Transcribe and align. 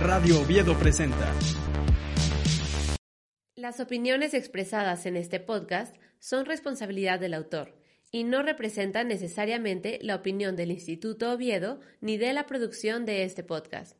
Radio 0.00 0.40
Oviedo 0.40 0.78
presenta. 0.78 1.34
Las 3.56 3.80
opiniones 3.80 4.32
expresadas 4.32 5.06
en 5.06 5.16
este 5.16 5.40
podcast 5.40 5.96
son 6.20 6.46
responsabilidad 6.46 7.18
del 7.18 7.34
autor 7.34 7.74
y 8.12 8.22
no 8.22 8.42
representan 8.42 9.08
necesariamente 9.08 9.98
la 10.00 10.14
opinión 10.14 10.54
del 10.54 10.70
Instituto 10.70 11.32
Oviedo 11.32 11.80
ni 12.00 12.16
de 12.16 12.32
la 12.32 12.46
producción 12.46 13.06
de 13.06 13.24
este 13.24 13.42
podcast. 13.42 13.96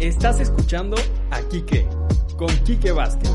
Estás 0.00 0.40
escuchando 0.40 0.96
a 1.30 1.40
Quique, 1.48 1.88
con 2.36 2.50
Quique 2.64 2.92
Vázquez. 2.92 3.32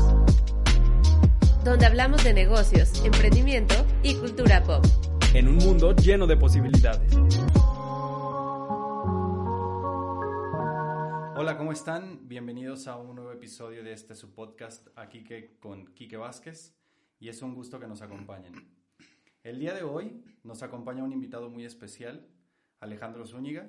Donde 1.64 1.84
hablamos 1.84 2.24
de 2.24 2.32
negocios, 2.32 3.04
emprendimiento 3.04 3.74
y 4.02 4.14
cultura 4.14 4.62
pop. 4.64 4.82
En 5.34 5.46
un 5.46 5.56
mundo 5.56 5.94
lleno 5.94 6.26
de 6.26 6.34
posibilidades. 6.34 7.12
Hola, 11.36 11.58
¿cómo 11.58 11.72
están? 11.72 12.26
Bienvenidos 12.26 12.88
a 12.88 12.96
un 12.96 13.16
nuevo 13.16 13.30
episodio 13.30 13.84
de 13.84 13.92
este 13.92 14.14
su 14.14 14.32
podcast 14.32 14.88
aquí 14.96 15.22
que 15.22 15.58
con 15.58 15.88
Quique 15.88 16.16
Vázquez 16.16 16.74
y 17.18 17.28
es 17.28 17.42
un 17.42 17.54
gusto 17.54 17.78
que 17.78 17.86
nos 17.86 18.00
acompañen. 18.00 18.54
El 19.42 19.58
día 19.58 19.74
de 19.74 19.82
hoy 19.82 20.24
nos 20.42 20.62
acompaña 20.62 21.04
un 21.04 21.12
invitado 21.12 21.50
muy 21.50 21.66
especial, 21.66 22.26
Alejandro 22.80 23.26
Zúñiga, 23.26 23.68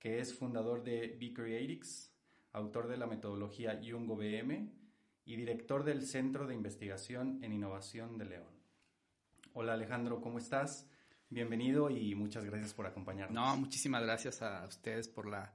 que 0.00 0.18
es 0.18 0.34
fundador 0.34 0.82
de 0.82 1.16
Be 1.20 1.32
Creatics, 1.32 2.12
autor 2.52 2.88
de 2.88 2.96
la 2.96 3.06
metodología 3.06 3.80
Jungo 3.80 4.16
BM 4.16 4.81
y 5.24 5.36
director 5.36 5.84
del 5.84 6.02
Centro 6.02 6.46
de 6.46 6.54
Investigación 6.54 7.42
en 7.42 7.52
Innovación 7.52 8.18
de 8.18 8.24
León. 8.24 8.62
Hola 9.54 9.74
Alejandro, 9.74 10.20
¿cómo 10.20 10.38
estás? 10.38 10.88
Bienvenido 11.28 11.90
y 11.90 12.14
muchas 12.14 12.44
gracias 12.44 12.74
por 12.74 12.86
acompañarnos. 12.86 13.34
No, 13.34 13.56
muchísimas 13.56 14.02
gracias 14.02 14.42
a 14.42 14.66
ustedes 14.66 15.08
por 15.08 15.28
la, 15.28 15.54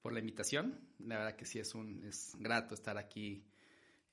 por 0.00 0.12
la 0.12 0.20
invitación. 0.20 0.80
La 0.98 1.18
verdad 1.18 1.36
que 1.36 1.46
sí 1.46 1.58
es 1.58 1.74
un 1.74 2.04
es 2.04 2.36
grato 2.38 2.74
estar 2.74 2.98
aquí 2.98 3.44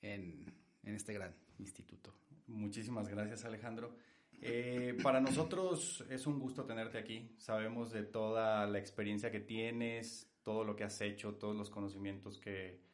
en, 0.01 0.53
en 0.83 0.95
este 0.95 1.13
gran 1.13 1.33
instituto. 1.59 2.13
Muchísimas 2.47 3.07
gracias 3.07 3.45
Alejandro. 3.45 3.95
Eh, 4.41 4.97
para 5.01 5.21
nosotros 5.21 6.03
es 6.09 6.27
un 6.27 6.39
gusto 6.39 6.65
tenerte 6.65 6.97
aquí. 6.97 7.33
Sabemos 7.37 7.91
de 7.91 8.03
toda 8.03 8.67
la 8.67 8.77
experiencia 8.77 9.31
que 9.31 9.39
tienes, 9.39 10.29
todo 10.43 10.63
lo 10.63 10.75
que 10.75 10.83
has 10.83 10.99
hecho, 11.01 11.35
todos 11.35 11.55
los 11.55 11.69
conocimientos 11.69 12.37
que, 12.37 12.92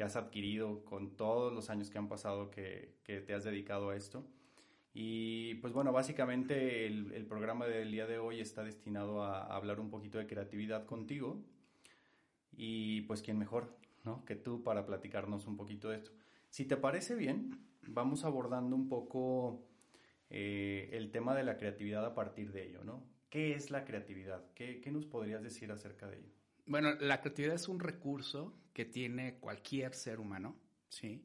que 0.00 0.04
has 0.04 0.16
adquirido 0.16 0.82
con 0.86 1.14
todos 1.14 1.52
los 1.52 1.68
años 1.68 1.90
que 1.90 1.98
han 1.98 2.08
pasado 2.08 2.50
que, 2.50 2.94
que, 3.04 3.20
te 3.20 3.34
has 3.34 3.44
dedicado 3.44 3.90
a 3.90 3.96
esto. 3.96 4.26
Y 4.94 5.56
pues 5.56 5.74
bueno, 5.74 5.92
básicamente 5.92 6.86
el, 6.86 7.12
el, 7.12 7.26
programa 7.26 7.66
del 7.66 7.92
día 7.92 8.06
de 8.06 8.18
hoy 8.18 8.40
está 8.40 8.64
destinado 8.64 9.22
a, 9.22 9.42
a, 9.42 9.56
hablar 9.56 9.78
un 9.78 9.90
poquito 9.90 10.16
de 10.16 10.26
creatividad 10.26 10.86
contigo. 10.86 11.44
Y 12.56 13.02
pues 13.02 13.20
quién 13.20 13.38
mejor 13.38 13.76
¿no? 14.02 14.24
que 14.24 14.36
tú 14.36 14.62
para 14.62 14.86
platicarnos 14.86 15.46
un 15.46 15.58
poquito 15.58 15.90
de 15.90 15.96
esto. 15.96 16.12
Si 16.48 16.64
te 16.64 16.78
parece 16.78 17.14
bien, 17.14 17.60
vamos 17.82 18.24
abordando 18.24 18.74
un 18.76 18.88
poco 18.88 19.66
eh, 20.30 20.88
el 20.94 21.10
tema 21.10 21.34
de 21.34 21.44
la 21.44 21.58
creatividad 21.58 22.06
a 22.06 22.14
partir 22.14 22.52
de 22.52 22.68
ello, 22.68 22.84
¿no? 22.84 23.04
¿Qué 23.28 23.52
es 23.52 23.70
la 23.70 23.84
creatividad? 23.84 24.50
¿Qué, 24.54 24.80
¿Qué 24.80 24.92
nos 24.92 25.04
podrías 25.04 25.42
decir 25.42 25.70
acerca 25.70 26.06
de 26.08 26.20
ello? 26.20 26.39
Bueno, 26.66 26.94
la 27.00 27.20
creatividad 27.20 27.54
es 27.54 27.68
un 27.68 27.80
recurso 27.80 28.54
que 28.72 28.84
tiene 28.84 29.38
cualquier 29.38 29.94
ser 29.94 30.20
humano, 30.20 30.56
¿sí? 30.88 31.24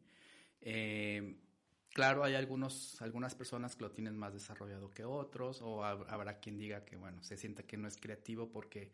Eh, 0.62 1.36
claro, 1.94 2.24
hay 2.24 2.36
algunos, 2.36 3.02
algunas 3.02 3.36
personas 3.36 3.76
que 3.76 3.84
lo 3.84 3.92
tienen 3.92 4.18
más 4.18 4.34
desarrollado 4.34 4.92
que 4.92 5.06
otros, 5.06 5.62
o 5.62 5.84
habrá 5.84 6.40
quien 6.40 6.58
diga 6.58 6.84
que, 6.84 6.96
bueno, 6.96 7.22
se 7.24 7.38
sienta 7.38 7.64
que 7.64 7.78
no 7.78 7.88
es 7.88 7.98
creativo 7.98 8.50
porque 8.52 8.92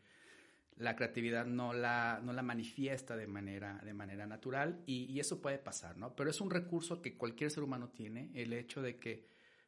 la 0.77 0.95
creatividad 0.95 1.45
no 1.45 1.73
la, 1.73 2.19
no 2.23 2.33
la 2.33 2.41
manifiesta 2.41 3.15
de 3.15 3.27
manera, 3.27 3.79
de 3.83 3.93
manera 3.93 4.25
natural, 4.25 4.81
y, 4.85 5.05
y 5.05 5.19
eso 5.19 5.41
puede 5.41 5.57
pasar, 5.59 5.97
¿no? 5.97 6.15
Pero 6.15 6.29
es 6.29 6.41
un 6.41 6.49
recurso 6.49 7.01
que 7.01 7.15
cualquier 7.17 7.51
ser 7.51 7.63
humano 7.63 7.89
tiene, 7.89 8.29
el 8.33 8.51
hecho 8.53 8.81
de 8.81 8.97
que 8.97 9.27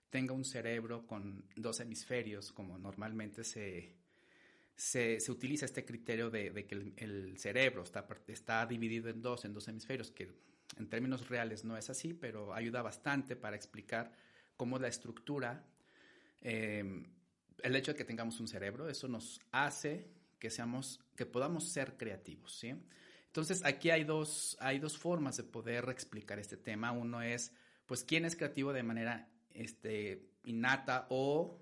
tenga 0.10 0.34
un 0.34 0.46
cerebro 0.46 1.08
con 1.08 1.46
dos 1.56 1.80
hemisferios, 1.80 2.52
como 2.52 2.78
normalmente 2.78 3.44
se 3.44 3.96
se, 4.76 5.20
se, 5.20 5.32
utiliza 5.32 5.66
este 5.66 5.86
criterio 5.86 6.30
de, 6.30 6.50
de 6.50 6.66
que 6.66 6.94
el, 6.98 7.38
cerebro 7.38 7.84
está, 7.84 8.08
está 8.28 8.66
dividido 8.66 9.10
en 9.10 9.22
dos, 9.22 9.46
en 9.46 9.54
dos 9.54 9.68
hemisferios, 9.68 10.12
que 10.12 10.32
en 10.78 10.90
términos 10.90 11.30
reales 11.30 11.64
no 11.64 11.78
es 11.78 11.90
así, 11.90 12.14
pero 12.14 12.54
ayuda 12.54 12.82
bastante 12.82 13.36
para 13.36 13.56
explicar 13.56 14.12
cómo 14.58 14.80
la 14.80 14.88
estructura, 14.88 15.66
eh, 16.42 17.06
el 17.62 17.76
hecho 17.76 17.92
de 17.92 17.98
que 17.98 18.06
tengamos 18.06 18.40
un 18.40 18.48
cerebro, 18.48 18.90
eso 18.90 19.08
nos 19.08 19.42
hace 19.52 20.10
que, 20.40 20.50
seamos, 20.50 21.00
que 21.16 21.26
podamos 21.26 21.70
ser 21.70 21.96
creativos, 21.96 22.58
¿sí? 22.58 22.76
Entonces, 23.28 23.66
aquí 23.66 23.90
hay 23.90 24.04
dos, 24.04 24.58
hay 24.60 24.78
dos 24.78 24.98
formas 24.98 25.38
de 25.38 25.44
poder 25.44 25.90
explicar 25.90 26.38
este 26.38 26.56
tema. 26.56 26.92
Uno 26.92 27.22
es, 27.24 27.52
pues, 27.88 28.04
quién 28.04 28.26
es 28.26 28.36
creativo 28.36 28.74
de 28.74 28.84
manera 28.84 29.28
este, 29.56 30.30
innata 30.44 31.08
o 31.10 31.60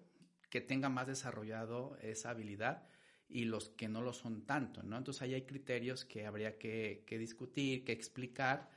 que 0.50 0.60
tenga 0.60 0.90
más 0.90 1.08
desarrollado 1.08 1.98
esa 2.02 2.32
habilidad 2.32 2.91
y 3.32 3.46
los 3.46 3.70
que 3.70 3.88
no 3.88 4.02
lo 4.02 4.14
son 4.14 4.46
tanto, 4.46 4.84
¿no? 4.84 4.98
Entonces 4.98 5.22
ahí 5.22 5.34
hay 5.34 5.44
criterios 5.44 6.06
que 6.06 6.26
habría 6.26 6.58
que, 6.58 7.04
discutir, 7.10 7.84
que 7.84 7.92
explicar, 7.92 8.70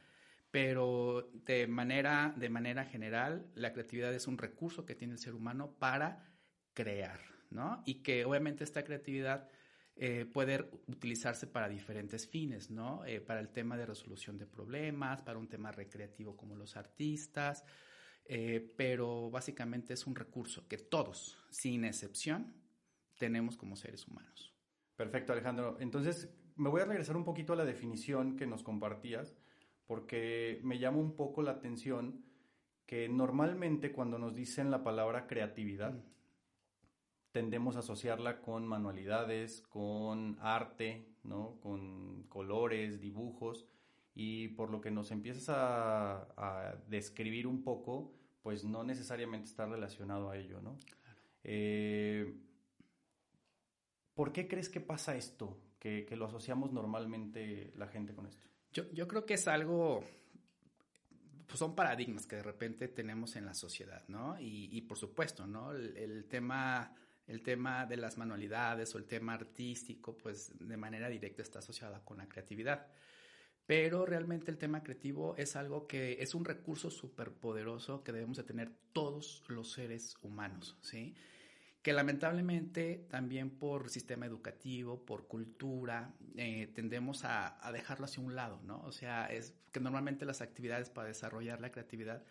pero 0.51 1.31
de 1.33 1.67
manera, 1.67 2.33
de 2.37 2.49
manera 2.49 2.85
general, 2.85 3.51
la 3.55 3.73
creatividad 3.73 4.15
es 4.15 4.27
un 4.27 4.39
recurso 4.39 4.87
que 4.87 4.95
tiene 4.95 5.15
el 5.15 5.19
ser 5.19 5.35
humano 5.35 5.75
para 5.79 6.33
crear, 6.73 7.21
¿no? 7.51 7.83
Y 7.85 8.03
que 8.03 8.25
obviamente 8.25 8.65
esta 8.65 8.85
creatividad 8.85 9.49
eh, 9.97 10.27
puede 10.33 10.71
utilizarse 10.87 11.47
para 11.47 11.69
diferentes 11.69 12.29
fines, 12.29 12.71
¿no? 12.71 13.05
Eh, 13.05 13.21
para 13.21 13.41
el 13.41 13.49
tema 13.49 13.77
de 13.77 13.87
resolución 13.87 14.39
de 14.39 14.47
problemas, 14.47 15.23
para 15.23 15.39
un 15.39 15.49
tema 15.49 15.73
recreativo 15.73 16.37
como 16.37 16.57
los 16.57 16.77
artistas, 16.77 17.65
eh, 18.27 18.73
pero 18.77 19.31
básicamente 19.31 19.95
es 19.95 20.07
un 20.07 20.15
recurso 20.15 20.67
que 20.67 20.79
todos, 20.79 21.37
sin 21.51 21.85
excepción, 21.85 22.64
tenemos 23.19 23.57
como 23.57 23.77
seres 23.77 24.07
humanos. 24.07 24.55
Perfecto, 24.97 25.33
Alejandro. 25.33 25.77
Entonces, 25.81 26.33
me 26.57 26.69
voy 26.69 26.81
a 26.81 26.87
regresar 26.87 27.17
un 27.17 27.25
poquito 27.25 27.53
a 27.53 27.57
la 27.57 27.65
definición 27.65 28.37
que 28.37 28.47
nos 28.47 28.63
compartías, 28.63 29.37
porque 29.87 30.61
me 30.63 30.79
llama 30.79 30.99
un 30.99 31.17
poco 31.17 31.43
la 31.43 31.53
atención 31.53 32.25
que 32.87 33.09
normalmente 33.09 33.93
cuando 33.93 34.19
nos 34.19 34.35
dicen 34.35 34.71
la 34.71 34.83
palabra 34.83 35.27
creatividad, 35.27 36.05
tendemos 37.33 37.77
a 37.77 37.81
asociarla 37.81 38.41
con 38.41 38.67
manualidades, 38.67 39.61
con 39.63 40.39
arte, 40.41 41.09
¿no? 41.25 41.59
con 41.61 42.25
colores, 42.29 43.01
dibujos, 43.01 43.67
y 44.15 44.49
por 44.49 44.71
lo 44.71 44.81
que 44.81 44.93
nos 44.93 45.11
empiezas 45.11 45.49
a, 45.49 46.29
a 46.37 46.77
describir 46.87 47.49
un 47.49 47.65
poco, 47.65 48.13
pues 48.43 48.65
no 48.65 48.85
necesariamente 48.85 49.49
está 49.49 49.67
relacionado 49.67 50.31
a 50.31 50.37
ello, 50.37 50.61
¿no? 50.61 50.79
Claro. 51.03 51.21
Eh, 51.43 52.37
¿Por 54.15 54.33
qué 54.33 54.47
crees 54.47 54.69
que 54.69 54.81
pasa 54.81 55.17
esto? 55.17 55.59
Que, 55.79 56.07
que, 56.07 56.17
lo 56.17 56.27
asociamos 56.27 56.73
normalmente 56.73 57.73
la 57.77 57.89
gente 57.89 58.15
con 58.15 58.27
esto. 58.27 58.47
Yo, 58.73 58.91
yo 58.93 59.07
creo 59.07 59.27
que 59.27 59.35
es 59.35 59.47
algo, 59.49 60.03
pues 61.47 61.59
son 61.59 61.75
paradigmas 61.75 62.27
que 62.27 62.37
de 62.37 62.43
repente 62.43 62.89
tenemos 62.89 63.37
en 63.37 63.45
la 63.45 63.55
sociedad, 63.55 64.03
¿no? 64.09 64.41
Y, 64.41 64.69
y 64.73 64.81
por 64.83 64.97
supuesto, 64.97 65.47
¿no? 65.47 65.73
El, 65.73 66.25
tema, 66.27 66.95
el 67.27 67.43
tema 67.43 67.87
de 67.87 67.97
las 67.97 68.17
manualidades 68.17 68.95
o 68.95 68.99
el 68.99 69.05
tema 69.05 69.35
artístico, 69.35 70.17
pues 70.17 70.53
de 70.59 70.77
manera 70.77 71.09
directa 71.09 71.43
está 71.43 71.59
asociada 71.59 72.05
con 72.05 72.19
la 72.19 72.29
creatividad. 72.29 72.87
Pero 73.67 74.05
realmente 74.05 74.51
el 74.51 74.59
tema 74.59 74.83
creativo 74.83 75.35
es 75.37 75.57
algo 75.57 75.87
que 75.87 76.23
es 76.23 76.35
un 76.35 76.45
recurso 76.45 76.91
súper 76.91 77.33
poderoso 77.33 78.05
que 78.05 78.13
debemos 78.13 78.37
de 78.37 78.45
tener 78.45 78.71
todos 78.93 79.43
los 79.49 79.73
seres 79.73 80.17
humanos, 80.23 80.77
¿sí? 80.83 81.15
Que 81.85 81.93
lamentablemente 81.93 83.07
también 83.11 83.51
por 83.51 83.91
sistema 83.91 84.25
educativo, 84.25 85.05
por 85.05 85.29
cultura, 85.29 86.15
eh, 86.35 86.73
tendemos 86.75 87.27
a, 87.27 87.61
dejarlo 87.75 88.07
hacia 88.07 88.23
un 88.23 88.35
lado, 88.35 88.59
¿no? 88.63 88.81
O 88.85 88.91
sea, 88.91 89.27
es 89.27 89.55
que 89.71 89.81
normalmente 89.81 90.25
las 90.25 90.41
actividades 90.41 90.89
para 90.89 91.09
desarrollar 91.09 91.61
la 91.61 91.71
creatividad, 91.71 92.25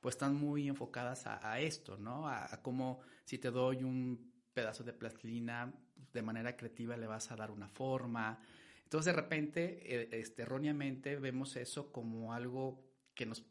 pues 0.00 0.14
están 0.14 0.36
muy 0.36 0.68
enfocadas 0.68 1.26
a, 1.26 1.58
esto, 1.58 1.96
¿no? 1.96 2.28
A, 2.28 2.54
a 2.54 2.62
cómo 2.62 3.00
si 3.24 3.38
te 3.38 3.50
doy 3.50 3.82
un 3.82 4.32
pedazo 4.54 4.84
de 4.84 4.92
plastilina, 4.92 5.74
de 6.12 6.22
manera 6.22 6.56
creativa 6.56 6.96
le 6.96 7.08
vas 7.08 7.32
a 7.32 7.36
dar 7.36 7.50
una 7.50 7.68
forma. 7.68 8.38
Entonces, 8.84 9.12
de 9.12 9.20
repente, 9.20 9.80
eh, 9.82 10.08
este, 10.12 10.42
erróneamente 10.42 11.16
vemos 11.16 11.56
eso 11.56 11.90
como 11.90 12.34
algo 12.34 12.88
que 13.16 13.26
nos, 13.26 13.44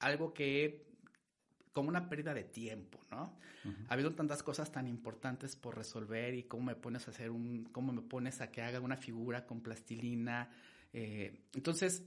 algo 0.00 0.34
que, 0.34 0.85
como 1.76 1.90
una 1.90 2.08
pérdida 2.08 2.32
de 2.32 2.44
tiempo, 2.44 2.98
¿no? 3.10 3.36
Ha 3.88 3.92
habido 3.92 4.14
tantas 4.14 4.42
cosas 4.42 4.72
tan 4.72 4.88
importantes 4.88 5.56
por 5.56 5.76
resolver 5.76 6.32
y 6.32 6.44
cómo 6.44 6.64
me 6.64 6.74
pones 6.74 7.06
a 7.06 7.10
hacer 7.10 7.30
un, 7.30 7.64
cómo 7.70 7.92
me 7.92 8.00
pones 8.00 8.40
a 8.40 8.50
que 8.50 8.62
haga 8.62 8.80
una 8.80 8.96
figura 8.96 9.44
con 9.44 9.60
plastilina. 9.60 10.48
Eh, 10.94 11.42
entonces, 11.52 12.02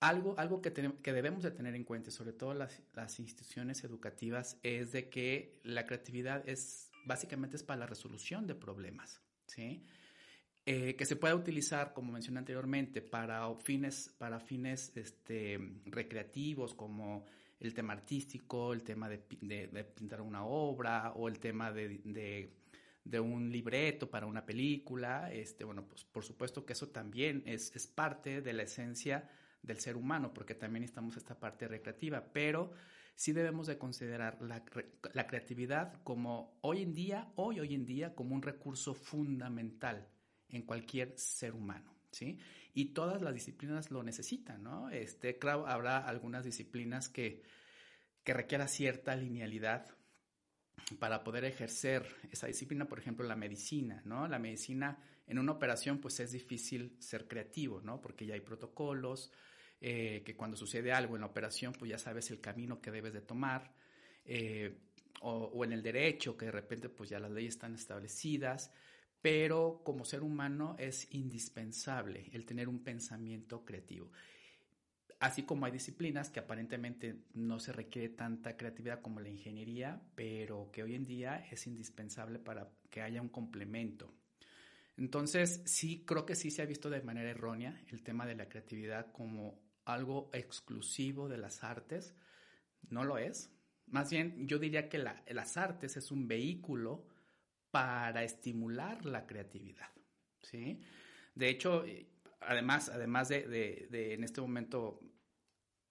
algo, 0.00 0.38
algo 0.38 0.60
que, 0.60 0.74
que 0.74 1.12
debemos 1.14 1.42
de 1.42 1.52
tener 1.52 1.74
en 1.74 1.84
cuenta, 1.84 2.10
sobre 2.10 2.34
todo 2.34 2.52
las, 2.52 2.82
las, 2.92 3.18
instituciones 3.18 3.82
educativas, 3.82 4.58
es 4.62 4.92
de 4.92 5.08
que 5.08 5.58
la 5.64 5.86
creatividad 5.86 6.46
es 6.46 6.90
básicamente 7.06 7.56
es 7.56 7.62
para 7.62 7.80
la 7.80 7.86
resolución 7.86 8.46
de 8.46 8.56
problemas, 8.56 9.22
¿sí? 9.46 9.86
Eh, 10.66 10.96
que 10.96 11.06
se 11.06 11.16
pueda 11.16 11.34
utilizar, 11.34 11.94
como 11.94 12.12
mencioné 12.12 12.40
anteriormente, 12.40 13.00
para 13.00 13.54
fines, 13.54 14.14
para 14.18 14.38
fines 14.38 14.94
este, 14.98 15.58
recreativos, 15.86 16.74
como 16.74 17.24
el 17.60 17.74
tema 17.74 17.92
artístico, 17.92 18.72
el 18.72 18.82
tema 18.82 19.08
de, 19.08 19.18
pintar 19.18 20.22
una 20.22 20.44
obra 20.44 21.12
o 21.12 21.28
el 21.28 21.38
tema 21.38 21.70
de, 21.70 22.00
de, 23.04 23.20
un 23.20 23.52
libreto 23.52 24.08
para 24.08 24.26
una 24.26 24.44
película. 24.44 25.30
Este, 25.32 25.64
bueno, 25.64 25.86
pues 25.86 26.04
por 26.04 26.24
supuesto 26.24 26.64
que 26.64 26.72
eso 26.72 26.88
también 26.88 27.42
es, 27.46 27.70
parte 27.86 28.40
de 28.40 28.52
la 28.54 28.62
esencia 28.62 29.28
del 29.62 29.78
ser 29.78 29.96
humano, 29.96 30.32
porque 30.32 30.54
también 30.54 30.84
estamos 30.84 31.18
esta 31.18 31.38
parte 31.38 31.68
recreativa, 31.68 32.32
pero 32.32 32.72
sí 33.14 33.32
debemos 33.32 33.66
de 33.66 33.76
considerar 33.76 34.38
la, 34.40 34.64
creatividad 35.26 36.02
como 36.02 36.58
hoy 36.62 36.80
en 36.82 36.94
día, 36.94 37.30
hoy, 37.36 37.60
hoy 37.60 37.74
en 37.74 37.84
día, 37.84 38.14
como 38.14 38.34
un 38.34 38.40
recurso 38.40 38.94
fundamental 38.94 40.08
en 40.48 40.62
cualquier 40.62 41.12
ser 41.18 41.54
humano, 41.54 41.94
¿sí? 42.10 42.38
Y 42.74 42.86
todas 42.86 43.20
las 43.22 43.34
disciplinas 43.34 43.90
lo 43.90 44.02
necesitan, 44.02 44.62
¿no? 44.62 44.90
Este, 44.90 45.38
claro, 45.38 45.66
habrá 45.66 45.98
algunas 45.98 46.44
disciplinas 46.44 47.08
que, 47.08 47.42
que 48.24 48.34
requiera 48.34 48.68
cierta 48.68 49.16
linealidad 49.16 49.86
para 50.98 51.22
poder 51.22 51.44
ejercer 51.44 52.06
esa 52.30 52.46
disciplina, 52.46 52.86
por 52.86 52.98
ejemplo, 52.98 53.26
la 53.26 53.36
medicina, 53.36 54.02
¿no? 54.04 54.26
La 54.28 54.38
medicina 54.38 54.98
en 55.26 55.38
una 55.38 55.52
operación 55.52 55.98
pues 55.98 56.18
es 56.20 56.32
difícil 56.32 56.96
ser 56.98 57.28
creativo, 57.28 57.80
¿no? 57.80 58.00
Porque 58.00 58.26
ya 58.26 58.34
hay 58.34 58.40
protocolos, 58.40 59.32
eh, 59.80 60.22
que 60.24 60.36
cuando 60.36 60.56
sucede 60.56 60.92
algo 60.92 61.14
en 61.14 61.20
la 61.20 61.28
operación, 61.28 61.72
pues 61.72 61.90
ya 61.90 61.98
sabes 61.98 62.30
el 62.30 62.40
camino 62.40 62.80
que 62.80 62.90
debes 62.90 63.12
de 63.12 63.20
tomar, 63.20 63.72
eh, 64.24 64.78
o, 65.22 65.64
en 65.64 65.72
el 65.72 65.82
derecho, 65.82 66.36
que 66.36 66.46
de 66.46 66.52
repente 66.52 66.88
pues 66.88 67.10
ya 67.10 67.18
las 67.18 67.30
leyes 67.30 67.54
están 67.54 67.74
establecidas, 67.74 68.72
pero 69.22 69.82
como 69.84 70.04
ser 70.04 70.22
humano 70.22 70.76
es 70.78 71.12
indispensable 71.12 72.30
el 72.32 72.46
tener 72.46 72.68
un 72.68 72.82
pensamiento 72.82 73.64
creativo. 73.64 74.10
Así 75.18 75.42
como 75.42 75.66
hay 75.66 75.72
disciplinas 75.72 76.30
que 76.30 76.40
aparentemente 76.40 77.24
no 77.34 77.60
se 77.60 77.72
requiere 77.72 78.08
tanta 78.08 78.56
creatividad 78.56 79.02
como 79.02 79.20
la 79.20 79.28
ingeniería, 79.28 80.00
pero 80.14 80.70
que 80.72 80.82
hoy 80.82 80.94
en 80.94 81.04
día 81.04 81.46
es 81.50 81.66
indispensable 81.66 82.38
para 82.38 82.70
que 82.88 83.02
haya 83.02 83.20
un 83.20 83.28
complemento. 83.28 84.14
Entonces, 84.96 85.62
sí, 85.66 86.04
creo 86.06 86.24
que 86.24 86.34
sí 86.34 86.50
se 86.50 86.62
ha 86.62 86.66
visto 86.66 86.88
de 86.88 87.02
manera 87.02 87.30
errónea 87.30 87.78
el 87.88 88.02
tema 88.02 88.26
de 88.26 88.34
la 88.34 88.48
creatividad 88.48 89.12
como 89.12 89.60
algo 89.84 90.30
exclusivo 90.32 91.28
de 91.28 91.38
las 91.38 91.64
artes. 91.64 92.14
No 92.88 93.04
lo 93.04 93.18
es. 93.18 93.50
Más 93.86 94.10
bien, 94.10 94.46
yo 94.48 94.58
diría 94.58 94.88
que 94.88 94.98
las 94.98 95.56
artes 95.58 95.98
es 95.98 96.10
un 96.10 96.28
vehículo 96.28 97.06
para 97.70 98.24
estimular 98.24 99.04
la 99.04 99.26
creatividad. 99.26 99.90
¿sí? 100.42 100.80
De 101.34 101.48
hecho, 101.48 101.84
eh, 101.84 102.06
además, 102.40 102.88
además 102.88 103.28
de, 103.28 103.88
en 103.90 104.24
este 104.24 104.40
momento 104.40 105.00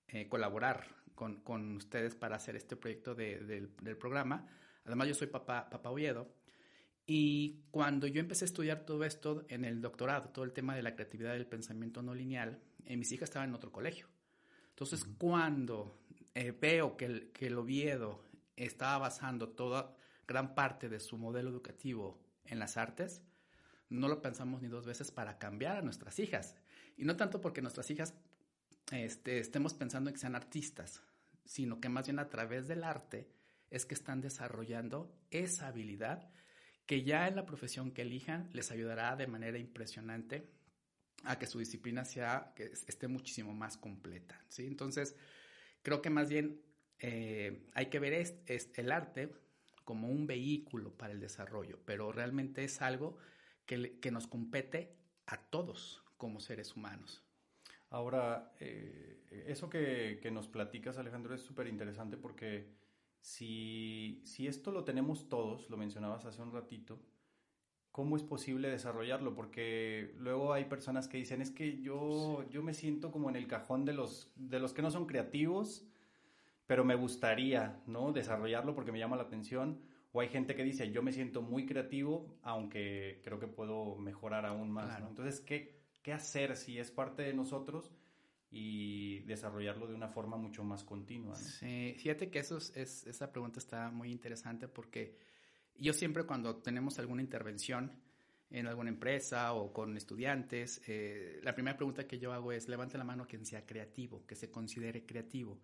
eh, 0.07 0.27
colaborar 0.27 0.87
con, 1.15 1.75
ustedes 1.75 2.15
para 2.15 2.37
hacer 2.37 2.55
este 2.55 2.75
proyecto 2.75 3.13
del, 3.13 3.69
programa, 3.99 4.47
además 4.85 5.07
yo 5.07 5.13
soy 5.13 5.27
papá, 5.27 5.69
papá 5.69 5.89
Oviedo. 5.89 6.33
Y 7.05 7.65
cuando 7.71 8.05
yo 8.05 8.19
empecé 8.19 8.45
a 8.45 8.47
estudiar 8.47 8.85
todo 8.85 9.03
esto 9.03 9.43
en 9.49 9.65
el 9.65 9.81
doctorado, 9.81 10.29
todo 10.29 10.45
el 10.45 10.53
tema 10.53 10.75
de 10.75 10.83
la 10.83 10.93
creatividad 10.93 11.33
del 11.33 11.47
pensamiento 11.47 12.03
no 12.03 12.13
lineal, 12.13 12.61
eh, 12.85 12.95
mis 12.97 13.11
hijas 13.11 13.29
estaban 13.29 13.49
en 13.49 13.55
otro 13.55 13.71
colegio. 13.71 14.07
Entonces, 14.69 15.03
cuando 15.17 15.99
eh, 16.35 16.51
veo 16.51 16.95
que 16.95 17.05
el, 17.05 17.31
que 17.31 17.47
el 17.47 17.57
Oviedo 17.57 18.23
estaba 18.55 18.99
basando 18.99 19.49
toda 19.49 19.95
gran 20.29 20.53
parte 20.53 20.89
de 20.89 20.99
su 20.99 21.17
modelo 21.17 21.49
educativo 21.49 22.21
en 22.45 22.59
las 22.59 22.77
artes, 22.77 23.23
no 23.89 24.07
lo 24.07 24.21
pensamos 24.21 24.61
ni 24.61 24.67
dos 24.67 24.85
veces 24.85 25.09
para 25.09 25.39
cambiar 25.39 25.77
a 25.77 25.81
nuestras 25.81 26.19
hijas. 26.19 26.55
Y 26.97 27.03
no 27.03 27.17
tanto 27.17 27.41
porque 27.41 27.63
nuestras 27.63 27.89
hijas 27.89 28.13
este, 28.91 29.39
estemos 29.39 29.73
pensando 29.73 30.09
en 30.09 30.13
que 30.13 30.19
sean 30.19 30.35
artistas, 30.35 31.01
sino 31.45 31.81
que 31.81 31.89
más 31.89 32.05
bien 32.05 32.19
a 32.19 32.29
través 32.29 32.67
del 32.67 32.83
arte 32.83 33.27
es 33.71 33.87
que 33.87 33.95
están 33.95 34.21
desarrollando 34.21 35.11
esa 35.31 35.67
habilidad 35.67 36.29
que 36.85 37.03
ya 37.03 37.27
en 37.27 37.35
la 37.35 37.47
profesión 37.47 37.91
que 37.91 38.03
elijan 38.03 38.51
les 38.53 38.71
ayudará 38.71 39.15
de 39.15 39.25
manera 39.25 39.57
impresionante 39.57 40.47
a 41.23 41.39
que 41.39 41.47
su 41.47 41.57
disciplina 41.57 42.05
sea, 42.05 42.53
que 42.55 42.65
esté 42.65 43.07
muchísimo 43.07 43.53
más 43.53 43.77
completa, 43.77 44.39
¿sí? 44.47 44.65
Entonces, 44.67 45.15
creo 45.81 46.01
que 46.01 46.09
más 46.11 46.29
bien 46.29 46.61
eh, 46.99 47.67
hay 47.73 47.87
que 47.87 47.99
ver 47.99 48.41
el 48.75 48.91
arte 48.91 49.31
como 49.89 50.07
un 50.07 50.27
vehículo 50.27 50.95
para 50.95 51.13
el 51.13 51.19
desarrollo, 51.19 51.79
pero 51.83 52.11
realmente 52.11 52.63
es 52.63 52.79
algo 52.79 53.17
que, 53.65 53.99
que 53.99 54.11
nos 54.11 54.27
compete 54.27 54.95
a 55.25 55.37
todos 55.37 56.03
como 56.15 56.39
seres 56.39 56.75
humanos. 56.75 57.23
Ahora, 57.89 58.53
eh, 58.59 59.45
eso 59.47 59.67
que, 59.67 60.19
que, 60.21 60.29
nos 60.29 60.47
platicas, 60.47 60.99
Alejandro, 60.99 61.33
es 61.33 61.41
súper 61.41 61.65
interesante 61.65 62.17
porque 62.17 62.67
si, 63.19 64.21
si 64.25 64.45
esto 64.45 64.69
lo 64.69 64.83
tenemos 64.83 65.27
todos, 65.27 65.67
lo 65.71 65.77
mencionabas 65.77 66.23
hace 66.23 66.43
un 66.43 66.51
ratito, 66.51 66.99
¿cómo 67.91 68.15
es 68.15 68.21
posible 68.21 68.69
desarrollarlo? 68.69 69.33
Porque 69.33 70.13
luego 70.19 70.53
hay 70.53 70.65
personas 70.65 71.07
que 71.07 71.17
dicen, 71.17 71.41
es 71.41 71.49
que 71.49 71.81
yo, 71.81 72.47
yo 72.51 72.61
me 72.61 72.75
siento 72.75 73.09
como 73.09 73.27
en 73.27 73.37
el 73.37 73.47
cajón 73.47 73.85
de 73.85 73.93
los, 73.93 74.31
de 74.35 74.59
los 74.59 74.71
que 74.71 74.83
no 74.83 74.91
son 74.91 75.07
creativos, 75.07 75.87
pero 76.69 76.85
me 76.85 76.93
gustaría, 76.93 77.81
¿no? 77.87 78.11
Desarrollarlo 78.11 78.75
porque 78.75 78.91
me 78.91 78.99
llama 78.99 79.15
la 79.15 79.23
atención. 79.23 79.81
O 80.11 80.21
hay 80.21 80.27
gente 80.29 80.53
que 80.53 80.63
dice, 80.63 80.91
yo 80.91 81.01
me 81.01 81.11
siento 81.11 81.41
muy 81.41 81.65
creativo, 81.65 82.37
aunque 82.43 83.21
creo 83.23 83.39
que 83.39 83.47
puedo 83.47 83.95
mejorar 83.95 84.45
aún 84.45 84.69
más. 84.69 84.99
Entonces, 84.99 85.39
¿qué, 85.39 85.81
¿qué 86.03 86.13
hacer 86.13 86.55
si 86.55 86.77
es 86.77 86.91
parte 86.91 87.23
de 87.23 87.33
nosotros? 87.33 87.91
y 88.51 89.19
desarrollarlo 89.21 89.85
de 89.85 89.93
una 89.93 90.07
forma 90.07 90.35
mucho 90.35 90.63
más 90.63 90.83
continua. 90.83 91.35
Sí, 91.35 91.93
fíjate 91.99 92.31
que 92.31 92.39
eso 92.39 92.57
es, 92.57 93.05
esa 93.05 93.31
pregunta 93.31 93.59
está 93.59 93.91
muy 93.91 94.11
interesante 94.11 94.67
porque 94.67 95.19
yo 95.75 95.93
siempre 95.93 96.23
cuando 96.23 96.55
tenemos 96.55 96.97
alguna 96.97 97.21
intervención 97.21 97.91
en 98.49 98.65
alguna 98.65 98.89
empresa 98.89 99.53
o 99.53 99.71
con 99.71 99.95
estudiantes, 99.95 100.81
eh, 100.87 101.39
la 101.43 101.53
primera 101.53 101.77
pregunta 101.77 102.07
que 102.07 102.17
yo 102.17 102.33
hago 102.33 102.51
es, 102.51 102.67
levante 102.67 102.97
la 102.97 103.03
mano 103.03 103.27
quien 103.27 103.45
sea 103.45 103.67
creativo, 103.67 104.25
que 104.25 104.35
se 104.35 104.49
considere 104.49 105.05
creativo. 105.05 105.61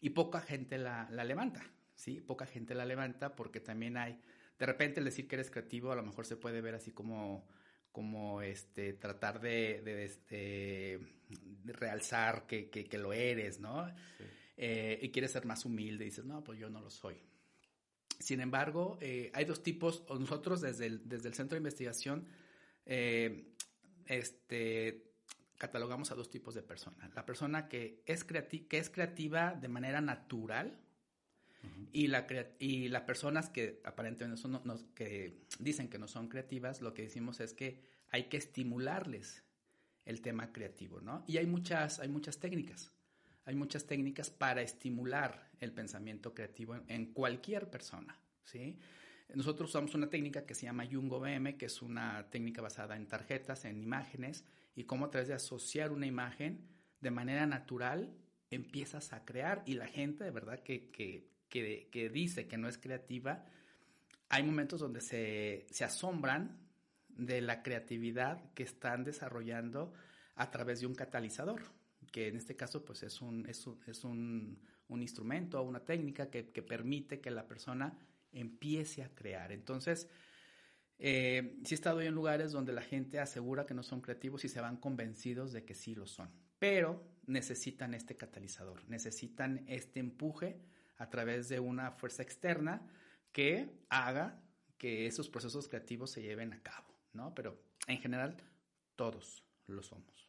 Y 0.00 0.10
poca 0.10 0.40
gente 0.40 0.78
la, 0.78 1.08
levanta, 1.10 1.62
¿sí? 1.94 2.20
Poca 2.20 2.46
gente 2.46 2.74
la 2.74 2.84
levanta 2.84 3.34
porque 3.34 3.60
también 3.60 3.96
hay, 3.96 4.20
de 4.58 4.66
repente 4.66 5.00
el 5.00 5.06
decir 5.06 5.26
que 5.26 5.36
eres 5.36 5.50
creativo 5.50 5.92
a 5.92 5.96
lo 5.96 6.02
mejor 6.02 6.26
se 6.26 6.36
puede 6.36 6.60
ver 6.60 6.74
así 6.74 6.92
como 6.92 7.46
como 7.92 8.42
este 8.42 8.92
tratar 8.92 9.40
de, 9.40 9.80
de, 10.28 11.00
realzar 11.64 12.46
que, 12.46 12.68
que, 12.68 12.98
lo 12.98 13.14
eres, 13.14 13.58
¿no? 13.58 13.90
Eh, 14.54 14.98
y 15.00 15.10
quieres 15.10 15.32
ser 15.32 15.46
más 15.46 15.64
humilde 15.64 16.04
y 16.04 16.08
dices, 16.08 16.26
no, 16.26 16.44
pues 16.44 16.58
yo 16.58 16.68
no 16.68 16.82
lo 16.82 16.90
soy. 16.90 17.16
Sin 18.18 18.40
embargo, 18.40 18.98
eh, 19.00 19.30
hay 19.32 19.46
dos 19.46 19.62
tipos, 19.62 20.04
nosotros 20.10 20.60
desde 20.60 20.84
el, 20.84 21.08
desde 21.08 21.28
el 21.28 21.34
centro 21.34 21.56
de 21.56 21.60
investigación 21.60 22.26
eh, 22.84 23.54
este, 24.06 25.05
catalogamos 25.58 26.10
a 26.10 26.14
dos 26.14 26.30
tipos 26.30 26.54
de 26.54 26.62
personas. 26.62 27.14
La 27.14 27.26
persona 27.26 27.68
que 27.68 28.02
es, 28.06 28.24
que 28.24 28.78
es 28.78 28.90
creativa 28.90 29.54
de 29.54 29.68
manera 29.68 30.00
natural 30.00 30.78
y, 31.92 32.08
la 32.08 32.26
y 32.58 32.88
las 32.88 33.02
personas 33.02 33.48
que 33.48 33.80
aparentemente 33.84 34.40
son, 34.40 34.60
que 34.94 35.40
dicen 35.58 35.88
que 35.88 35.98
no 35.98 36.08
son 36.08 36.28
creativas, 36.28 36.80
lo 36.80 36.94
que 36.94 37.02
decimos 37.02 37.40
es 37.40 37.54
que 37.54 37.80
hay 38.10 38.24
que 38.24 38.36
estimularles 38.36 39.42
el 40.04 40.20
tema 40.20 40.52
creativo, 40.52 41.00
¿no? 41.00 41.24
Y 41.26 41.38
hay 41.38 41.46
muchas, 41.46 41.98
hay 41.98 42.08
muchas 42.08 42.38
técnicas. 42.38 42.92
Hay 43.44 43.54
muchas 43.54 43.86
técnicas 43.86 44.30
para 44.30 44.62
estimular 44.62 45.50
el 45.60 45.72
pensamiento 45.72 46.34
creativo 46.34 46.76
en, 46.88 47.06
cualquier 47.12 47.70
persona, 47.70 48.18
¿sí? 48.42 48.78
Nosotros 49.34 49.70
usamos 49.70 49.94
una 49.94 50.08
técnica 50.08 50.44
que 50.46 50.54
se 50.54 50.66
llama 50.66 50.86
Jungo 50.90 51.20
BM, 51.20 51.56
que 51.56 51.66
es 51.66 51.82
una 51.82 52.28
técnica 52.30 52.60
basada 52.60 52.96
en 52.96 53.06
tarjetas, 53.06 53.64
en 53.64 53.80
imágenes, 53.80 54.44
y 54.76 54.84
cómo 54.84 55.06
a 55.06 55.10
través 55.10 55.28
de 55.28 55.34
asociar 55.34 55.90
una 55.90 56.06
imagen 56.06 56.68
de 57.00 57.10
manera 57.10 57.46
natural 57.46 58.14
empiezas 58.50 59.12
a 59.12 59.24
crear 59.24 59.62
y 59.66 59.74
la 59.74 59.88
gente 59.88 60.22
de 60.22 60.30
verdad 60.30 60.60
que, 60.60 60.90
que, 60.90 61.28
que, 61.48 62.10
dice 62.10 62.46
que 62.46 62.58
no 62.58 62.68
es 62.68 62.78
creativa, 62.78 63.44
hay 64.28 64.42
momentos 64.42 64.80
donde 64.80 65.00
se, 65.00 65.66
se 65.70 65.84
asombran 65.84 66.58
de 67.08 67.40
la 67.40 67.62
creatividad 67.62 68.52
que 68.52 68.62
están 68.62 69.02
desarrollando 69.02 69.92
a 70.34 70.50
través 70.50 70.80
de 70.80 70.86
un 70.86 70.94
catalizador, 70.94 71.62
que 72.12 72.28
en 72.28 72.36
este 72.36 72.54
caso 72.54 72.84
pues 72.84 73.02
es 73.02 73.22
un, 73.22 73.46
es 73.46 73.66
un, 73.66 73.80
es 73.86 74.04
un, 74.04 74.60
un 74.88 75.02
instrumento 75.02 75.60
o 75.60 75.62
una 75.62 75.84
técnica 75.84 76.30
que, 76.30 76.50
que, 76.50 76.62
permite 76.62 77.20
que 77.20 77.30
la 77.30 77.48
persona 77.48 77.98
empiece 78.32 79.02
a 79.02 79.14
crear. 79.14 79.52
Entonces, 79.52 80.08
eh, 80.98 81.58
sí 81.64 81.74
he 81.74 81.76
estado 81.76 82.00
en 82.00 82.14
lugares 82.14 82.52
donde 82.52 82.72
la 82.72 82.82
gente 82.82 83.18
asegura 83.20 83.66
que 83.66 83.74
no 83.74 83.82
son 83.82 84.00
creativos 84.00 84.44
y 84.44 84.48
se 84.48 84.60
van 84.60 84.76
convencidos 84.76 85.52
de 85.52 85.64
que 85.64 85.74
sí 85.74 85.94
lo 85.94 86.06
son, 86.06 86.30
pero 86.58 87.02
necesitan 87.26 87.94
este 87.94 88.16
catalizador, 88.16 88.88
necesitan 88.88 89.64
este 89.66 90.00
empuje 90.00 90.60
a 90.96 91.10
través 91.10 91.48
de 91.48 91.60
una 91.60 91.92
fuerza 91.92 92.22
externa 92.22 92.86
que 93.32 93.70
haga 93.90 94.40
que 94.78 95.06
esos 95.06 95.28
procesos 95.28 95.68
creativos 95.68 96.10
se 96.10 96.22
lleven 96.22 96.52
a 96.52 96.62
cabo, 96.62 96.86
¿no? 97.12 97.34
Pero 97.34 97.60
en 97.86 97.98
general 97.98 98.36
todos 98.94 99.44
lo 99.66 99.82
somos. 99.82 100.26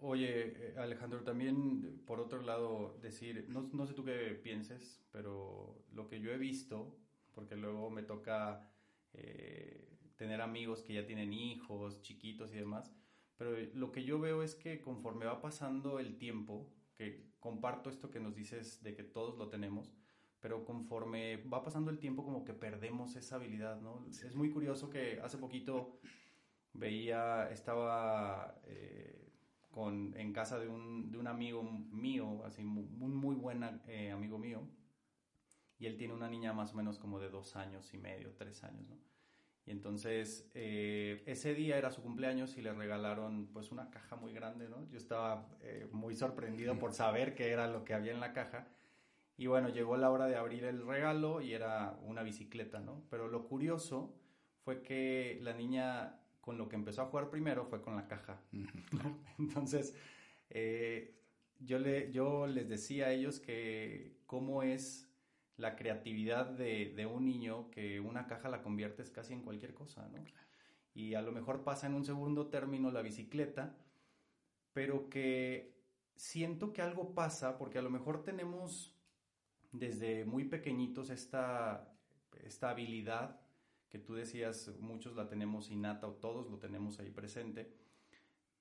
Oye, 0.00 0.70
eh, 0.70 0.74
Alejandro, 0.76 1.22
también 1.22 2.02
por 2.06 2.20
otro 2.20 2.40
lado 2.42 2.98
decir, 3.00 3.46
no, 3.48 3.68
no 3.72 3.86
sé 3.86 3.94
tú 3.94 4.04
qué 4.04 4.38
pienses, 4.42 5.00
pero 5.12 5.84
lo 5.92 6.08
que 6.08 6.20
yo 6.20 6.32
he 6.32 6.38
visto, 6.38 6.96
porque 7.34 7.56
luego 7.56 7.90
me 7.90 8.02
toca 8.02 8.68
eh, 9.12 9.88
tener 10.16 10.40
amigos 10.40 10.82
que 10.82 10.94
ya 10.94 11.06
tienen 11.06 11.32
hijos, 11.32 12.02
chiquitos 12.02 12.52
y 12.52 12.56
demás. 12.56 12.92
Pero 13.36 13.56
lo 13.74 13.92
que 13.92 14.04
yo 14.04 14.18
veo 14.18 14.42
es 14.42 14.54
que 14.54 14.80
conforme 14.80 15.26
va 15.26 15.40
pasando 15.40 16.00
el 16.00 16.18
tiempo, 16.18 16.72
que 16.94 17.30
comparto 17.38 17.88
esto 17.88 18.10
que 18.10 18.20
nos 18.20 18.34
dices 18.34 18.82
de 18.82 18.94
que 18.94 19.04
todos 19.04 19.38
lo 19.38 19.48
tenemos, 19.48 19.92
pero 20.40 20.64
conforme 20.64 21.36
va 21.44 21.62
pasando 21.62 21.90
el 21.90 21.98
tiempo 21.98 22.24
como 22.24 22.44
que 22.44 22.52
perdemos 22.52 23.16
esa 23.16 23.36
habilidad, 23.36 23.80
¿no? 23.80 24.04
Es 24.08 24.34
muy 24.34 24.50
curioso 24.50 24.90
que 24.90 25.20
hace 25.20 25.38
poquito 25.38 26.00
veía, 26.72 27.48
estaba 27.50 28.60
eh, 28.64 29.32
con, 29.70 30.16
en 30.16 30.32
casa 30.32 30.58
de 30.58 30.68
un, 30.68 31.10
de 31.10 31.18
un, 31.18 31.26
amigo 31.28 31.62
mío, 31.62 32.44
así 32.44 32.62
un 32.62 33.14
muy 33.14 33.36
buen 33.36 33.62
eh, 33.86 34.10
amigo 34.10 34.38
mío, 34.38 34.68
y 35.78 35.86
él 35.86 35.96
tiene 35.96 36.14
una 36.14 36.28
niña 36.28 36.52
más 36.52 36.72
o 36.72 36.76
menos 36.76 36.98
como 36.98 37.20
de 37.20 37.30
dos 37.30 37.56
años 37.56 37.92
y 37.94 37.98
medio, 37.98 38.32
tres 38.36 38.64
años, 38.64 38.88
¿no? 38.88 38.98
Y 39.68 39.70
entonces 39.70 40.50
eh, 40.54 41.22
ese 41.26 41.54
día 41.54 41.76
era 41.76 41.90
su 41.90 42.00
cumpleaños 42.00 42.56
y 42.56 42.62
le 42.62 42.72
regalaron 42.72 43.48
pues 43.52 43.70
una 43.70 43.90
caja 43.90 44.16
muy 44.16 44.32
grande, 44.32 44.66
¿no? 44.66 44.88
Yo 44.88 44.96
estaba 44.96 45.46
eh, 45.60 45.86
muy 45.92 46.14
sorprendido 46.14 46.78
por 46.78 46.94
saber 46.94 47.34
qué 47.34 47.50
era 47.50 47.68
lo 47.68 47.84
que 47.84 47.92
había 47.92 48.12
en 48.12 48.20
la 48.20 48.32
caja. 48.32 48.66
Y 49.36 49.46
bueno, 49.46 49.68
llegó 49.68 49.98
la 49.98 50.10
hora 50.10 50.26
de 50.26 50.36
abrir 50.36 50.64
el 50.64 50.86
regalo 50.86 51.42
y 51.42 51.52
era 51.52 51.98
una 52.02 52.22
bicicleta, 52.22 52.80
¿no? 52.80 53.04
Pero 53.10 53.28
lo 53.28 53.46
curioso 53.46 54.16
fue 54.64 54.80
que 54.80 55.38
la 55.42 55.52
niña 55.52 56.18
con 56.40 56.56
lo 56.56 56.70
que 56.70 56.76
empezó 56.76 57.02
a 57.02 57.06
jugar 57.06 57.28
primero 57.28 57.66
fue 57.66 57.82
con 57.82 57.94
la 57.94 58.08
caja. 58.08 58.40
Entonces, 59.38 59.94
eh, 60.48 61.14
yo, 61.58 61.78
le, 61.78 62.10
yo 62.10 62.46
les 62.46 62.70
decía 62.70 63.08
a 63.08 63.12
ellos 63.12 63.38
que 63.38 64.16
cómo 64.24 64.62
es 64.62 65.07
la 65.58 65.74
creatividad 65.76 66.46
de, 66.46 67.06
un 67.06 67.26
niño 67.26 67.70
que 67.70 68.00
una 68.00 68.26
caja 68.26 68.48
la 68.48 68.62
conviertes 68.62 69.10
casi 69.10 69.34
en 69.34 69.42
cualquier 69.42 69.74
cosa, 69.74 70.08
¿no? 70.08 70.24
Y 70.94 71.14
a 71.14 71.22
lo 71.22 71.32
mejor 71.32 71.64
pasa 71.64 71.86
en 71.86 71.94
un 71.94 72.04
segundo 72.04 72.46
término 72.46 72.90
la 72.90 73.02
bicicleta, 73.02 73.76
pero 74.72 75.10
que 75.10 75.76
siento 76.14 76.72
que 76.72 76.80
algo 76.80 77.14
pasa 77.14 77.58
porque 77.58 77.78
a 77.78 77.82
lo 77.82 77.90
mejor 77.90 78.22
tenemos 78.22 78.94
desde 79.72 80.24
muy 80.24 80.44
pequeñitos 80.44 81.10
esta, 81.10 81.92
esta 82.44 82.70
habilidad 82.70 83.40
que 83.88 83.98
tú 83.98 84.14
decías, 84.14 84.68
muchos 84.80 85.16
la 85.16 85.28
tenemos 85.28 85.70
innata 85.70 86.06
o 86.06 86.14
todos 86.14 86.48
lo 86.50 86.58
tenemos 86.58 87.00
ahí 87.00 87.10
presente, 87.10 87.72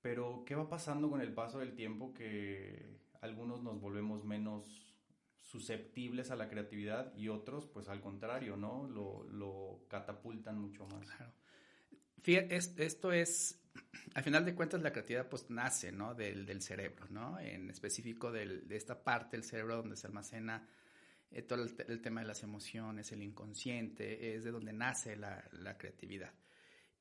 pero 0.01 0.43
¿qué 0.45 0.55
va 0.55 0.69
pasando 0.69 1.09
con 1.09 1.21
el 1.21 1.33
paso 1.33 1.59
del 1.59 1.75
tiempo 1.75 2.13
que 2.13 2.97
algunos 3.21 3.61
nos 3.61 3.79
volvemos 3.79 4.23
menos 4.23 4.86
susceptibles 5.47 6.29
a 6.29 6.35
la 6.35 6.49
creatividad 6.49 7.15
y 7.15 7.29
otros, 7.29 7.65
pues 7.67 7.87
al 7.87 8.01
contrario, 8.01 8.57
¿no? 8.57 8.87
Lo, 8.87 9.85
catapultan 9.89 10.59
mucho 10.59 10.85
más. 10.87 11.07
Claro. 11.07 11.33
Fíjate, 12.21 12.55
esto 12.55 13.11
es, 13.13 13.61
al 14.13 14.23
final 14.23 14.43
de 14.43 14.53
cuentas, 14.53 14.81
la 14.81 14.91
creatividad 14.91 15.29
pues 15.29 15.49
nace, 15.49 15.91
¿no? 15.91 16.13
Del, 16.13 16.61
cerebro, 16.61 17.07
¿no? 17.09 17.39
En 17.39 17.69
específico 17.69 18.31
de 18.31 18.65
esta 18.71 19.03
parte 19.03 19.37
del 19.37 19.45
cerebro 19.45 19.77
donde 19.77 19.95
se 19.95 20.07
almacena 20.07 20.67
eh, 21.31 21.41
todo 21.41 21.61
el, 21.63 22.01
tema 22.01 22.21
de 22.21 22.27
las 22.27 22.43
emociones, 22.43 23.11
el 23.11 23.21
inconsciente, 23.21 24.35
es 24.35 24.43
de 24.43 24.51
donde 24.51 24.73
nace 24.73 25.15
la, 25.17 25.43
creatividad. 25.77 26.33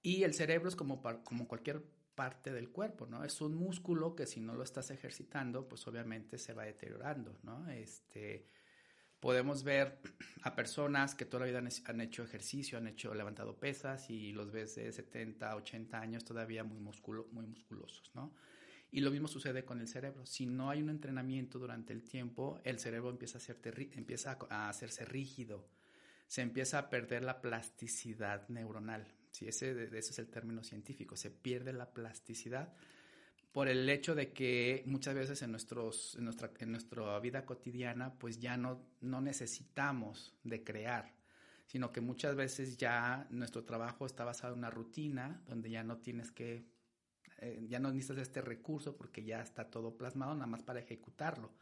Y 0.03 0.25
el 0.25 0.35
cerebro 0.35 0.69
es 0.69 0.76
como, 0.76 1.03
como 1.25 1.47
cualquier 1.47 1.85
parte 2.16 2.52
del 2.52 2.70
cuerpo, 2.70 3.06
¿no? 3.06 3.23
Es 3.23 3.40
un 3.40 3.54
músculo 3.54 4.16
que 4.16 4.26
si 4.26 4.40
no 4.40 4.54
lo 4.54 4.64
estás 4.64 4.90
ejercitando, 4.90 5.68
pues 5.68 5.87
obviamente 5.87 6.38
se 6.38 6.54
va 6.54 6.64
deteriorando, 6.64 7.38
¿no? 7.44 7.68
Este, 7.70 8.49
podemos 9.20 9.62
ver 9.62 10.00
a 10.42 10.56
personas 10.56 11.14
que 11.14 11.26
toda 11.26 11.46
la 11.46 11.61
vida 11.61 11.70
han 11.85 12.00
hecho 12.00 12.25
ejercicio, 12.25 12.78
han 12.78 12.88
hecho 12.88 13.14
levantado 13.14 13.56
pesas 13.56 14.11
y 14.11 14.32
los 14.32 14.50
ves 14.50 14.75
de 14.75 14.90
70, 14.90 15.54
80 15.54 16.00
años 16.00 16.25
todavía 16.25 16.64
muy, 16.64 16.80
musculo, 16.80 17.28
muy 17.30 17.46
musculosos, 17.46 18.11
¿no? 18.14 18.35
Y 18.90 19.00
lo 19.00 19.11
mismo 19.11 19.28
sucede 19.28 19.64
con 19.64 19.80
el 19.80 19.88
cerebro. 19.88 20.25
Si 20.25 20.46
no 20.46 20.70
hay 20.70 20.80
un 20.80 20.90
entrenamiento 20.90 21.58
durante 21.58 21.92
el 21.92 22.02
tiempo, 22.02 22.61
el 22.64 22.78
cerebro 22.78 23.11
empieza 23.11 23.38
a, 23.38 23.56
empieza 23.92 24.38
a 24.49 24.68
hacerse 24.68 25.04
rígido, 25.04 25.68
se 26.28 26.42
empieza 26.42 26.78
a 26.78 26.88
perder 26.88 27.23
la 27.23 27.40
plasticidad 27.40 28.49
neuronal. 28.49 29.06
Sí, 29.37 29.47
ese, 29.47 29.85
ese 29.85 29.99
es 29.99 30.19
el 30.19 30.28
término 30.28 30.64
científico. 30.64 31.14
Se 31.14 31.31
pierde 31.31 31.75
la 31.75 31.93
plasticidad 31.93 32.73
por 33.52 33.69
el 33.69 33.87
hecho 33.90 34.14
de 34.14 34.33
que 34.33 34.83
muchas 34.87 35.14
veces 35.14 35.43
en, 35.43 35.50
nuestros, 35.50 36.14
en, 36.16 36.25
nuestra, 36.25 36.50
en 36.59 36.71
nuestra 36.71 37.21
vida 37.21 37.45
cotidiana 37.45 38.14
pues 38.19 38.40
ya 38.40 38.57
no, 38.57 38.88
no 39.02 39.21
necesitamos 39.21 40.35
de 40.43 40.64
crear, 40.64 41.14
sino 41.66 41.93
que 41.93 42.00
muchas 42.00 42.35
veces 42.35 42.78
ya 42.78 43.26
nuestro 43.28 43.62
trabajo 43.64 44.07
está 44.07 44.25
basado 44.25 44.55
en 44.55 44.61
una 44.61 44.71
rutina 44.71 45.43
donde 45.47 45.69
ya 45.69 45.85
no 45.85 45.99
tienes 45.99 46.33
que, 46.33 46.64
eh, 47.37 47.66
ya 47.69 47.78
no 47.78 47.93
necesitas 47.93 48.23
este 48.23 48.40
recurso 48.40 48.97
porque 48.97 49.23
ya 49.23 49.43
está 49.43 49.69
todo 49.69 49.99
plasmado 49.99 50.33
nada 50.33 50.47
más 50.47 50.62
para 50.62 50.81
ejecutarlo. 50.81 51.52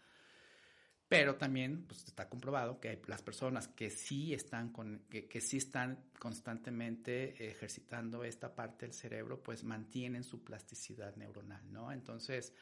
Pero 1.14 1.36
también 1.36 1.84
pues, 1.86 2.04
está 2.04 2.28
comprobado 2.28 2.80
que 2.80 3.00
las 3.06 3.22
personas 3.22 3.68
que 3.68 3.90
sí 3.90 4.34
están 4.34 4.70
con, 4.70 5.02
que, 5.08 5.40
sí 5.40 5.58
están 5.58 6.04
constantemente 6.18 7.50
ejercitando 7.50 8.24
esta 8.24 8.54
parte 8.54 8.86
del 8.86 8.94
cerebro, 8.94 9.42
pues 9.42 9.64
mantienen 9.64 10.24
su 10.24 10.42
plasticidad 10.42 11.14
neuronal, 11.16 11.72
¿no? 11.72 11.92
Entonces, 11.92 12.52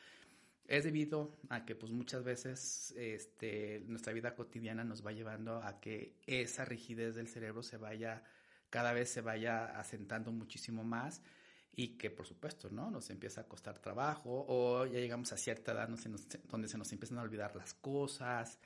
es 0.67 0.85
debido 0.85 1.37
a 1.49 1.65
que 1.65 1.75
pues 1.75 1.93
muchas 1.93 2.25
veces 2.25 2.93
este, 2.97 3.83
nuestra 3.87 4.13
vida 4.13 4.35
cotidiana 4.35 4.85
nos 4.85 5.05
va 5.05 5.13
llevando 5.13 5.63
a 5.63 5.81
que 5.81 6.17
esa 6.27 6.65
rigidez 6.65 7.15
del 7.15 7.29
cerebro 7.29 7.63
se 7.63 7.79
vaya, 7.79 8.23
cada 8.71 8.93
vez 8.93 9.09
se 9.09 9.23
vaya 9.23 9.79
asentando 9.79 10.31
muchísimo 10.31 10.85
más 10.85 11.23
y 11.75 11.97
que 11.97 12.11
por 12.11 12.27
supuesto, 12.27 12.69
¿no? 12.71 12.91
Nos 12.91 13.09
empieza 13.11 13.43
a 13.43 13.49
costar 13.49 13.79
trabajo 13.79 14.45
o 14.49 14.87
ya 14.87 14.99
llegamos 14.99 15.33
a 15.33 15.37
cierta 15.37 15.73
edad 15.73 15.89
donde 15.89 16.69
se 16.69 16.79
nos 16.79 16.93
empiezan 16.93 17.19
a 17.19 17.23
olvidar 17.23 17.57
las 17.57 17.75
cosas. 17.75 18.59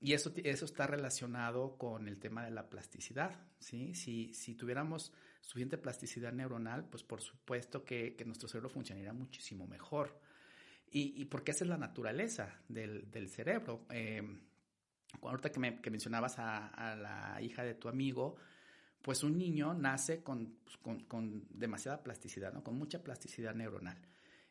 Y 0.00 0.14
eso, 0.14 0.32
eso 0.36 0.64
está 0.64 0.86
relacionado 0.86 1.76
con 1.76 2.08
el 2.08 2.18
tema 2.18 2.42
de 2.44 2.50
la 2.50 2.70
plasticidad, 2.70 3.38
¿sí? 3.58 3.94
Si, 3.94 4.32
si 4.32 4.54
tuviéramos 4.54 5.12
suficiente 5.42 5.76
plasticidad 5.76 6.32
neuronal, 6.32 6.86
pues 6.86 7.02
por 7.02 7.20
supuesto 7.20 7.84
que, 7.84 8.16
que 8.16 8.24
nuestro 8.24 8.48
cerebro 8.48 8.70
funcionaría 8.70 9.12
muchísimo 9.12 9.66
mejor. 9.66 10.18
Y, 10.90 11.20
y, 11.20 11.26
porque 11.26 11.50
esa 11.50 11.64
es 11.64 11.70
la 11.70 11.76
naturaleza 11.76 12.60
del, 12.66 13.10
del 13.10 13.28
cerebro. 13.28 13.84
Eh, 13.90 14.22
ahorita 15.22 15.50
que, 15.50 15.60
me, 15.60 15.80
que 15.80 15.90
mencionabas 15.90 16.38
a, 16.38 16.68
a, 16.68 16.96
la 16.96 17.42
hija 17.42 17.62
de 17.62 17.74
tu 17.74 17.88
amigo, 17.88 18.36
pues 19.02 19.22
un 19.22 19.38
niño 19.38 19.74
nace 19.74 20.22
con, 20.22 20.58
pues, 20.64 20.76
con, 20.78 21.04
con 21.04 21.46
demasiada 21.50 22.02
plasticidad, 22.02 22.52
¿no? 22.52 22.62
Con 22.62 22.76
mucha 22.76 23.02
plasticidad 23.02 23.54
neuronal. 23.54 23.98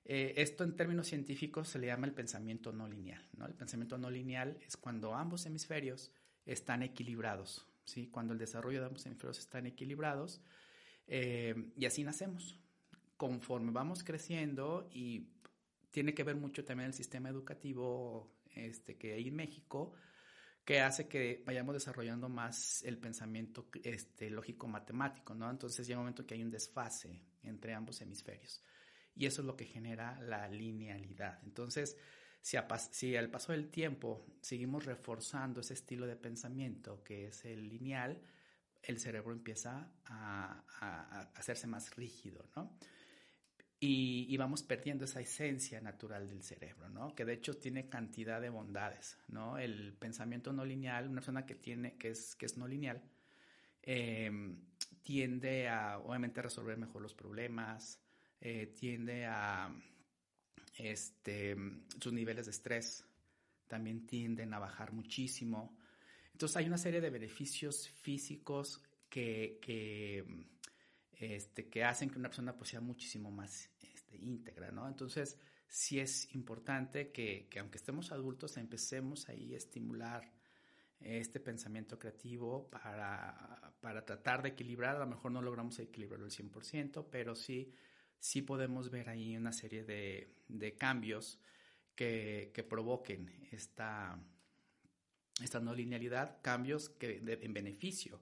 Eh, 0.05 0.33
esto 0.41 0.63
en 0.63 0.75
términos 0.75 1.07
científicos 1.07 1.67
se 1.67 1.77
le 1.77 1.87
llama 1.87 2.07
el 2.07 2.13
pensamiento 2.13 2.71
no 2.71 2.87
lineal, 2.87 3.23
¿no? 3.37 3.45
El 3.45 3.53
pensamiento 3.53 3.97
no 3.97 4.09
lineal 4.09 4.57
es 4.65 4.75
cuando 4.75 5.13
ambos 5.13 5.45
hemisferios 5.45 6.11
están 6.45 6.81
equilibrados, 6.81 7.67
¿sí? 7.85 8.07
Cuando 8.07 8.33
el 8.33 8.39
desarrollo 8.39 8.79
de 8.79 8.87
ambos 8.87 9.05
hemisferios 9.05 9.37
están 9.37 9.67
equilibrados 9.67 10.41
eh, 11.05 11.71
y 11.77 11.85
así 11.85 12.03
nacemos. 12.03 12.57
Conforme 13.17 13.71
vamos 13.71 14.03
creciendo 14.03 14.89
y 14.91 15.27
tiene 15.91 16.13
que 16.13 16.23
ver 16.23 16.37
mucho 16.37 16.65
también 16.65 16.87
el 16.87 16.93
sistema 16.93 17.29
educativo 17.29 18.31
este, 18.55 18.97
que 18.97 19.13
hay 19.13 19.27
en 19.27 19.35
México, 19.35 19.93
que 20.69 20.81
hace 20.81 21.07
que 21.07 21.41
vayamos 21.47 21.73
desarrollando 21.73 22.29
más 22.29 22.83
el 22.83 22.99
pensamiento 22.99 23.69
este, 23.83 24.29
lógico-matemático, 24.29 25.33
¿no? 25.33 25.49
Entonces 25.49 25.87
llega 25.87 25.97
un 25.97 26.03
momento 26.03 26.27
que 26.27 26.35
hay 26.35 26.43
un 26.43 26.51
desfase 26.51 27.23
entre 27.41 27.73
ambos 27.73 27.99
hemisferios. 28.01 28.63
Y 29.15 29.25
eso 29.25 29.41
es 29.41 29.47
lo 29.47 29.55
que 29.55 29.65
genera 29.65 30.21
la 30.21 30.47
linealidad. 30.47 31.39
Entonces, 31.43 31.97
si, 32.39 32.55
si 32.91 33.15
al 33.15 33.31
paso 33.31 33.51
del 33.51 33.71
tiempo 33.71 34.27
seguimos 34.41 34.85
reforzando 34.85 35.61
ese 35.61 35.73
estilo 35.73 36.05
de 36.05 36.15
pensamiento 36.15 37.03
que 37.03 37.29
es 37.29 37.45
el 37.45 37.67
lineal, 37.67 38.21
el 38.83 38.99
cerebro 38.99 39.33
empieza 39.33 39.91
a, 40.05 40.65
a, 40.81 41.21
hacerse 41.33 41.65
más 41.65 41.95
rígido, 41.95 42.47
¿no? 42.55 42.77
Y, 43.81 44.35
vamos 44.35 44.61
perdiendo 44.61 45.05
esa 45.05 45.21
esencia 45.21 45.79
natural 45.79 46.27
del 46.27 46.43
cerebro, 46.43 46.89
¿no? 46.89 47.15
Que 47.15 47.23
de 47.23 47.33
hecho 47.33 47.53
tiene 47.53 47.87
cantidad 47.87 48.41
de 48.41 48.49
bondades, 48.49 49.17
¿no? 49.29 49.57
El 49.57 49.93
pensamiento 49.93 50.51
no 50.51 50.65
lineal, 50.65 51.07
una 51.07 51.21
persona 51.21 51.45
que 51.45 51.55
tiene, 51.55 51.97
que 51.97 52.09
es, 52.09 52.35
que 52.35 52.45
es 52.45 52.57
no 52.57 52.67
lineal, 52.67 53.01
em, 53.81 54.57
tiende 55.01 55.69
a, 55.69 55.97
obviamente, 55.99 56.41
resolver 56.41 56.77
mejor 56.77 57.01
los 57.01 57.13
problemas, 57.13 58.01
eh, 58.41 58.73
tiende 58.77 59.25
a, 59.25 59.73
este, 60.79 61.55
sus 62.01 62.13
niveles 62.13 62.45
de 62.45 62.51
estrés 62.51 63.05
también 63.67 64.05
tienden 64.05 64.53
a 64.53 64.59
bajar 64.59 64.91
muchísimo. 64.91 65.77
Entonces 66.33 66.57
hay 66.57 66.65
una 66.65 66.77
serie 66.77 67.01
de 67.01 67.09
beneficios 67.09 67.87
físicos 67.87 68.81
que, 69.09 69.59
que, 69.61 70.25
este, 71.19 71.69
que 71.69 71.83
hacen 71.83 72.09
que 72.09 72.17
una 72.17 72.29
persona 72.29 72.55
pues, 72.55 72.71
sea 72.71 72.81
muchísimo 72.81 73.29
más 73.29 73.69
este, 73.81 74.17
íntegra. 74.17 74.69
Entonces 74.87 75.37
sí 75.67 75.99
es 75.99 76.33
importante 76.33 77.11
que, 77.11 77.47
que, 77.49 77.59
aunque 77.59 77.77
estemos 77.77 78.11
adultos 78.11 78.57
empecemos 78.57 79.29
ahí 79.29 79.53
a 79.53 79.57
estimular 79.57 80.33
este 80.99 81.39
pensamiento 81.39 81.97
creativo 81.97 82.69
para, 82.69 83.73
para 83.79 84.05
tratar 84.05 84.41
de 84.41 84.49
equilibrar, 84.49 84.97
a 84.97 84.99
lo 84.99 85.07
mejor 85.07 85.31
no 85.31 85.41
logramos 85.41 85.79
equilibrarlo 85.79 86.25
al 86.25 86.31
100%, 86.31 87.05
pero 87.09 87.35
sí 87.35 87.73
sí 88.19 88.41
podemos 88.41 88.89
ver 88.91 89.09
ahí 89.09 89.35
una 89.35 89.53
serie 89.53 89.83
de, 89.83 90.35
de 90.47 90.75
cambios 90.75 91.39
que, 91.95 92.51
que, 92.53 92.63
provoquen 92.63 93.47
esta, 93.51 94.19
esta 95.41 95.59
no 95.59 95.73
linealidad, 95.73 96.41
cambios 96.41 96.89
que 96.89 97.21
en 97.41 97.53
beneficio 97.53 98.21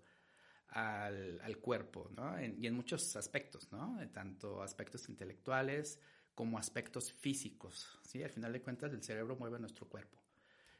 al, 0.69 1.39
al 1.41 1.57
cuerpo, 1.57 2.09
¿no? 2.15 2.39
y 2.41 2.67
en 2.67 2.73
muchos 2.73 3.15
aspectos, 3.15 3.71
¿no? 3.71 3.97
Tanto 4.13 4.61
aspectos 4.61 5.09
intelectuales 5.09 5.99
como 6.35 6.59
aspectos 6.59 7.11
físicos, 7.11 7.99
¿sí? 8.03 8.21
Al 8.21 8.29
final 8.29 8.53
de 8.53 8.61
cuentas, 8.61 8.93
el 8.93 9.01
cerebro 9.01 9.35
mueve 9.35 9.59
nuestro 9.59 9.87
cuerpo. 9.87 10.19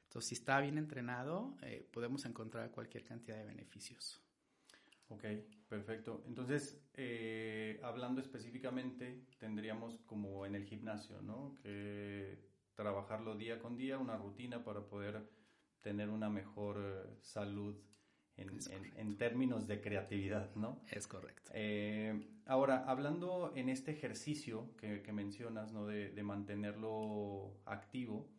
Entonces, 0.04 0.30
si 0.30 0.36
está 0.36 0.60
bien 0.62 0.78
entrenado, 0.78 1.58
eh, 1.64 1.88
podemos 1.92 2.26
encontrar 2.26 2.70
cualquier 2.72 3.04
cantidad 3.04 3.38
de 3.38 3.46
beneficios. 3.46 4.22
Ok, 5.10 5.24
perfecto. 5.68 6.24
Entonces, 6.28 6.80
eh, 6.94 7.80
hablando 7.84 8.22
específicamente, 8.22 9.26
tendríamos 9.40 10.00
como 10.06 10.46
en 10.46 10.56
el 10.56 10.64
gimnasio, 10.64 11.22
¿no? 11.22 11.56
Que 11.64 12.38
trabajarlo 12.76 13.36
día 13.36 13.58
con 13.60 13.78
día, 13.78 13.98
una 13.98 14.18
rutina 14.18 14.64
para 14.64 14.82
poder 14.82 15.28
tener 15.82 16.10
una 16.10 16.30
mejor 16.30 16.78
eh, 16.80 17.18
salud 17.22 17.76
en, 18.38 19.18
términos 19.18 19.68
de 19.68 19.82
creatividad, 19.82 20.54
¿no? 20.56 20.80
Es 20.92 21.08
correcto. 21.08 21.52
Eh, 21.54 22.28
ahora, 22.46 22.86
hablando 22.88 23.52
en 23.56 23.70
este 23.70 23.92
ejercicio 23.92 24.76
que, 24.78 25.12
mencionas, 25.12 25.74
¿no? 25.74 25.86
De, 25.86 26.10
de 26.10 26.24
mantenerlo 26.24 27.60
activo, 27.66 28.30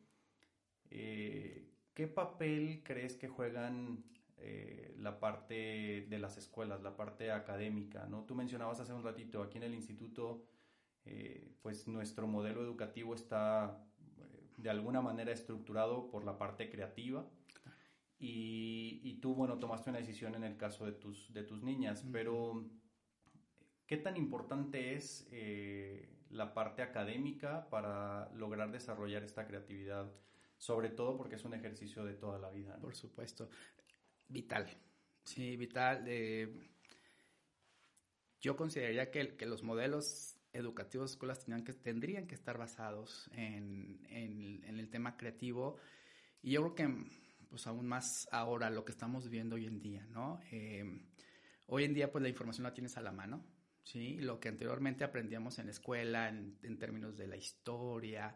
¿qué 0.88 2.07
papel 2.14 2.83
crees 2.85 3.17
que 3.17 3.28
juegan 3.28 4.05
eh, 4.40 4.95
la 4.99 5.19
parte 5.19 6.07
de 6.09 6.19
las 6.19 6.37
escuelas, 6.37 6.81
la 6.83 6.97
parte 6.97 7.33
académica, 7.33 8.07
¿no? 8.07 8.25
Tú 8.25 8.37
mencionabas 8.37 8.78
hace 8.78 8.93
un 8.93 9.02
ratito, 9.02 9.43
aquí 9.43 9.59
en 9.59 9.64
el 9.64 9.75
instituto, 9.75 10.45
eh, 11.05 11.57
pues 11.61 11.88
nuestro 11.88 12.28
modelo 12.28 12.62
educativo 12.62 13.14
está 13.14 13.85
eh, 14.17 14.47
de 14.57 14.71
alguna 14.71 15.00
manera 15.00 15.33
estructurado 15.33 16.09
por 16.09 16.25
la 16.25 16.38
parte 16.38 16.71
creativa 16.71 17.26
y, 18.18 19.00
y, 19.02 19.20
tú, 19.20 19.34
bueno, 19.34 19.58
tomaste 19.58 19.90
una 19.90 20.00
decisión 20.00 20.34
en 20.34 20.44
el 20.44 20.56
caso 20.56 20.84
de 20.87 20.92
tus, 20.92 21.32
de 21.32 21.44
tus 21.44 21.62
niñas, 21.62 22.04
pero 22.12 22.68
¿qué 23.86 23.97
tan 23.97 24.16
importante 24.16 24.95
es 24.95 25.28
la 26.30 26.52
parte 26.52 26.82
académica 26.82 27.69
para 27.71 28.30
lograr 28.34 28.71
desarrollar 28.71 29.23
esta 29.25 29.47
creatividad? 29.47 30.12
sobre 30.60 30.90
todo 30.90 31.16
porque 31.16 31.36
es 31.36 31.45
un 31.45 31.54
ejercicio 31.54 32.04
de 32.04 32.14
toda 32.14 32.38
la 32.40 32.50
vida. 32.50 32.76
Por 32.80 32.97
supuesto 32.97 33.49
vital. 34.28 34.69
Sí, 35.25 35.56
vital. 35.56 36.04
yo 38.40 38.56
consideraría 38.56 39.10
que, 39.10 39.36
que, 39.36 39.47
los 39.47 39.62
modelos 39.62 40.38
educativos 40.52 41.10
de 41.10 41.14
escuelas 41.14 41.45
tendrían 41.45 41.64
que, 41.64 41.73
tendrían 41.75 42.26
que 42.26 42.34
estar 42.34 42.56
basados 42.56 43.28
en, 43.32 44.00
en, 44.08 44.78
el 44.78 44.88
tema 44.90 45.16
creativo. 45.16 45.76
Y 46.43 46.52
yo 46.52 46.62
creo 46.62 46.75
que, 46.75 47.10
pues 47.49 47.67
aún 47.67 47.87
más 47.87 48.28
ahora, 48.30 48.71
lo 48.71 48.84
que 48.84 48.93
estamos 48.93 49.28
viendo 49.28 49.56
hoy 49.56 49.67
en 49.67 49.80
día, 49.80 50.06
¿no? 50.11 50.41
Eh, 50.50 50.84
hoy 51.67 51.84
en 51.84 51.95
día, 51.95 52.11
pues 52.13 52.23
la 52.23 52.28
información 52.28 52.65
la 52.65 52.75
tienes 52.75 52.97
a 52.97 53.00
la 53.00 53.13
mano. 53.13 53.45
¿sí? 53.89 54.19
Lo 54.19 54.39
que 54.39 54.49
anteriormente 54.49 55.04
aprendíamos 55.04 55.58
en 55.58 55.67
la 55.67 55.73
escuela, 55.73 56.28
en, 56.28 56.78
términos 56.78 57.17
de 57.17 57.26
la 57.26 57.37
historia, 57.37 58.34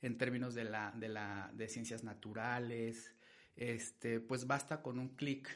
en 0.00 0.16
términos 0.16 0.54
de, 0.54 0.64
la, 0.64 0.92
de, 0.96 1.08
la, 1.08 1.50
de 1.54 1.68
ciencias 1.68 2.04
naturales, 2.04 3.14
este, 3.54 4.20
pues 4.20 4.46
basta 4.46 4.80
con 4.80 4.98
un 4.98 5.10
clic 5.14 5.48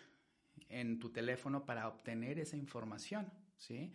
en 0.69 0.99
tu 0.99 1.11
teléfono 1.11 1.65
para 1.65 1.89
obtener 1.89 2.39
esa 2.39 2.57
información, 2.57 3.33
¿sí? 3.57 3.93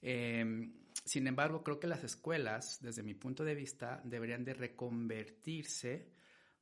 Em, 0.00 0.72
sin 1.04 1.26
embargo, 1.26 1.64
creo 1.64 1.80
que 1.80 1.86
las 1.86 2.04
escuelas, 2.04 2.78
desde 2.80 3.02
mi 3.02 3.14
punto 3.14 3.44
de 3.44 3.54
vista, 3.54 4.00
deberían 4.04 4.44
de 4.44 4.54
reconvertirse 4.54 6.12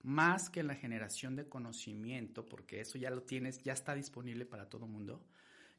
más 0.02 0.50
que 0.50 0.60
en 0.60 0.66
la 0.66 0.74
generación 0.74 1.36
de 1.36 1.48
conocimiento, 1.48 2.48
porque 2.48 2.80
eso 2.80 2.98
ya 2.98 3.10
lo 3.10 3.22
tienes, 3.22 3.62
ya 3.62 3.72
está 3.72 3.94
disponible 3.94 4.46
para 4.46 4.68
todo 4.68 4.86
mundo, 4.86 5.24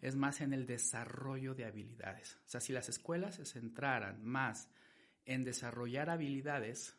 es 0.01 0.15
más 0.15 0.41
en 0.41 0.53
el 0.53 0.65
desarrollo 0.65 1.53
de 1.53 1.65
habilidades. 1.65 2.37
O 2.45 2.49
sea, 2.49 2.61
si 2.61 2.73
las 2.73 2.89
escuelas 2.89 3.35
se 3.35 3.45
centraran 3.45 4.23
más 4.23 4.69
en 5.25 5.43
desarrollar 5.43 6.09
habilidades, 6.09 6.95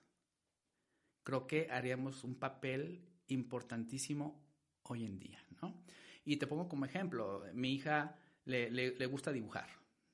creo 1.25 1.47
que 1.47 1.69
haríamos 1.71 2.25
un 2.25 2.37
papel 2.37 3.09
importantísimo 3.29 4.41
hoy 4.85 5.05
en 5.05 5.19
día, 5.19 5.45
¿no? 5.61 5.83
Y 6.25 6.37
te 6.37 6.47
pongo 6.47 6.69
como 6.69 6.85
ejemplo, 6.85 7.45
mi 7.53 7.75
hija 7.75 8.17
le, 8.45 8.71
le, 8.71 9.07
gusta 9.07 9.33
dibujar, 9.33 9.69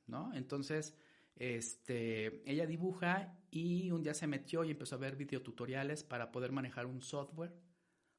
¿no? 0.06 0.32
Entonces, 0.34 0.96
este, 1.38 2.42
ella 2.50 2.66
dibuja 2.66 3.38
y 3.50 3.90
un 3.92 4.02
día 4.02 4.12
se 4.12 4.26
metió 4.26 4.64
y 4.64 4.72
empezó 4.72 4.96
a 4.96 4.98
ver 4.98 5.16
videotutoriales 5.16 6.02
para 6.02 6.32
poder 6.32 6.52
manejar 6.52 6.86
un 6.86 7.00
software 7.00 7.54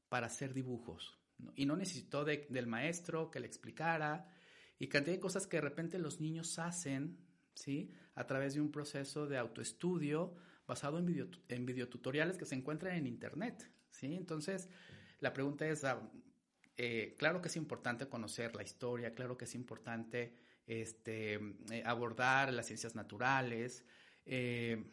para 0.08 0.26
hacer 0.26 0.54
dibujos. 0.54 1.18
Y 1.54 1.66
no 1.66 1.76
necesitó 1.76 2.24
del 2.24 2.66
maestro 2.66 3.30
que 3.30 3.40
le 3.40 3.46
explicara 3.46 4.26
y 4.78 4.88
cantidad 4.88 5.16
de 5.16 5.20
cosas 5.20 5.46
que 5.46 5.58
de 5.58 5.62
repente 5.62 5.98
los 5.98 6.20
niños 6.20 6.58
hacen, 6.58 7.18
¿sí? 7.54 7.92
A 8.14 8.26
través 8.26 8.54
de 8.54 8.60
un 8.60 8.72
proceso 8.72 9.26
de 9.26 9.38
autoestudio 9.38 10.34
basado 10.66 10.98
en, 10.98 11.06
video, 11.06 11.28
en 11.48 11.66
videotutoriales 11.66 12.38
que 12.38 12.46
se 12.46 12.54
encuentran 12.54 12.96
en 12.96 13.06
internet, 13.06 13.70
¿sí? 13.90 14.14
Entonces, 14.14 14.68
la 15.20 15.32
pregunta 15.32 15.66
es, 15.68 15.84
ah, 15.84 16.10
eh, 16.76 17.14
claro 17.18 17.42
que 17.42 17.48
es 17.48 17.56
importante 17.56 18.08
conocer 18.08 18.56
la 18.56 18.62
historia, 18.62 19.14
claro 19.14 19.36
que 19.36 19.44
es 19.44 19.54
importante 19.54 20.34
este, 20.70 21.34
eh, 21.72 21.82
abordar 21.84 22.52
las 22.52 22.66
ciencias 22.66 22.94
naturales, 22.94 23.84
eh, 24.24 24.84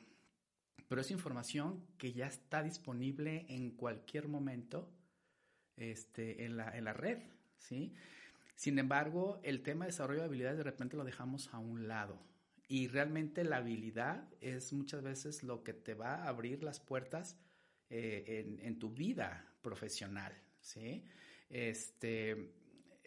pero 0.88 1.02
es 1.02 1.12
información 1.12 1.86
que 2.00 2.14
ya 2.14 2.26
está 2.26 2.64
disponible 2.64 3.46
en 3.48 3.70
cualquier 3.70 4.28
momento 4.28 4.92
este, 5.76 6.46
en, 6.46 6.58
la, 6.58 6.76
en 6.76 6.84
la 6.84 6.94
red, 6.94 7.20
¿sí? 7.60 7.94
Sin 8.56 8.80
embargo, 8.80 9.40
el 9.44 9.62
tema 9.62 9.86
de 9.86 9.92
desarrollo 9.92 10.22
de 10.22 10.26
habilidades 10.26 10.58
de 10.58 10.64
repente 10.64 10.98
lo 10.98 11.04
dejamos 11.04 11.54
a 11.54 11.60
un 11.60 11.88
lado. 11.88 12.20
Y 12.68 12.88
realmente 12.88 13.44
la 13.44 13.58
habilidad 13.58 14.28
es 14.42 14.74
muchas 14.74 15.04
veces 15.04 15.44
lo 15.44 15.64
que 15.64 15.74
te 15.74 15.94
va 15.94 16.16
a 16.16 16.28
abrir 16.28 16.64
las 16.64 16.80
puertas 16.80 17.38
en, 17.90 18.60
en, 18.64 18.80
tu 18.80 18.90
vida 18.90 19.46
profesional, 19.62 20.34
¿sí? 20.60 21.06
Este, 21.50 22.52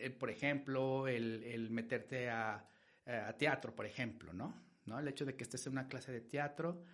eh, 0.01 0.11
por 0.11 0.31
ejemplo, 0.31 1.09
el, 1.09 1.69
meterte 1.71 2.31
a, 2.31 2.67
teatro, 3.39 3.75
por 3.75 3.87
ejemplo, 3.87 4.33
¿no? 4.33 4.55
¿no? 4.87 5.01
El 5.01 5.09
hecho 5.09 5.25
de 5.25 5.35
que 5.35 5.43
estés 5.43 5.67
en 5.67 5.73
una 5.73 5.89
clase 5.89 6.13
de 6.13 6.21
teatro 6.21 6.85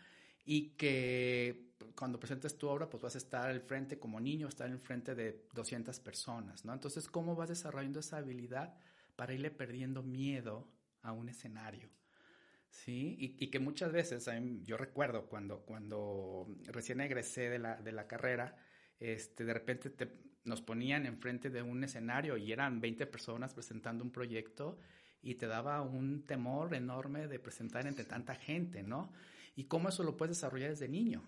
y 0.46 0.70
que 0.70 1.74
cuando 1.94 2.18
presentes 2.18 2.56
tu 2.56 2.68
obra, 2.68 2.88
pues 2.88 3.02
vas 3.02 3.14
a 3.16 3.18
estar 3.18 3.50
al 3.50 3.60
frente 3.60 3.98
como 3.98 4.18
niño, 4.20 4.48
estar 4.48 4.70
en 4.70 4.80
frente 4.80 5.14
de 5.14 5.46
200 5.54 6.00
personas, 6.00 6.64
¿no? 6.64 6.72
Entonces, 6.72 7.08
¿cómo 7.08 7.34
vas 7.34 7.50
desarrollando 7.50 8.00
esa 8.00 8.18
habilidad 8.18 8.78
para 9.14 9.34
irle 9.34 9.50
perdiendo 9.50 10.02
miedo 10.02 10.68
a 11.02 11.12
un 11.12 11.28
escenario? 11.28 11.90
Sí, 12.70 13.16
y, 13.18 13.48
que 13.48 13.58
muchas 13.58 13.92
veces, 13.92 14.28
yo 14.64 14.76
recuerdo 14.76 15.26
cuando, 15.26 15.60
cuando 15.60 16.46
recién 16.66 17.00
egresé 17.00 17.48
de 17.48 17.58
la, 17.58 17.76
de 17.76 17.92
la 17.92 18.06
carrera, 18.06 18.56
este, 19.00 19.44
de 19.44 19.52
repente 19.52 19.90
nos 20.44 20.62
ponían 20.62 21.06
enfrente 21.06 21.50
de 21.50 21.62
un 21.62 21.82
escenario 21.84 22.36
y 22.36 22.52
eran 22.52 22.80
20 22.80 23.06
personas 23.06 23.52
presentando 23.52 24.04
un 24.04 24.10
proyecto 24.10 24.78
y 25.22 25.34
te 25.34 25.46
daba 25.46 25.82
un 25.82 26.22
temor 26.22 26.72
enorme 26.74 27.26
de 27.26 27.38
presentar 27.38 27.86
entre 27.86 28.04
tanta 28.04 28.36
gente, 28.36 28.82
¿no? 28.82 29.12
Y 29.56 29.64
cómo 29.64 29.88
eso 29.88 30.02
lo 30.04 30.16
puedes 30.16 30.36
desarrollar 30.36 30.70
desde 30.70 30.88
niño, 30.88 31.24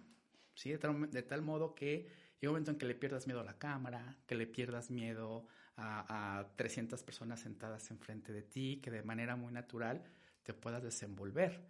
¿sí? 0.54 0.70
De 0.70 1.22
tal, 1.22 1.42
modo 1.42 1.74
que 1.74 2.08
llega 2.40 2.50
un 2.50 2.54
momento 2.54 2.70
en 2.70 2.78
que 2.78 2.86
le 2.86 2.94
pierdas 2.94 3.26
miedo 3.26 3.40
a 3.40 3.44
la 3.44 3.58
cámara, 3.58 4.16
que 4.26 4.36
le 4.36 4.46
pierdas 4.46 4.90
miedo 4.90 5.46
a, 5.76 6.38
a 6.38 6.54
300 6.56 7.02
personas 7.02 7.40
sentadas 7.40 7.90
enfrente 7.90 8.32
de 8.32 8.42
ti, 8.42 8.80
que 8.82 8.90
de 8.90 9.02
manera 9.02 9.34
muy 9.34 9.52
natural 9.52 10.04
te 10.44 10.54
puedas 10.54 10.82
desenvolver. 10.82 11.66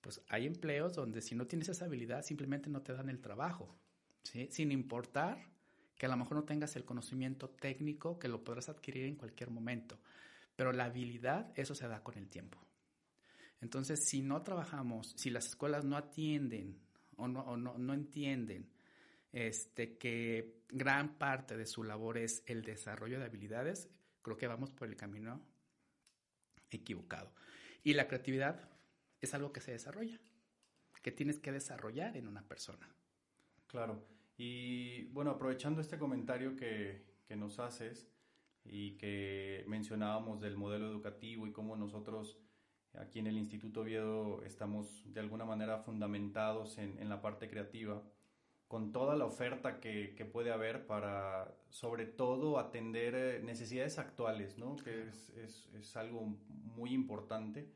Pues 0.00 0.22
hay 0.28 0.46
empleos 0.46 0.94
donde 0.94 1.22
si 1.22 1.34
no 1.34 1.46
tienes 1.46 1.68
esa 1.70 1.86
habilidad 1.86 2.22
simplemente 2.22 2.70
no 2.70 2.82
te 2.82 2.92
dan 2.92 3.08
el 3.08 3.20
trabajo, 3.20 3.74
Sin 4.24 4.72
importar 4.72 5.38
que 5.96 6.06
a 6.06 6.08
lo 6.08 6.16
mejor 6.16 6.38
no 6.38 6.44
tengas 6.44 6.74
el 6.76 6.84
conocimiento 6.84 7.50
técnico 7.50 8.18
que 8.18 8.28
lo 8.28 8.42
podrás 8.42 8.68
adquirir 8.68 9.04
en 9.04 9.16
cualquier 9.16 9.50
momento, 9.50 10.00
pero 10.56 10.72
la 10.72 10.86
habilidad, 10.86 11.52
eso 11.56 11.74
se 11.74 11.86
da 11.86 12.02
con 12.02 12.16
el 12.16 12.28
tiempo. 12.28 12.58
Entonces, 13.60 14.04
si 14.04 14.20
no 14.20 14.42
trabajamos, 14.42 15.14
si 15.16 15.30
las 15.30 15.46
escuelas 15.46 15.84
no 15.84 15.96
atienden 15.96 16.78
o 17.16 17.28
no, 17.28 17.56
no, 17.56 17.94
entienden 17.94 18.68
este, 19.32 19.96
que 19.96 20.64
gran 20.68 21.16
parte 21.16 21.56
de 21.56 21.66
su 21.66 21.84
labor 21.84 22.18
es 22.18 22.42
el 22.46 22.62
desarrollo 22.62 23.18
de 23.18 23.26
habilidades, 23.26 23.88
creo 24.22 24.36
que 24.36 24.46
vamos 24.46 24.70
por 24.70 24.88
el 24.88 24.96
camino 24.96 25.40
equivocado. 26.70 27.32
Y 27.82 27.94
la 27.94 28.08
creatividad 28.08 28.68
es 29.20 29.32
algo 29.34 29.52
que 29.52 29.60
se 29.60 29.72
desarrolla, 29.72 30.18
que 31.02 31.12
tienes 31.12 31.38
que 31.38 31.52
desarrollar 31.52 32.16
en 32.16 32.26
una 32.26 32.42
persona. 32.42 32.88
Claro. 33.66 34.13
Y 34.36 35.04
bueno, 35.12 35.30
aprovechando 35.32 35.80
este 35.80 35.98
comentario 35.98 36.56
que, 36.56 37.04
que 37.26 37.36
nos 37.36 37.58
haces 37.58 38.10
y 38.64 38.96
que 38.96 39.64
mencionábamos 39.68 40.40
del 40.40 40.56
modelo 40.56 40.88
educativo 40.88 41.46
y 41.46 41.52
cómo 41.52 41.76
nosotros 41.76 42.38
Aquí 42.98 43.18
en 43.18 43.26
el 43.26 43.38
Instituto 43.38 43.80
Oviedo 43.80 44.42
estamos 44.44 45.02
de 45.12 45.18
alguna 45.18 45.44
manera 45.44 45.78
fundamentados 45.78 46.78
en, 46.78 47.08
la 47.08 47.20
parte 47.20 47.50
creativa, 47.50 48.02
con 48.68 48.92
toda 48.92 49.16
la 49.16 49.24
oferta 49.24 49.80
que, 49.80 50.30
puede 50.32 50.52
haber 50.52 50.86
para, 50.86 51.56
sobre 51.70 52.06
todo, 52.06 52.58
atender 52.58 53.14
eh, 53.16 53.40
necesidades 53.42 53.98
actuales, 53.98 54.58
¿no? 54.58 54.76
que 54.76 55.08
es, 55.08 55.96
algo 55.96 56.36
muy 56.76 56.92
importante. 56.92 57.68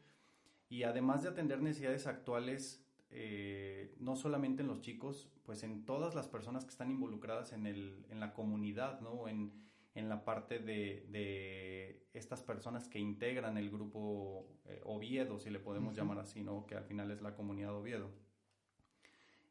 Y 0.68 0.84
además 0.84 1.24
de 1.24 1.30
atender 1.30 1.60
necesidades 1.62 2.06
actuales, 2.06 2.86
eh, 3.10 3.96
no 3.98 4.14
solamente 4.14 4.62
en 4.62 4.68
los 4.68 4.82
chicos, 4.82 5.28
pues 5.48 5.62
en 5.62 5.86
todas 5.86 6.14
las 6.14 6.28
personas 6.28 6.66
que 6.66 6.70
están 6.72 6.90
involucradas 6.90 7.54
en, 7.54 7.64
el, 7.64 8.04
en 8.10 8.20
la 8.20 8.34
comunidad, 8.34 9.00
¿no? 9.00 9.28
En, 9.28 9.50
en 9.94 10.10
la 10.10 10.22
parte 10.26 10.58
de, 10.58 12.06
estas 12.12 12.42
personas 12.42 12.86
que 12.86 12.98
integran 12.98 13.56
el 13.56 13.70
grupo 13.70 14.46
eh, 14.66 14.82
Oviedo, 14.84 15.38
si 15.38 15.48
le 15.48 15.58
podemos 15.58 15.96
llamar 15.96 16.18
así, 16.18 16.42
¿no? 16.42 16.66
que 16.66 16.74
al 16.74 16.84
final 16.84 17.10
es 17.10 17.22
la 17.22 17.34
comunidad 17.34 17.74
Oviedo. 17.74 18.10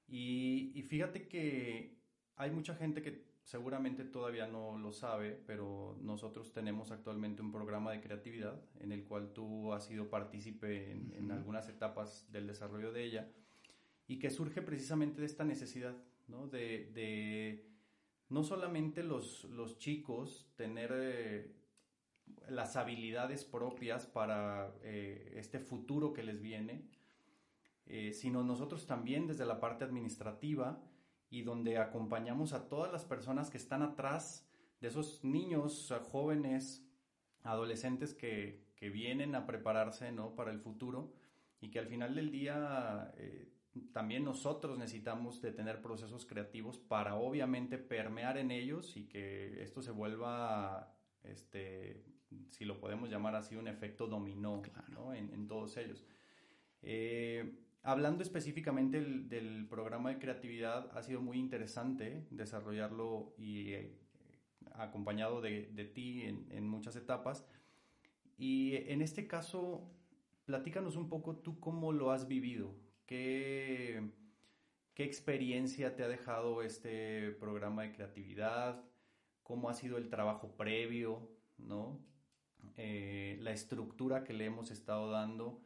Y, 0.08 0.86
fíjate 0.88 1.28
que 1.28 1.98
hay 2.36 2.52
mucha 2.52 2.76
gente 2.76 3.02
que 3.02 3.26
seguramente 3.42 4.04
todavía 4.04 4.46
no 4.46 4.78
lo 4.78 4.92
sabe, 4.92 5.32
pero 5.48 5.98
nosotros 6.00 6.54
tenemos 6.54 6.92
actualmente 6.92 7.42
un 7.42 7.52
programa 7.52 7.92
de 7.92 8.02
creatividad 8.02 8.62
en 8.80 8.92
el 8.92 9.04
cual 9.04 9.34
tú 9.34 9.74
has 9.74 9.86
sido 9.86 10.12
partícipe 10.12 10.92
en, 10.92 11.32
algunas 11.32 11.68
etapas 11.68 12.32
del 12.32 12.46
desarrollo 12.46 12.92
de 12.92 13.04
ella 13.04 13.32
y 14.08 14.20
que 14.20 14.30
surge 14.30 14.62
precisamente 14.62 15.20
de 15.22 15.28
esta 15.28 15.44
necesidad, 15.44 15.96
¿no? 16.28 16.48
de 16.48 17.68
no 18.30 18.44
solamente 18.44 19.04
los, 19.04 19.46
los 19.46 19.78
chicos 19.78 20.48
tener 20.56 20.92
eh, 20.94 21.56
las 22.50 22.76
habilidades 22.76 23.46
propias 23.46 24.06
para 24.06 24.74
eh, 24.84 25.34
este 25.36 25.60
futuro 25.60 26.14
que 26.14 26.24
les 26.24 26.42
viene, 26.42 26.90
eh, 27.86 28.12
sino 28.12 28.44
nosotros 28.44 28.86
también 28.86 29.28
desde 29.28 29.46
la 29.46 29.60
parte 29.60 29.86
administrativa 29.86 30.84
y 31.30 31.44
donde 31.44 31.78
acompañamos 31.78 32.54
a 32.54 32.68
todas 32.68 32.92
las 32.92 33.06
personas 33.06 33.50
que 33.50 33.58
están 33.58 33.82
atrás 33.82 34.46
de 34.82 34.90
esos 34.90 35.24
niños, 35.24 35.94
jóvenes, 36.12 36.86
adolescentes 37.44 38.14
que, 38.14 38.66
que 38.76 38.90
vienen 38.90 39.36
a 39.36 39.46
prepararse 39.46 40.12
¿no? 40.12 40.36
para 40.36 40.52
el 40.52 40.60
futuro 40.60 41.14
y 41.62 41.72
que 41.72 41.80
al 41.80 41.88
final 41.88 42.14
del 42.14 42.30
día 42.32 43.14
también 43.94 44.24
nosotros 44.24 44.78
necesitamos 44.78 45.42
de 45.42 45.52
tener 45.52 45.82
procesos 45.82 46.26
creativos 46.26 46.78
para 46.78 47.16
obviamente 47.16 47.78
permear 47.78 48.38
en 48.38 48.52
ellos 48.52 48.96
y 48.96 49.06
que 49.06 49.62
esto 49.62 49.82
se 49.82 49.92
vuelva, 49.92 50.96
este, 51.24 52.04
si 52.50 52.66
lo 52.66 52.80
podemos 52.80 53.10
llamar 53.10 53.36
así, 53.36 53.56
un 53.56 53.68
efecto 53.68 54.08
dominó 54.08 54.62
en, 55.14 55.48
todos 55.48 55.78
ellos. 55.78 56.06
Eh, 56.82 57.60
hablando 57.84 58.24
específicamente 58.24 59.02
del, 59.02 59.68
programa 59.68 60.10
de 60.10 60.20
creatividad, 60.20 60.96
ha 60.98 61.04
sido 61.04 61.22
muy 61.22 61.38
interesante 61.38 62.28
desarrollarlo 62.30 63.34
y 63.38 63.74
eh, 63.74 63.98
acompañado 64.74 65.42
de, 65.42 65.92
ti 65.94 66.24
en, 66.24 66.48
en 66.52 66.68
muchas 66.68 66.96
etapas. 66.96 67.46
Y 68.38 68.76
en 68.92 69.02
este 69.02 69.28
caso, 69.28 69.90
platícanos 70.46 70.96
un 70.96 71.10
poco 71.10 71.38
tú 71.38 71.60
cómo 71.60 71.92
lo 71.92 72.12
has 72.12 72.28
vivido 72.28 72.87
¿Qué, 73.08 74.04
¿Qué 74.94 75.04
experiencia 75.04 75.96
te 75.96 76.04
ha 76.04 76.08
dejado 76.08 76.62
este 76.62 77.32
programa 77.32 77.82
de 77.82 77.94
creatividad? 77.94 78.84
¿Cómo 79.42 79.70
ha 79.70 79.74
sido 79.74 79.98
el 79.98 80.10
trabajo 80.10 80.56
previo? 80.56 81.36
¿no? 81.58 82.00
Eh, 82.78 83.38
la 83.42 83.52
estructura 83.52 84.24
que 84.24 84.34
le 84.34 84.46
hemos 84.46 84.72
estado 84.72 85.12
dando. 85.12 85.62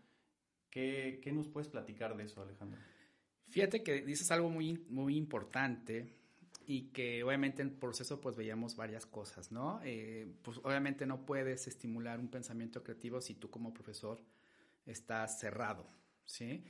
¿Qué, 0.70 1.20
¿Qué, 1.22 1.32
nos 1.32 1.48
puedes 1.48 1.68
platicar 1.68 2.16
de 2.16 2.24
eso, 2.24 2.42
Alejandro? 2.42 2.80
Fíjate 3.50 3.84
que 3.84 4.02
dices 4.02 4.32
algo 4.32 4.50
muy, 4.50 4.86
muy 4.90 5.18
importante 5.18 6.14
y 6.66 6.92
que 6.92 7.24
obviamente 7.24 7.62
en 7.62 7.70
el 7.70 7.74
proceso 7.74 8.22
pues 8.22 8.38
veíamos 8.38 8.78
varias 8.78 9.06
cosas, 9.06 9.52
¿no? 9.52 9.82
Eh, 9.84 10.34
pues 10.42 10.60
obviamente 10.64 11.06
no 11.06 11.26
puedes 11.26 11.68
estimular 11.68 12.20
un 12.20 12.30
pensamiento 12.30 12.84
creativo 12.84 13.20
si 13.20 13.34
tú 13.34 13.50
como 13.50 13.74
profesor 13.74 14.24
estás 14.86 15.40
cerrado, 15.40 15.86
¿sí? 16.24 16.64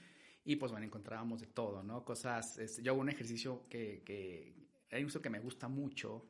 Y 0.44 0.56
pues 0.56 0.72
bueno, 0.72 0.86
encontrábamos 0.86 1.42
de 1.42 1.48
todo, 1.48 1.84
¿no? 1.84 2.04
Cosas, 2.04 2.60
yo 2.82 2.92
hago 2.94 3.02
un 3.02 3.10
ejercicio 3.10 3.68
que, 3.70 4.02
que, 4.04 4.56
hay 4.92 5.04
un 5.04 5.10
que 5.10 5.30
me 5.30 5.40
gusta 5.40 5.68
mucho 5.68 6.26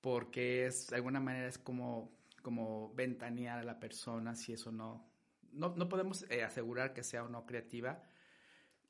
porque 0.00 0.66
es, 0.66 0.88
de 0.88 0.96
alguna 0.96 1.18
manera 1.18 1.48
es 1.48 1.58
como, 1.58 2.12
como 2.42 2.94
ventanear 2.94 3.58
a 3.58 3.64
la 3.64 3.80
persona 3.80 4.36
si 4.36 4.52
eso 4.52 4.70
no, 4.70 5.04
no, 5.52 5.74
no 5.74 5.88
podemos 5.88 6.26
eh, 6.30 6.44
asegurar 6.44 6.92
que 6.92 7.02
sea 7.02 7.24
o 7.24 7.28
no 7.28 7.46
creativa, 7.46 8.02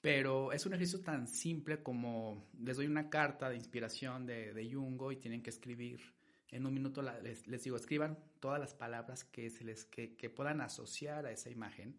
pero 0.00 0.52
es 0.52 0.66
un 0.66 0.74
ejercicio 0.74 1.00
tan 1.00 1.26
simple 1.26 1.82
como 1.82 2.50
les 2.60 2.76
doy 2.76 2.86
una 2.86 3.08
carta 3.08 3.48
de 3.48 3.56
inspiración 3.56 4.26
de, 4.26 4.52
de 4.52 4.70
Jungo 4.70 5.12
y 5.12 5.16
tienen 5.16 5.42
que 5.42 5.50
escribir 5.50 6.00
en 6.48 6.66
un 6.66 6.74
minuto, 6.74 7.02
les, 7.02 7.46
les, 7.46 7.64
digo, 7.64 7.76
escriban 7.76 8.18
todas 8.38 8.60
las 8.60 8.74
palabras 8.74 9.24
que, 9.24 9.50
se 9.50 9.64
les, 9.64 9.84
que, 9.86 10.14
que 10.14 10.30
puedan 10.30 10.60
asociar 10.60 11.26
a 11.26 11.32
esa 11.32 11.50
imagen 11.50 11.96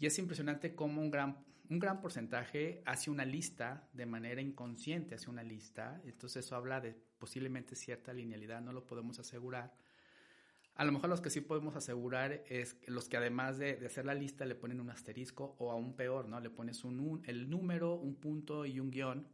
y 0.00 0.06
es 0.06 0.18
impresionante 0.18 0.74
cómo 0.74 1.02
un 1.02 1.10
gran, 1.10 1.44
un 1.68 1.78
gran 1.78 2.00
porcentaje 2.00 2.82
hace 2.86 3.10
una 3.10 3.26
lista 3.26 3.86
de 3.92 4.06
manera 4.06 4.40
inconsciente, 4.40 5.14
hace 5.14 5.28
una 5.28 5.42
lista. 5.42 6.00
Entonces 6.06 6.46
eso 6.46 6.56
habla 6.56 6.80
de 6.80 6.96
posiblemente 7.18 7.76
cierta 7.76 8.14
linealidad, 8.14 8.62
no 8.62 8.72
lo 8.72 8.86
podemos 8.86 9.18
asegurar. 9.18 9.74
A 10.74 10.86
lo 10.86 10.92
mejor 10.92 11.10
los 11.10 11.20
que 11.20 11.28
sí 11.28 11.42
podemos 11.42 11.76
asegurar 11.76 12.42
es 12.48 12.78
los 12.86 13.10
que 13.10 13.18
además 13.18 13.58
de, 13.58 13.72
hacer 13.84 14.06
la 14.06 14.14
lista 14.14 14.46
le 14.46 14.54
ponen 14.54 14.80
un 14.80 14.88
asterisco 14.88 15.54
o 15.58 15.70
aún 15.70 15.94
peor, 15.94 16.26
¿no? 16.26 16.40
Le 16.40 16.48
pones 16.48 16.82
un, 16.82 17.22
el 17.26 17.50
número, 17.50 17.94
un 17.94 18.14
punto 18.14 18.64
y 18.64 18.80
un 18.80 18.90
guion. 18.90 19.28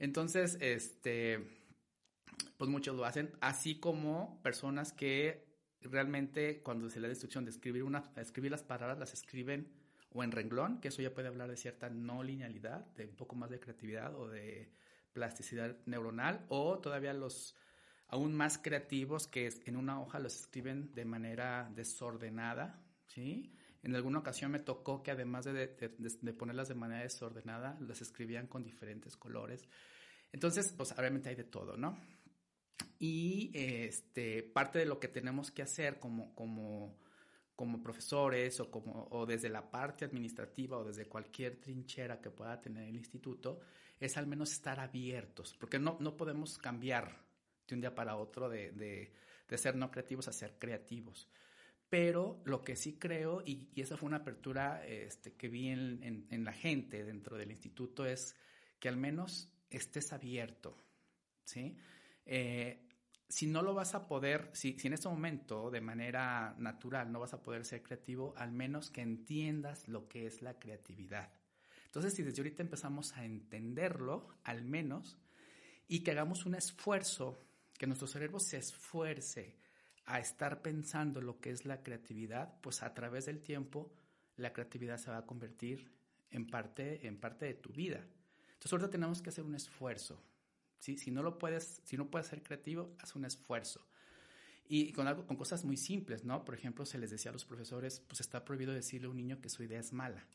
Entonces, 0.00 0.58
este, 0.60 1.46
pues 2.56 2.68
muchos 2.68 2.96
lo 2.96 3.04
hacen, 3.04 3.30
así 3.40 3.78
como 3.78 4.42
personas 4.42 4.92
que 4.92 5.46
realmente 5.80 6.60
cuando 6.62 6.90
se 6.90 6.98
le 6.98 7.06
da 7.06 7.12
instrucción 7.12 7.44
de 7.44 7.52
escribir, 7.52 7.84
una, 7.84 8.02
escribir 8.16 8.50
las 8.50 8.64
palabras, 8.64 8.98
las 8.98 9.12
escriben 9.12 9.68
o 10.16 10.24
en 10.24 10.32
renglón, 10.32 10.80
que 10.80 10.88
eso 10.88 11.02
ya 11.02 11.12
puede 11.12 11.28
hablar 11.28 11.50
de 11.50 11.56
cierta 11.56 11.90
no 11.90 12.22
linealidad, 12.22 12.86
de 12.94 13.06
un 13.06 13.16
poco 13.16 13.36
más 13.36 13.50
de 13.50 13.60
creatividad 13.60 14.14
o 14.14 14.28
de 14.28 14.72
plasticidad 15.12 15.76
neuronal, 15.84 16.46
o 16.48 16.78
todavía 16.78 17.12
los 17.12 17.54
aún 18.08 18.34
más 18.34 18.58
creativos 18.58 19.26
que 19.26 19.50
en 19.66 19.76
una 19.76 20.00
hoja 20.00 20.18
los 20.18 20.34
escriben 20.34 20.94
de 20.94 21.04
manera 21.04 21.70
desordenada, 21.74 22.82
¿sí? 23.06 23.52
En 23.82 23.94
alguna 23.94 24.20
ocasión 24.20 24.50
me 24.50 24.58
tocó 24.58 25.02
que 25.02 25.10
además 25.10 25.44
de, 25.44 25.68
ponerlas 26.36 26.68
de 26.68 26.74
manera 26.74 27.02
desordenada, 27.02 27.76
las 27.80 28.00
escribían 28.00 28.46
con 28.46 28.64
diferentes 28.64 29.16
colores. 29.16 29.68
Entonces, 30.32 30.72
pues 30.76 30.92
obviamente 30.92 31.28
hay 31.28 31.36
de 31.36 31.44
todo, 31.44 31.76
¿no? 31.76 31.96
Y 32.98 33.50
este, 33.54 34.42
parte 34.42 34.78
de 34.78 34.86
lo 34.86 34.98
que 34.98 35.08
tenemos 35.08 35.50
que 35.50 35.62
hacer 35.62 35.98
como, 36.00 36.34
como, 36.34 36.98
como 37.56 37.82
profesores 37.82 38.60
o, 38.60 38.70
como, 38.70 39.08
o 39.10 39.26
desde 39.26 39.48
la 39.48 39.70
parte 39.70 40.04
administrativa 40.04 40.76
o 40.76 40.84
desde 40.84 41.06
cualquier 41.06 41.56
trinchera 41.56 42.20
que 42.20 42.30
pueda 42.30 42.60
tener 42.60 42.88
el 42.88 42.96
instituto 42.96 43.60
es 43.98 44.16
al 44.18 44.26
menos 44.26 44.52
estar 44.52 44.78
abiertos, 44.78 45.56
porque 45.58 45.78
no, 45.78 45.96
no 45.98 46.16
podemos 46.16 46.58
cambiar 46.58 47.24
de 47.66 47.74
un 47.74 47.80
día 47.80 47.94
para 47.94 48.16
otro 48.16 48.48
de, 48.50 48.70
de, 48.72 49.12
de 49.48 49.58
ser 49.58 49.74
no 49.74 49.90
creativos 49.90 50.28
a 50.28 50.32
ser 50.32 50.58
creativos. 50.58 51.28
Pero 51.88 52.42
lo 52.44 52.62
que 52.62 52.76
sí 52.76 52.98
creo, 52.98 53.42
y, 53.44 53.68
y 53.74 53.80
esa 53.80 53.96
fue 53.96 54.08
una 54.08 54.18
apertura 54.18 54.84
este, 54.86 55.32
que 55.34 55.48
vi 55.48 55.68
en, 55.68 56.02
en, 56.02 56.26
en 56.30 56.44
la 56.44 56.52
gente 56.52 57.04
dentro 57.04 57.38
del 57.38 57.50
instituto, 57.50 58.04
es 58.04 58.36
que 58.78 58.88
al 58.88 58.96
menos 58.96 59.50
estés 59.70 60.12
abierto, 60.12 60.76
¿sí? 61.44 61.76
Eh, 62.26 62.85
si 63.28 63.46
no 63.46 63.62
lo 63.62 63.74
vas 63.74 63.94
a 63.94 64.06
poder, 64.06 64.50
si, 64.52 64.76
en 64.82 64.92
este 64.92 65.08
momento 65.08 65.70
de 65.70 65.80
manera 65.80 66.54
natural 66.58 67.10
no 67.10 67.20
vas 67.20 67.34
a 67.34 67.42
poder 67.42 67.64
ser 67.64 67.82
creativo, 67.82 68.34
al 68.36 68.52
menos 68.52 68.90
que 68.90 69.02
entiendas 69.02 69.88
lo 69.88 70.08
que 70.08 70.26
es 70.26 70.42
la 70.42 70.58
creatividad. 70.58 71.32
Entonces, 71.86 72.14
si 72.14 72.22
desde 72.22 72.40
ahorita 72.40 72.62
empezamos 72.62 73.16
a 73.16 73.24
entenderlo, 73.24 74.28
al 74.44 74.62
menos, 74.64 75.18
y 75.88 76.00
que 76.00 76.12
hagamos 76.12 76.46
un 76.46 76.54
esfuerzo, 76.54 77.38
que 77.78 77.86
nuestro 77.86 78.06
cerebro 78.06 78.38
se 78.38 78.58
esfuerce 78.58 79.56
a 80.04 80.20
estar 80.20 80.62
pensando 80.62 81.20
lo 81.20 81.40
que 81.40 81.50
es 81.50 81.64
la 81.64 81.82
creatividad, 81.82 82.60
pues 82.60 82.82
a 82.82 82.94
través 82.94 83.26
del 83.26 83.42
tiempo 83.42 83.92
la 84.36 84.52
creatividad 84.52 84.98
se 84.98 85.10
va 85.10 85.18
a 85.18 85.26
convertir 85.26 85.90
en 86.30 86.46
parte, 86.46 87.06
en 87.06 87.18
parte 87.18 87.46
de 87.46 87.54
tu 87.54 87.72
vida. 87.72 88.06
Entonces 88.52 88.72
ahorita 88.72 88.90
tenemos 88.90 89.20
que 89.20 89.30
hacer 89.30 89.44
un 89.44 89.54
esfuerzo. 89.54 90.22
¿Sí? 90.78 90.96
Si 90.96 91.10
no 91.10 91.22
lo 91.22 91.38
puedes, 91.38 91.80
si 91.84 91.96
no 91.96 92.10
puedes 92.10 92.28
ser 92.28 92.42
creativo, 92.42 92.94
haz 92.98 93.14
un 93.14 93.24
esfuerzo. 93.24 93.86
Y 94.68 94.92
con 94.92 95.06
algo, 95.06 95.26
con 95.26 95.36
cosas 95.36 95.64
muy 95.64 95.76
simples, 95.76 96.24
¿no? 96.24 96.44
Por 96.44 96.54
ejemplo, 96.54 96.84
se 96.84 96.98
les 96.98 97.10
decía 97.10 97.30
a 97.30 97.32
los 97.32 97.44
profesores, 97.44 98.00
pues 98.00 98.20
está 98.20 98.44
prohibido 98.44 98.72
decirle 98.72 99.06
a 99.06 99.10
un 99.10 99.16
niño 99.16 99.40
que 99.40 99.48
su 99.48 99.62
idea 99.62 99.78
es 99.78 99.92
mala, 99.92 100.26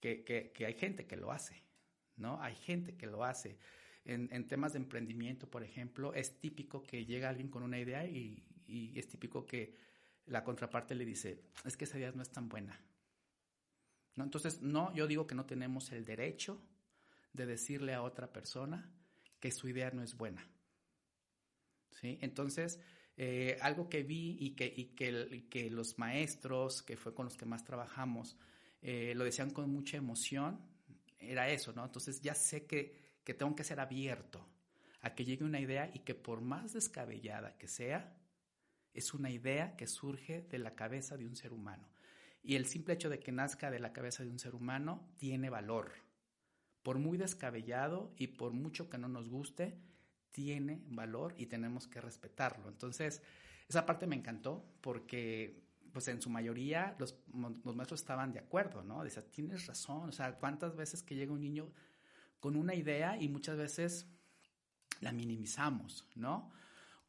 que, 0.00 0.24
que, 0.24 0.50
que 0.52 0.66
hay 0.66 0.74
gente 0.74 1.06
que 1.06 1.16
lo 1.16 1.30
hace, 1.30 1.62
¿no? 2.16 2.40
Hay 2.40 2.54
gente 2.54 2.96
que 2.96 3.06
lo 3.06 3.24
hace. 3.24 3.58
En, 4.06 4.30
en, 4.32 4.46
temas 4.46 4.72
de 4.72 4.78
emprendimiento, 4.78 5.50
por 5.50 5.62
ejemplo, 5.62 6.14
es 6.14 6.40
típico 6.40 6.82
que 6.82 7.04
llega 7.04 7.28
alguien 7.28 7.50
con 7.50 7.62
una 7.62 7.78
idea 7.78 8.06
y, 8.06 8.42
y 8.66 8.98
es 8.98 9.08
típico 9.08 9.44
que 9.44 9.76
la 10.26 10.42
contraparte 10.42 10.94
le 10.94 11.04
dice, 11.04 11.42
es 11.64 11.76
que 11.76 11.84
esa 11.84 11.98
idea 11.98 12.12
no 12.12 12.22
es 12.22 12.30
tan 12.30 12.48
buena. 12.48 12.80
¿No? 14.16 14.24
Entonces, 14.24 14.62
no, 14.62 14.94
yo 14.94 15.06
digo 15.06 15.26
que 15.26 15.34
no 15.34 15.44
tenemos 15.44 15.92
el 15.92 16.04
derecho 16.04 16.62
de 17.32 17.46
decirle 17.46 17.94
a 17.94 18.02
otra 18.02 18.32
persona 18.32 18.90
que 19.40 19.50
su 19.50 19.68
idea 19.68 19.90
no 19.90 20.02
es 20.02 20.16
buena. 20.16 20.46
¿Sí? 21.90 22.18
Entonces, 22.20 22.78
eh, 23.16 23.58
algo 23.60 23.88
que 23.88 24.02
vi 24.02 24.36
y 24.40 24.50
que, 24.50 24.72
y 24.74 24.94
que, 24.94 25.70
los 25.70 25.98
maestros, 25.98 26.82
que 26.82 26.96
fue 26.96 27.14
con 27.14 27.26
los 27.26 27.36
que 27.36 27.46
más 27.46 27.64
trabajamos, 27.64 28.36
eh, 28.80 29.12
lo 29.16 29.24
decían 29.24 29.50
con 29.50 29.70
mucha 29.70 29.96
emoción, 29.96 30.60
era 31.18 31.50
eso, 31.50 31.72
¿no? 31.72 31.84
Entonces 31.84 32.22
ya 32.22 32.34
sé 32.34 32.64
que, 32.64 32.96
que 33.24 33.34
tengo 33.34 33.54
que 33.54 33.64
ser 33.64 33.80
abierto 33.80 34.48
a 35.02 35.14
que 35.14 35.24
llegue 35.24 35.44
una 35.44 35.60
idea 35.60 35.90
y 35.92 36.00
que 36.00 36.14
por 36.14 36.40
más 36.40 36.72
descabellada 36.72 37.56
que 37.58 37.68
sea, 37.68 38.16
es 38.92 39.14
una 39.14 39.30
idea 39.30 39.76
que 39.76 39.86
surge 39.86 40.42
de 40.42 40.58
la 40.58 40.74
cabeza 40.74 41.16
de 41.16 41.26
un 41.26 41.36
ser 41.36 41.52
humano. 41.52 41.88
Y 42.42 42.56
el 42.56 42.66
simple 42.66 42.94
hecho 42.94 43.10
de 43.10 43.20
que 43.20 43.32
nazca 43.32 43.70
de 43.70 43.80
la 43.80 43.92
cabeza 43.92 44.24
de 44.24 44.30
un 44.30 44.38
ser 44.38 44.54
humano 44.54 45.12
tiene 45.18 45.50
valor. 45.50 45.92
Por 46.82 46.98
muy 46.98 47.18
descabellado 47.18 48.12
y 48.16 48.28
por 48.28 48.52
mucho 48.52 48.88
que 48.88 48.98
no 48.98 49.08
nos 49.08 49.28
guste, 49.28 49.78
tiene 50.30 50.82
valor 50.88 51.34
y 51.36 51.46
tenemos 51.46 51.86
que 51.86 52.00
respetarlo. 52.00 52.68
Entonces, 52.68 53.22
esa 53.68 53.86
parte 53.86 54.06
me 54.06 54.16
encantó 54.16 54.64
porque 54.80 55.62
pues 55.92 56.06
en 56.08 56.22
su 56.22 56.30
mayoría 56.30 56.94
los, 56.98 57.16
los 57.64 57.74
maestros 57.74 58.00
estaban 58.00 58.32
de 58.32 58.38
acuerdo, 58.38 58.84
¿no? 58.84 59.02
Decía, 59.02 59.28
tienes 59.28 59.66
razón, 59.66 60.08
o 60.08 60.12
sea, 60.12 60.38
cuántas 60.38 60.76
veces 60.76 61.02
que 61.02 61.16
llega 61.16 61.32
un 61.32 61.40
niño 61.40 61.68
con 62.38 62.56
una 62.56 62.74
idea 62.74 63.20
y 63.20 63.28
muchas 63.28 63.58
veces 63.58 64.06
la 65.00 65.12
minimizamos, 65.12 66.06
¿no? 66.14 66.52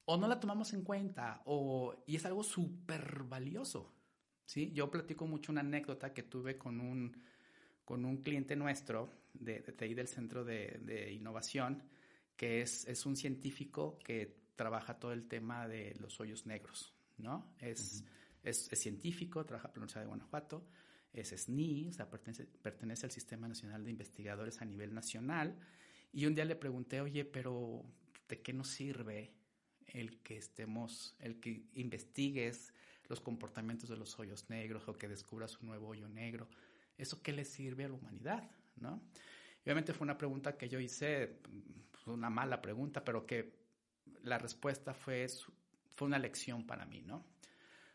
o 0.06 0.18
no 0.18 0.28
la 0.28 0.40
tomamos 0.40 0.74
en 0.74 0.84
cuenta, 0.84 1.42
o, 1.46 1.96
y 2.06 2.16
es 2.16 2.26
algo 2.26 2.44
súper 2.44 3.24
valioso. 3.24 3.94
¿sí? 4.46 4.72
Yo 4.74 4.92
platico 4.92 5.26
mucho 5.28 5.52
una 5.52 5.62
anécdota 5.62 6.14
que 6.14 6.24
tuve 6.24 6.58
con 6.58 6.80
un, 6.80 7.16
con 7.86 8.04
un 8.06 8.18
cliente 8.18 8.56
nuestro 8.56 9.10
de, 9.34 9.62
de 9.62 9.86
ahí 9.86 9.94
del 9.94 10.08
Centro 10.08 10.44
de, 10.44 10.80
de 10.82 11.12
Innovación, 11.12 11.84
que 12.36 12.62
es, 12.62 12.88
es, 12.88 13.06
un 13.06 13.15
científico 13.15 14.00
que 14.00 14.36
trabaja 14.56 15.00
todo 15.00 15.13
el 15.13 15.28
tema 15.28 15.67
de 15.67 15.96
los 16.00 16.20
hoyos 16.20 16.46
negros, 16.46 16.94
¿no? 17.17 17.54
Es, 17.60 18.04
es, 18.44 18.72
es, 18.72 18.80
científico, 18.80 19.46
trabaja 19.46 19.67
en 19.67 19.74
la 19.74 19.78
Universidad 19.80 20.02
de 20.02 20.08
Guanajuato, 20.08 20.67
es 21.13 21.30
SNI, 21.30 21.89
o 21.89 21.94
sea, 21.94 22.10
pertenece, 22.10 22.46
pertenece 22.46 23.06
al 23.06 23.12
Sistema 23.12 23.48
Nacional 23.48 23.84
de 23.84 23.91
Investigadores 23.91 24.62
a 24.62 24.65
nivel 24.65 24.94
nacional, 24.94 25.58
y 26.13 26.26
un 26.26 26.36
día 26.36 26.46
le 26.46 26.56
pregunté, 26.56 27.02
oye, 27.02 27.26
pero 27.26 27.86
¿de 28.28 28.41
qué 28.41 28.54
nos 28.54 28.70
sirve 28.70 29.34
el 29.88 30.22
que 30.22 30.38
estemos, 30.38 31.15
el 31.20 31.39
que 31.39 31.65
investigues 31.74 32.74
los 33.12 33.20
comportamientos 33.20 33.89
de 33.89 33.98
los 33.98 34.17
hoyos 34.20 34.50
negros 34.50 34.88
o 34.88 34.94
que 34.94 35.08
descubras 35.08 35.60
un 35.60 35.67
nuevo 35.67 35.89
hoyo 35.89 36.08
negro. 36.08 36.48
¿Eso 36.98 37.22
qué 37.22 37.34
le 37.34 37.46
sirve 37.46 37.86
a 37.86 37.89
la 37.89 37.96
humanidad? 37.96 38.50
¿No? 38.78 39.02
obviamente 39.64 39.94
fue 39.94 40.06
una 40.06 40.18
pregunta 40.18 40.58
que 40.58 40.68
yo 40.68 40.80
hice, 40.80 41.40
una 42.08 42.30
mala 42.30 42.62
pregunta, 42.62 43.04
pero 43.04 43.26
que 43.26 43.54
la 44.24 44.38
respuesta 44.38 44.94
fue, 44.94 45.28
fue 45.94 46.08
una 46.08 46.20
lección 46.20 46.66
para 46.66 46.86
mí, 46.86 47.02
¿no? 47.02 47.26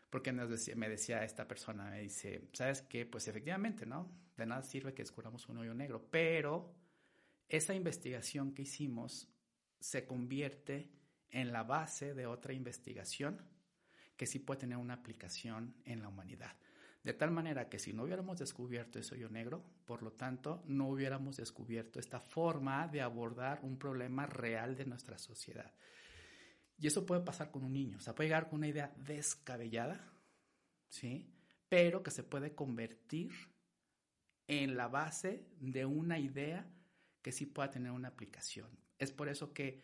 Porque 0.09 0.31
me 0.31 0.89
decía 0.89 1.23
esta 1.23 1.47
persona, 1.47 1.89
me 1.89 2.01
dice, 2.01 2.47
¿sabes 2.53 2.81
qué? 2.83 3.05
Pues 3.05 3.27
efectivamente, 3.27 3.85
¿no? 3.85 4.09
De 4.37 4.45
nada 4.45 4.63
sirve 4.63 4.93
que 4.93 5.03
descubramos 5.03 5.49
un 5.49 5.57
hoyo 5.57 5.73
negro, 5.73 6.07
pero 6.09 6.73
esa 7.49 7.73
investigación 7.73 8.53
que 8.53 8.61
hicimos 8.61 9.29
se 9.79 10.05
convierte 10.05 10.89
en 11.29 11.51
la 11.51 11.63
base 11.63 12.13
de 12.13 12.25
otra 12.25 12.53
investigación 12.53 13.41
que 14.15 14.25
sí 14.25 14.39
puede 14.39 14.61
tener 14.61 14.77
una 14.77 14.95
aplicación 14.95 15.75
en 15.85 16.01
la 16.01 16.07
humanidad. 16.07 16.55
De 17.03 17.13
tal 17.13 17.31
manera 17.31 17.69
que 17.69 17.79
si 17.79 17.93
no 17.93 18.03
hubiéramos 18.03 18.37
descubierto 18.39 18.99
ese 18.99 19.15
hoyo 19.15 19.29
negro, 19.29 19.63
por 19.85 20.03
lo 20.03 20.11
tanto, 20.11 20.63
no 20.65 20.89
hubiéramos 20.89 21.37
descubierto 21.37 21.99
esta 21.99 22.19
forma 22.19 22.87
de 22.87 23.01
abordar 23.01 23.59
un 23.63 23.77
problema 23.77 24.25
real 24.25 24.75
de 24.75 24.85
nuestra 24.85 25.17
sociedad. 25.17 25.73
Y 26.77 26.87
eso 26.87 27.05
puede 27.05 27.21
pasar 27.21 27.49
con 27.51 27.63
un 27.63 27.73
niño. 27.73 27.97
O 27.97 28.01
sea, 28.01 28.13
puede 28.13 28.29
llegar 28.29 28.49
con 28.49 28.59
una 28.59 28.67
idea 28.67 28.93
descabellada, 28.97 30.11
¿sí? 30.89 31.33
Pero 31.69 32.03
que 32.03 32.11
se 32.11 32.23
puede 32.23 32.53
convertir 32.53 33.31
en 34.47 34.77
la 34.77 34.87
base 34.87 35.45
de 35.59 35.85
una 35.85 36.19
idea 36.19 36.69
que 37.21 37.31
sí 37.31 37.45
pueda 37.45 37.71
tener 37.71 37.91
una 37.91 38.09
aplicación. 38.09 38.69
Es 38.99 39.11
por 39.11 39.27
eso 39.27 39.53
que 39.53 39.81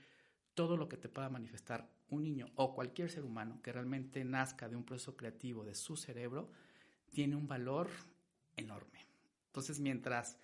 todo 0.53 0.77
lo 0.77 0.87
que 0.87 0.97
te 0.97 1.09
pueda 1.09 1.29
manifestar 1.29 1.89
un 2.09 2.23
niño 2.23 2.51
o 2.55 2.75
cualquier 2.75 3.09
ser 3.09 3.25
humano 3.25 3.61
que 3.61 3.71
realmente 3.71 4.23
nazca 4.23 4.69
de 4.69 4.75
un 4.75 4.85
proceso 4.85 5.17
creativo 5.17 5.65
de 5.65 5.75
su 5.75 5.97
cerebro, 5.97 6.51
tiene 7.13 7.35
un 7.35 7.47
valor 7.47 7.89
enorme. 8.57 9.07
Entonces, 9.47 9.79
mientras 9.79 10.37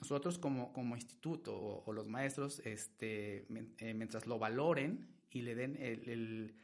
nosotros 0.00 0.38
como, 0.38 0.72
como 0.72 0.96
instituto 0.96 1.54
o, 1.56 1.92
los 1.92 2.06
maestros, 2.06 2.60
este, 2.64 3.46
eh, 3.78 3.94
mientras 3.94 4.26
lo 4.26 4.38
valoren 4.38 5.08
y 5.30 5.42
le 5.42 5.54
den 5.54 5.76
el, 5.76 6.56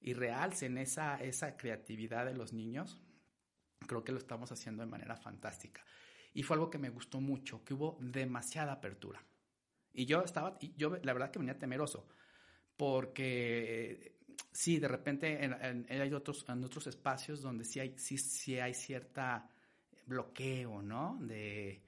y 0.00 0.14
realcen 0.14 0.78
esa, 0.78 1.16
esa 1.16 1.56
creatividad 1.56 2.26
de 2.26 2.34
los 2.34 2.52
niños, 2.52 3.00
creo 3.86 4.04
que 4.04 4.12
lo 4.12 4.18
estamos 4.18 4.52
haciendo 4.52 4.82
de 4.82 4.90
manera 4.90 5.16
fantástica. 5.16 5.84
Y 6.32 6.42
fue 6.42 6.54
algo 6.54 6.70
que 6.70 6.78
me 6.78 6.90
gustó 6.90 7.20
mucho, 7.20 7.64
que 7.64 7.74
hubo 7.74 7.98
demasiada 8.00 8.72
apertura. 8.72 9.24
Y 9.92 10.04
yo 10.04 10.22
estaba, 10.22 10.58
yo 10.76 10.98
la 11.02 11.12
verdad 11.14 11.30
que 11.30 11.38
venía 11.38 11.58
temeroso, 11.58 12.06
porque 12.76 14.15
sí, 14.56 14.78
de 14.78 14.88
repente 14.88 15.44
en, 15.44 15.86
hay 15.88 16.12
otros, 16.12 16.44
en 16.48 16.64
otros 16.64 16.86
espacios 16.86 17.42
donde 17.42 17.64
sí 17.64 17.78
hay, 17.80 17.94
sí, 17.98 18.16
sí 18.16 18.58
hay 18.58 18.74
cierta 18.74 19.48
bloqueo, 20.06 20.82
¿no? 20.82 21.18
De 21.20 21.82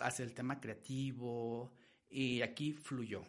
hacia 0.00 0.24
el 0.24 0.32
tema 0.32 0.60
creativo 0.60 1.72
y 2.10 2.42
aquí 2.42 2.72
fluyó. 2.72 3.22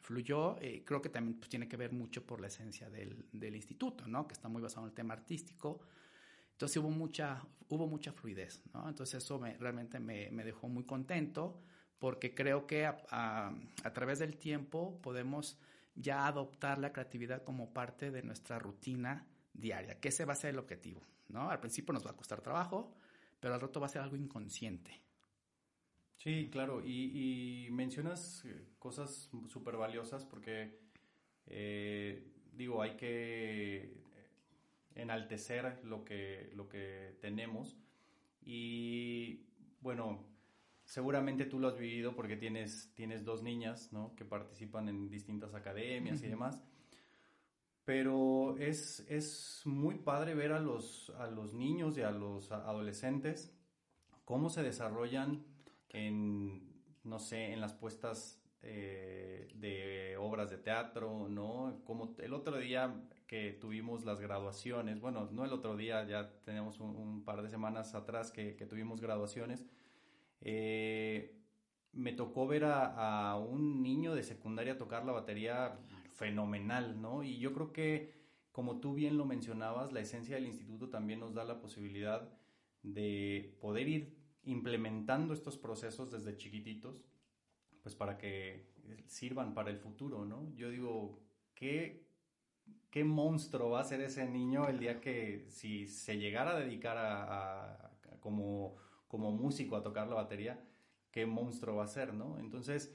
Fluyó, 0.00 0.56
eh, 0.60 0.82
creo 0.84 1.02
que 1.02 1.08
también 1.08 1.38
pues, 1.38 1.48
tiene 1.48 1.68
que 1.68 1.76
ver 1.76 1.92
mucho 1.92 2.24
por 2.24 2.40
la 2.40 2.46
esencia 2.46 2.88
del, 2.88 3.26
del, 3.32 3.56
instituto, 3.56 4.06
¿no? 4.06 4.26
Que 4.26 4.34
está 4.34 4.48
muy 4.48 4.62
basado 4.62 4.86
en 4.86 4.90
el 4.90 4.94
tema 4.94 5.14
artístico. 5.14 5.80
Entonces 6.52 6.76
hubo 6.76 6.90
mucha, 6.90 7.42
hubo 7.68 7.86
mucha 7.86 8.12
fluidez, 8.12 8.62
¿no? 8.72 8.88
Entonces 8.88 9.22
eso 9.22 9.38
me, 9.38 9.56
realmente 9.58 9.98
me, 9.98 10.30
me 10.30 10.44
dejó 10.44 10.68
muy 10.68 10.84
contento 10.84 11.60
porque 11.98 12.34
creo 12.34 12.66
que 12.66 12.86
a, 12.86 13.52
través 13.94 14.18
del 14.18 14.36
tiempo 14.36 15.00
podemos 15.02 15.58
ya 15.96 16.26
adoptar 16.26 16.78
la 16.78 16.92
creatividad 16.92 17.42
como 17.42 17.72
parte 17.72 18.10
de 18.10 18.22
nuestra 18.22 18.58
rutina 18.58 19.26
diaria, 19.52 19.98
que 19.98 20.08
ese 20.08 20.24
va 20.24 20.34
a 20.34 20.36
ser 20.36 20.50
el 20.50 20.58
objetivo, 20.58 21.00
¿no? 21.28 21.50
Al 21.50 21.60
principio 21.60 21.92
nos 21.92 22.06
va 22.06 22.10
a 22.10 22.16
costar 22.16 22.40
trabajo, 22.40 22.94
pero 23.40 23.54
al 23.54 23.60
rato 23.60 23.80
va 23.80 23.86
a 23.86 23.90
ser 23.90 24.02
algo 24.02 24.16
inconsciente. 24.16 25.02
Sí, 26.16 26.48
claro, 26.50 26.82
y, 26.84 27.68
mencionas 27.70 28.44
eh, 28.44 28.68
cosas 28.78 29.30
súper 29.48 29.76
valiosas 29.76 30.24
porque, 30.24 30.78
eh, 31.46 32.32
digo, 32.52 32.82
hay 32.82 32.96
que 32.96 33.94
enaltecer 34.94 35.84
lo 35.84 36.04
que, 36.04 36.50
lo 36.54 36.68
que 36.68 37.16
tenemos 37.20 37.76
y, 38.42 39.46
bueno, 39.80 40.24
seguramente 40.86 41.44
tú 41.44 41.58
lo 41.58 41.68
has 41.68 41.76
vivido 41.76 42.14
porque 42.16 42.36
tienes, 42.36 42.90
tienes 42.94 43.24
dos 43.24 43.42
niñas, 43.42 43.92
¿no? 43.92 44.14
Que 44.16 44.24
participan 44.24 44.88
en 44.88 45.10
distintas 45.10 45.54
academias 45.54 46.22
y 46.22 46.28
demás. 46.28 46.62
Pero 47.84 48.56
es, 48.58 49.04
es 49.08 49.62
muy 49.64 49.96
padre 49.96 50.34
ver 50.34 50.52
a 50.52 50.60
los, 50.60 51.10
a 51.18 51.26
los 51.26 51.52
niños 51.52 51.98
y 51.98 52.02
a 52.02 52.10
los 52.10 52.50
adolescentes 52.50 53.52
cómo 54.24 54.50
se 54.50 54.62
desarrollan 54.62 55.44
en, 55.90 56.82
no 57.04 57.18
sé, 57.18 57.52
en 57.52 57.60
las 57.60 57.74
puestas 57.74 58.42
eh, 58.62 59.48
de 59.54 60.16
obras 60.18 60.50
de 60.50 60.58
teatro, 60.58 61.28
¿no? 61.28 61.80
Como 61.84 62.16
el 62.18 62.32
otro 62.32 62.58
día 62.58 62.92
que 63.28 63.52
tuvimos 63.52 64.04
las 64.04 64.20
graduaciones, 64.20 65.00
bueno, 65.00 65.28
no 65.30 65.44
el 65.44 65.52
otro 65.52 65.76
día, 65.76 66.04
ya 66.04 66.28
tenemos 66.44 66.80
un, 66.80 67.24
par 67.24 67.42
de 67.42 67.48
semanas 67.48 67.94
atrás 67.94 68.32
que, 68.32 68.54
tuvimos 68.68 69.00
graduaciones, 69.00 69.64
eh, 70.48 71.34
me 71.92 72.12
tocó 72.12 72.46
ver 72.46 72.64
a, 72.64 73.32
a, 73.32 73.36
un 73.36 73.82
niño 73.82 74.14
de 74.14 74.22
secundaria 74.22 74.78
tocar 74.78 75.04
la 75.04 75.10
batería 75.10 75.76
fenomenal, 76.12 77.02
¿no? 77.02 77.24
Y 77.24 77.38
yo 77.38 77.52
creo 77.52 77.72
que, 77.72 78.14
como 78.52 78.78
tú 78.78 78.94
bien 78.94 79.16
lo 79.18 79.24
mencionabas, 79.24 79.92
la 79.92 80.00
esencia 80.00 80.36
del 80.36 80.46
instituto 80.46 80.88
también 80.88 81.18
nos 81.18 81.34
da 81.34 81.42
la 81.42 81.58
posibilidad 81.58 82.28
de 82.84 83.56
poder 83.60 83.88
ir 83.88 84.16
implementando 84.44 85.34
estos 85.34 85.58
procesos 85.58 86.12
desde 86.12 86.36
chiquititos, 86.36 87.04
pues 87.82 87.96
para 87.96 88.16
que 88.16 88.68
sirvan 89.06 89.52
para 89.52 89.70
el 89.70 89.78
futuro, 89.78 90.24
¿no? 90.24 90.54
Yo 90.54 90.70
digo, 90.70 91.18
¿qué, 91.56 92.06
qué 92.88 93.02
monstruo 93.02 93.70
va 93.70 93.80
a 93.80 93.84
ser 93.84 94.00
ese 94.00 94.28
niño 94.28 94.68
el 94.68 94.78
día 94.78 95.00
que 95.00 95.46
si 95.48 95.88
se 95.88 96.18
llegara 96.18 96.52
a 96.52 96.60
dedicar 96.60 96.96
a, 96.98 97.90
como, 98.20 98.76
como 99.08 99.32
músico 99.32 99.76
a 99.76 99.82
tocar 99.82 100.08
la 100.08 100.16
batería, 100.16 100.64
qué 101.10 101.26
monstruo 101.26 101.76
va 101.76 101.84
a 101.84 101.88
ser, 101.88 102.14
¿no? 102.14 102.38
Entonces, 102.38 102.94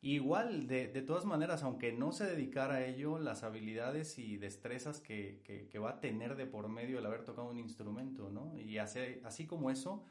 igual, 0.00 0.66
de, 0.66 0.88
de 0.88 1.02
todas 1.02 1.24
maneras, 1.24 1.62
aunque 1.62 1.92
no 1.92 2.12
se 2.12 2.26
dedicara 2.26 2.74
a 2.74 2.84
ello, 2.86 3.18
las 3.18 3.44
habilidades 3.44 4.18
y 4.18 4.36
destrezas 4.36 5.00
que, 5.00 5.40
que, 5.70 5.78
va 5.78 5.90
a 5.90 6.00
tener 6.00 6.36
de 6.36 6.46
por 6.46 6.68
medio 6.68 6.98
el 6.98 7.06
haber 7.06 7.24
tocado 7.24 7.48
un 7.48 7.58
instrumento, 7.58 8.28
¿no? 8.28 8.58
Y 8.58 8.78
así 8.78 9.46
como 9.46 9.70
eso, 9.70 10.04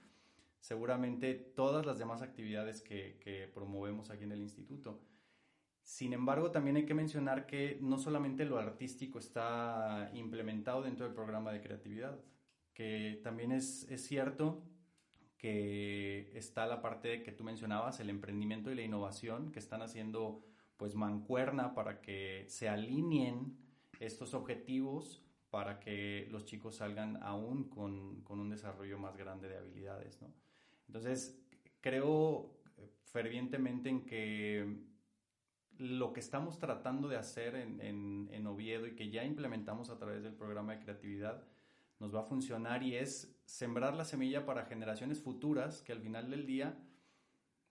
seguramente 0.59 1.33
todas 1.33 1.85
las 1.85 1.99
demás 1.99 2.21
actividades 2.21 2.81
que, 2.81 3.19
que 3.19 3.47
promovemos 3.53 4.09
aquí 4.09 4.23
en 4.23 4.31
el 4.31 4.41
instituto. 4.41 5.01
Sin 5.83 6.13
embargo, 6.13 6.51
también 6.51 6.77
hay 6.77 6.85
que 6.85 6.93
mencionar 6.93 7.45
que 7.45 7.77
no 7.81 7.97
solamente 7.97 8.45
lo 8.45 8.57
artístico 8.57 9.19
está 9.19 10.09
implementado 10.13 10.83
dentro 10.83 11.05
del 11.05 11.13
programa 11.13 11.51
de 11.51 11.61
creatividad, 11.61 12.19
que 12.73 13.19
también 13.23 13.51
es, 13.51 13.89
es 13.89 14.05
cierto 14.05 14.63
que 15.41 16.30
está 16.38 16.67
la 16.67 16.84
parte 16.84 17.23
que 17.23 17.32
tú 17.32 17.43
mencionabas, 17.43 17.99
el 17.99 18.12
emprendimiento 18.12 18.69
y 18.69 18.75
la 18.75 18.84
innovación, 18.84 19.51
que 19.51 19.58
están 19.58 19.82
haciendo 19.82 20.45
pues 20.77 20.93
mancuerna 20.93 21.73
para 21.73 21.99
que 21.99 22.45
se 22.47 22.69
alineen 22.69 23.58
estos 23.99 24.36
objetivos 24.36 25.23
para 25.49 25.80
que 25.80 26.27
los 26.30 26.45
chicos 26.45 26.75
salgan 26.75 27.17
aún 27.23 27.69
con, 27.69 28.21
con 28.21 28.39
un 28.39 28.51
desarrollo 28.51 28.99
más 28.99 29.17
grande 29.17 29.49
de 29.49 29.58
habilidades, 29.58 30.21
¿no? 30.21 30.32
Entonces, 30.88 31.41
creo 31.82 32.54
fervientemente 33.06 33.89
en 33.89 34.06
que 34.06 34.77
lo 35.80 36.13
que 36.13 36.19
estamos 36.19 36.60
tratando 36.60 37.08
de 37.08 37.17
hacer 37.17 37.56
en, 37.56 38.30
en, 38.32 38.47
Oviedo 38.47 38.86
y 38.86 38.95
que 38.95 39.10
ya 39.10 39.23
implementamos 39.23 39.89
a 39.89 39.97
través 39.97 40.21
del 40.21 40.34
programa 40.34 40.73
de 40.73 40.84
creatividad 40.84 41.43
nos 42.01 42.13
va 42.13 42.21
a 42.21 42.23
funcionar 42.23 42.81
y 42.81 42.95
es 42.95 43.31
sembrar 43.45 43.95
la 43.95 44.05
semilla 44.05 44.43
para 44.43 44.65
generaciones 44.65 45.21
futuras 45.21 45.83
que 45.83 45.91
al 45.91 46.01
final 46.01 46.31
del 46.31 46.47
día 46.47 46.75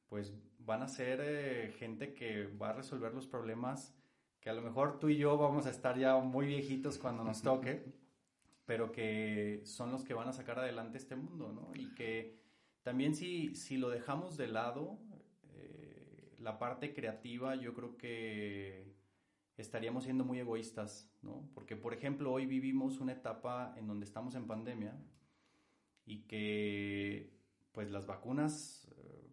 pues 0.09 0.33
van 0.61 0.83
a 0.83 0.89
ser 0.89 1.21
eh, 1.21 1.73
gente 1.79 2.15
que 2.15 2.47
va 2.47 2.71
a 2.71 2.75
resolver 2.75 3.13
los 3.13 3.27
problemas 3.27 3.93
que 4.39 4.49
a 4.49 4.53
lo 4.53 4.63
mejor 4.63 5.01
tú 5.01 5.09
y 5.09 5.17
yo 5.17 5.37
vamos 5.37 5.67
a 5.67 5.71
estar 5.71 5.99
ya 5.99 6.17
muy 6.19 6.47
viejitos 6.47 6.97
cuando 6.97 7.25
nos 7.25 7.43
toque, 7.43 7.85
pero 8.65 8.93
que 8.93 9.63
son 9.65 9.91
los 9.91 10.05
que 10.05 10.15
van 10.15 10.29
a 10.29 10.33
sacar 10.33 10.61
adelante 10.61 10.97
este 10.97 11.17
mundo, 11.17 11.53
¿no? 11.53 11.73
Y 11.75 11.93
que 11.95 12.39
también 12.83 13.17
si, 13.17 13.55
si 13.57 13.77
lo 13.77 13.91
dejamos 13.91 14.37
de 14.37 14.47
lado, 14.47 14.99
eh, 15.55 16.37
la 16.39 16.59
parte 16.59 16.95
creativa, 16.95 17.57
yo 17.57 17.75
creo 17.75 17.97
que 17.99 18.95
estaríamos 19.61 20.05
siendo 20.05 20.25
muy 20.25 20.39
egoístas, 20.39 21.11
¿no? 21.23 21.49
Porque, 21.55 21.77
por 21.77 21.95
ejemplo, 21.95 22.33
hoy 22.33 22.47
vivimos 22.47 23.01
una 23.01 23.13
etapa 23.13 23.75
en 23.77 23.87
donde 23.87 24.07
estamos 24.07 24.35
en 24.35 24.47
pandemia 24.47 24.99
y 26.07 26.23
que, 26.23 27.33
pues, 27.73 27.91
las 27.91 28.07
vacunas 28.07 28.89
eh, 28.97 29.31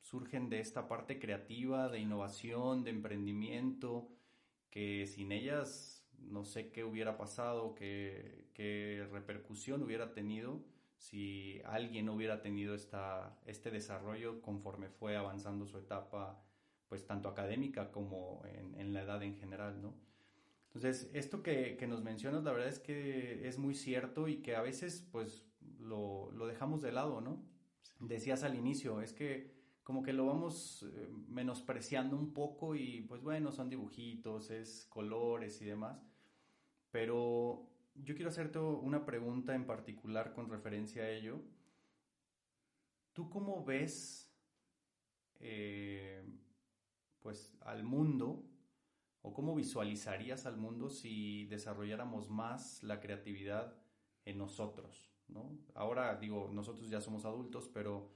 surgen 0.00 0.48
de 0.48 0.60
esta 0.60 0.88
parte 0.88 1.18
creativa, 1.18 1.88
de 1.88 2.00
innovación, 2.00 2.84
de 2.84 2.90
emprendimiento, 2.90 4.08
que 4.70 5.06
sin 5.06 5.32
ellas 5.32 6.08
no 6.18 6.44
sé 6.44 6.70
qué 6.70 6.84
hubiera 6.84 7.16
pasado, 7.16 7.74
qué, 7.74 8.48
qué 8.54 9.06
repercusión 9.10 9.82
hubiera 9.82 10.12
tenido 10.12 10.62
si 11.00 11.62
alguien 11.64 12.10
hubiera 12.10 12.42
tenido 12.42 12.74
esta, 12.74 13.38
este 13.46 13.70
desarrollo 13.70 14.42
conforme 14.42 14.90
fue 14.90 15.16
avanzando 15.16 15.66
su 15.66 15.78
etapa, 15.78 16.38
pues 16.90 17.06
tanto 17.06 17.28
académica 17.28 17.92
como 17.92 18.42
en, 18.44 18.92
la 18.92 19.02
edad 19.02 19.22
en 19.22 19.36
general, 19.36 19.80
¿no? 19.80 19.94
Entonces, 20.66 21.08
esto 21.14 21.40
que, 21.42 21.76
que, 21.76 21.86
nos 21.86 22.02
mencionas, 22.02 22.42
la 22.42 22.52
verdad 22.52 22.68
es 22.68 22.80
que 22.80 23.48
es 23.48 23.58
muy 23.58 23.74
cierto 23.74 24.26
y 24.26 24.42
que 24.42 24.56
a 24.56 24.60
veces, 24.60 25.08
pues, 25.12 25.46
lo, 25.78 26.32
lo 26.32 26.48
dejamos 26.48 26.82
de 26.82 26.90
lado, 26.90 27.20
¿no? 27.20 27.42
Decías 28.00 28.42
al 28.42 28.56
inicio, 28.56 29.00
es 29.00 29.12
que 29.12 29.54
como 29.84 30.02
que 30.02 30.12
lo 30.12 30.26
vamos 30.26 30.82
eh, 30.82 31.08
menospreciando 31.28 32.16
un 32.16 32.32
poco 32.32 32.74
y, 32.74 33.02
pues, 33.02 33.22
bueno, 33.22 33.52
son 33.52 33.70
dibujitos, 33.70 34.50
es 34.50 34.84
colores 34.86 35.62
y 35.62 35.66
demás, 35.66 36.04
pero 36.90 37.70
yo 37.94 38.16
quiero 38.16 38.30
hacerte 38.30 38.58
una 38.58 39.06
pregunta 39.06 39.54
en 39.54 39.64
particular 39.64 40.32
con 40.32 40.50
referencia 40.50 41.04
a 41.04 41.10
ello. 41.10 41.40
¿Tú 43.12 43.30
cómo 43.30 43.64
ves 43.64 44.32
eh, 45.38 46.22
pues 47.22 47.56
al 47.60 47.84
mundo 47.84 48.44
o 49.22 49.32
cómo 49.32 49.54
visualizarías 49.54 50.46
al 50.46 50.56
mundo 50.56 50.88
si 50.88 51.46
desarrolláramos 51.46 52.30
más 52.30 52.82
la 52.82 53.00
creatividad 53.00 53.74
en 54.24 54.38
nosotros? 54.38 55.10
¿no? 55.28 55.58
Ahora 55.74 56.16
digo, 56.16 56.50
nosotros 56.52 56.90
ya 56.90 57.00
somos 57.00 57.24
adultos, 57.24 57.68
pero 57.72 58.10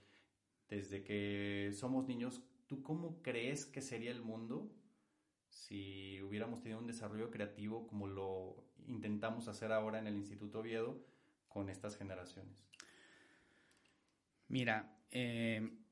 desde 0.69 1.05
que 1.05 1.73
somos 1.75 2.07
niños, 2.07 2.43
¿tú 2.67 2.83
cómo 2.83 3.23
crees 3.23 3.67
que 3.67 3.81
sería 3.81 4.11
el 4.11 4.23
mundo 4.23 4.71
si 5.49 6.21
hubiéramos 6.23 6.61
tenido 6.61 6.81
un 6.81 6.87
desarrollo 6.87 7.31
creativo 7.31 7.87
como 7.87 8.09
lo 8.09 8.65
intentamos 8.87 9.49
hacer 9.49 9.73
ahora 9.73 9.99
en 9.99 10.07
el 10.07 10.17
Instituto 10.17 10.61
Oviedo 10.61 11.01
con 11.49 11.69
estas 11.69 11.97
generaciones? 11.97 12.55
Mira, 14.49 14.99
eh, 15.11 15.84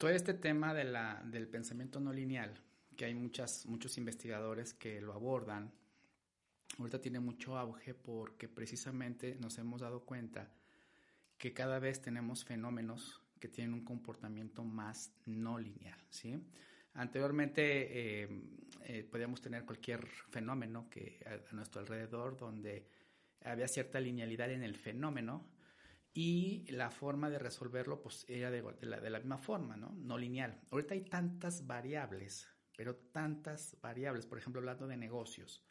todo 0.00 0.08
este 0.08 0.32
tema 0.32 0.72
de 0.72 0.84
la, 0.84 1.22
del 1.26 1.46
pensamiento 1.46 2.00
no 2.00 2.10
lineal, 2.10 2.58
que 2.96 3.04
hay 3.04 3.14
muchas, 3.14 3.66
muchos 3.66 3.98
investigadores 3.98 4.72
que 4.72 4.98
lo 4.98 5.12
abordan, 5.12 5.70
ahorita 6.78 7.02
tiene 7.02 7.20
mucho 7.20 7.58
auge 7.58 7.92
porque 7.92 8.48
precisamente 8.48 9.36
nos 9.38 9.58
hemos 9.58 9.82
dado 9.82 10.06
cuenta 10.06 10.48
que 11.36 11.52
cada 11.52 11.78
vez 11.78 12.00
tenemos 12.00 12.46
fenómenos 12.46 13.20
que 13.38 13.48
tienen 13.48 13.74
un 13.74 13.84
comportamiento 13.84 14.64
más 14.64 15.12
no 15.26 15.58
lineal, 15.58 16.00
¿sí? 16.08 16.46
Anteriormente 16.94 18.22
eh, 18.22 18.28
eh, 18.84 19.04
podíamos 19.04 19.42
tener 19.42 19.66
cualquier 19.66 20.06
fenómeno 20.06 20.88
que 20.88 21.22
a, 21.26 21.54
nuestro 21.54 21.82
alrededor 21.82 22.38
donde 22.38 22.86
había 23.44 23.68
cierta 23.68 24.00
linealidad 24.00 24.50
en 24.50 24.62
el 24.62 24.76
fenómeno 24.76 25.44
y 26.12 26.66
la 26.70 26.90
forma 26.90 27.30
de 27.30 27.38
resolverlo 27.38 28.02
pues 28.02 28.24
era 28.28 28.50
de, 28.50 28.62
la, 28.82 29.00
de 29.00 29.10
la 29.10 29.18
misma 29.18 29.38
forma, 29.38 29.76
¿no? 29.76 29.92
No 29.92 30.18
lineal. 30.18 30.60
Ahorita 30.70 30.94
hay 30.94 31.02
tantas 31.02 31.66
variables, 31.66 32.48
pero 32.76 32.96
tantas 32.96 33.76
variables, 33.80 34.26
por 34.26 34.38
ejemplo, 34.38 34.60
hablando 34.60 34.86
de 34.86 34.96
negocios. 34.96 35.64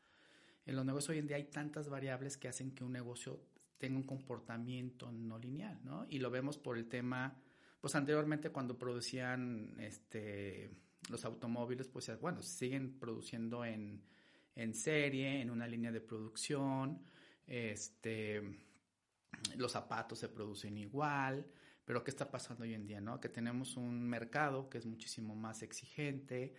En 0.65 0.75
los 0.75 0.86
negocios 0.86 1.10
hoy 1.10 1.17
en 1.17 1.28
día 1.28 1.38
hay 1.38 1.45
tantas 1.45 1.89
variables 1.89 2.38
que 2.38 2.47
hacen 2.47 2.71
que 2.71 2.84
un 2.84 2.93
negocio 2.93 3.41
tenga 3.78 3.97
un 3.97 4.04
comportamiento 4.04 5.12
no 5.12 5.39
lineal, 5.39 5.80
¿no? 5.84 6.06
Y 6.10 6.19
lo 6.19 6.30
vemos 6.30 6.58
por 6.58 6.78
el 6.78 6.88
tema, 6.88 7.36
pues 7.82 7.95
anteriormente 7.95 8.49
cuando 8.49 8.78
producían 8.78 9.75
este 9.80 10.69
los 11.10 11.25
automóviles, 11.25 11.88
pues 11.88 12.11
bueno, 12.20 12.41
siguen 12.43 12.99
produciendo 12.99 13.66
en, 13.66 14.03
en 14.55 14.74
serie, 14.74 15.41
en 15.41 15.49
una 15.49 15.68
línea 15.68 15.91
de 15.91 16.01
producción, 16.01 17.01
este, 17.47 18.43
los 19.55 19.71
zapatos 19.71 20.19
se 20.19 20.30
producen 20.30 20.77
igual, 20.77 21.45
pero 21.86 22.03
¿qué 22.03 22.11
está 22.11 22.30
pasando 22.30 22.63
hoy 22.63 22.73
en 22.73 22.86
día? 22.86 23.01
¿no? 23.01 23.19
Que 23.19 23.30
tenemos 23.30 23.77
un 23.77 24.07
mercado 24.07 24.69
que 24.69 24.77
es 24.77 24.86
muchísimo 24.86 25.36
más 25.36 25.63
exigente, 25.63 26.53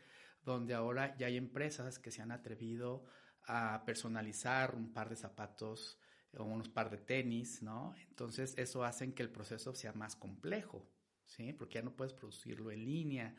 donde 0.44 0.74
ahora 0.74 1.16
ya 1.16 1.26
hay 1.26 1.36
empresas 1.36 1.98
que 1.98 2.10
se 2.10 2.22
han 2.22 2.32
atrevido 2.32 3.04
a 3.46 3.84
personalizar 3.84 4.74
un 4.74 4.92
par 4.92 5.08
de 5.08 5.16
zapatos 5.16 5.98
o 6.36 6.44
unos 6.44 6.68
par 6.68 6.90
de 6.90 6.98
tenis, 6.98 7.62
¿no? 7.62 7.94
Entonces 8.08 8.54
eso 8.56 8.84
hace 8.84 9.12
que 9.14 9.22
el 9.22 9.30
proceso 9.30 9.74
sea 9.74 9.92
más 9.92 10.16
complejo, 10.16 10.88
¿sí? 11.26 11.52
Porque 11.52 11.74
ya 11.74 11.82
no 11.82 11.96
puedes 11.96 12.14
producirlo 12.14 12.70
en 12.70 12.84
línea 12.84 13.34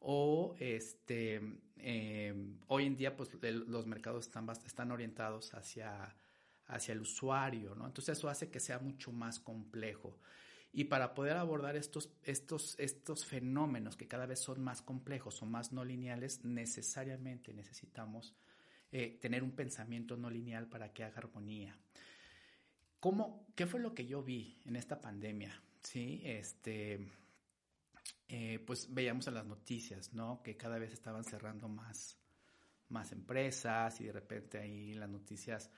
o 0.00 0.56
este, 0.58 1.40
em, 1.76 2.58
hoy 2.66 2.86
en 2.86 2.96
día 2.96 3.16
pues 3.16 3.30
los 3.42 3.86
mercados 3.86 4.26
están, 4.26 4.48
están 4.50 4.90
orientados 4.90 5.54
hacia, 5.54 6.16
hacia 6.72 6.92
el 6.92 7.00
usuario, 7.00 7.74
¿no? 7.74 7.86
Entonces 7.86 8.18
eso 8.18 8.28
hace 8.28 8.50
que 8.50 8.60
sea 8.60 8.78
mucho 8.78 9.12
más 9.12 9.38
complejo. 9.38 10.18
Y 10.72 10.84
para 10.84 11.12
poder 11.12 11.36
abordar 11.36 11.76
estos, 11.76 12.10
estos, 12.22 12.78
estos 12.78 13.26
fenómenos 13.26 13.96
que 13.96 14.08
cada 14.08 14.24
vez 14.24 14.40
son 14.40 14.62
más 14.62 14.80
complejos 14.80 15.42
o 15.42 15.46
más 15.46 15.72
no 15.72 15.84
lineales, 15.84 16.44
necesariamente 16.44 17.52
necesitamos 17.52 18.34
eh, 18.90 19.18
tener 19.20 19.42
un 19.42 19.52
pensamiento 19.52 20.16
no 20.16 20.30
lineal 20.30 20.68
para 20.68 20.92
que 20.92 21.04
haga 21.04 21.18
armonía. 21.18 21.76
¿Cómo, 23.00 23.46
¿Qué 23.54 23.66
fue 23.66 23.80
lo 23.80 23.94
que 23.94 24.06
yo 24.06 24.22
vi 24.22 24.60
en 24.64 24.76
esta 24.76 24.98
pandemia? 25.00 25.62
Sí, 25.82 26.22
este, 26.24 27.06
eh, 28.28 28.58
pues 28.66 28.92
veíamos 28.94 29.26
en 29.26 29.34
las 29.34 29.44
noticias, 29.44 30.14
¿no? 30.14 30.42
Que 30.42 30.56
cada 30.56 30.78
vez 30.78 30.92
estaban 30.92 31.24
cerrando 31.24 31.68
más, 31.68 32.16
más 32.88 33.12
empresas 33.12 34.00
y 34.00 34.04
de 34.04 34.12
repente 34.12 34.58
ahí 34.58 34.94
las 34.94 35.10
noticias 35.10 35.70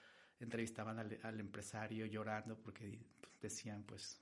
entrevistaban 0.44 0.98
al, 0.98 1.40
empresario 1.40 2.06
llorando 2.06 2.56
porque 2.56 2.98
decían, 3.40 3.82
pues, 3.82 4.20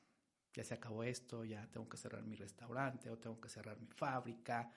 ya 0.54 0.64
se 0.64 0.74
acabó 0.74 1.04
esto, 1.04 1.44
ya 1.44 1.66
tengo 1.70 1.88
que 1.88 1.96
cerrar 1.96 2.22
mi 2.22 2.36
restaurante 2.36 3.10
o 3.10 3.18
tengo 3.18 3.40
que 3.40 3.48
cerrar 3.48 3.78
mi 3.78 3.88
fábrica. 3.88 4.72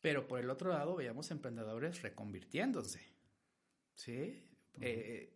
Pero 0.00 0.26
por 0.26 0.40
el 0.40 0.50
otro 0.50 0.70
lado 0.70 0.96
veíamos 0.96 1.30
emprendedores 1.30 2.02
reconvirtiéndose, 2.02 3.00
¿sí? 3.94 4.44
Eh, 4.80 5.34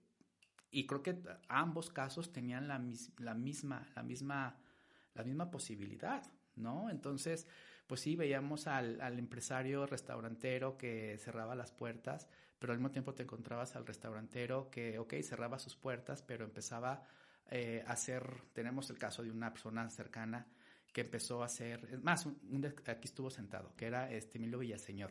y 0.70 0.86
creo 0.86 1.02
que 1.02 1.18
ambos 1.48 1.90
casos 1.90 2.32
tenían 2.32 2.68
la, 2.68 2.82
la, 3.18 3.34
misma, 3.34 3.86
la, 3.94 4.02
misma, 4.02 4.56
la 5.14 5.24
misma 5.24 5.50
posibilidad, 5.50 6.22
¿no? 6.56 6.88
Entonces, 6.90 7.46
pues 7.86 8.00
sí, 8.00 8.16
veíamos 8.16 8.66
al, 8.66 9.00
al, 9.00 9.18
empresario 9.18 9.84
restaurantero 9.86 10.78
que 10.78 11.18
cerraba 11.18 11.54
las 11.54 11.72
puertas, 11.72 12.28
pero 12.62 12.74
al 12.74 12.78
mismo 12.78 12.92
tiempo 12.92 13.12
te 13.12 13.24
encontrabas 13.24 13.74
al 13.74 13.84
restaurantero 13.84 14.70
que, 14.70 14.96
ok, 14.96 15.14
cerraba 15.24 15.58
sus 15.58 15.74
puertas, 15.74 16.22
pero 16.22 16.44
empezaba 16.44 17.02
eh, 17.50 17.82
a 17.88 17.94
hacer, 17.94 18.22
tenemos 18.52 18.88
el 18.90 18.98
caso 18.98 19.24
de 19.24 19.32
una 19.32 19.52
persona 19.52 19.90
cercana 19.90 20.46
que 20.92 21.00
empezó 21.00 21.42
a 21.42 21.46
hacer, 21.46 21.98
más, 22.04 22.24
aquí 22.86 23.08
estuvo 23.08 23.30
sentado, 23.30 23.74
que 23.74 23.86
era 23.86 24.12
este 24.12 24.38
Emilio 24.38 24.60
Villaseñor. 24.60 25.10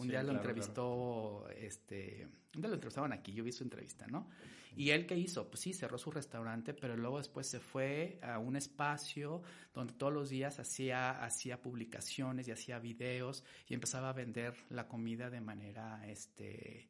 Un 0.00 0.08
día 0.08 0.22
lo 0.22 0.32
entrevistó, 0.32 1.48
este, 1.56 2.26
un 2.54 2.60
día 2.62 2.68
lo 2.68 2.74
entrevistaban 2.74 3.12
aquí, 3.12 3.32
yo 3.32 3.44
vi 3.44 3.52
su 3.52 3.64
entrevista, 3.64 4.06
¿no? 4.06 4.28
Y 4.76 4.90
él 4.90 5.06
qué 5.06 5.16
hizo? 5.16 5.48
Pues 5.48 5.60
sí, 5.60 5.72
cerró 5.72 5.98
su 5.98 6.10
restaurante, 6.10 6.74
pero 6.74 6.96
luego 6.96 7.18
después 7.18 7.46
se 7.46 7.60
fue 7.60 8.18
a 8.22 8.38
un 8.38 8.56
espacio 8.56 9.42
donde 9.74 9.92
todos 9.94 10.12
los 10.12 10.30
días 10.30 10.58
hacía, 10.58 11.22
hacía 11.22 11.60
publicaciones 11.60 12.48
y 12.48 12.52
hacía 12.52 12.78
videos 12.78 13.44
y 13.68 13.74
empezaba 13.74 14.10
a 14.10 14.12
vender 14.12 14.54
la 14.70 14.86
comida 14.86 15.28
de 15.28 15.40
manera, 15.40 16.02
este, 16.08 16.88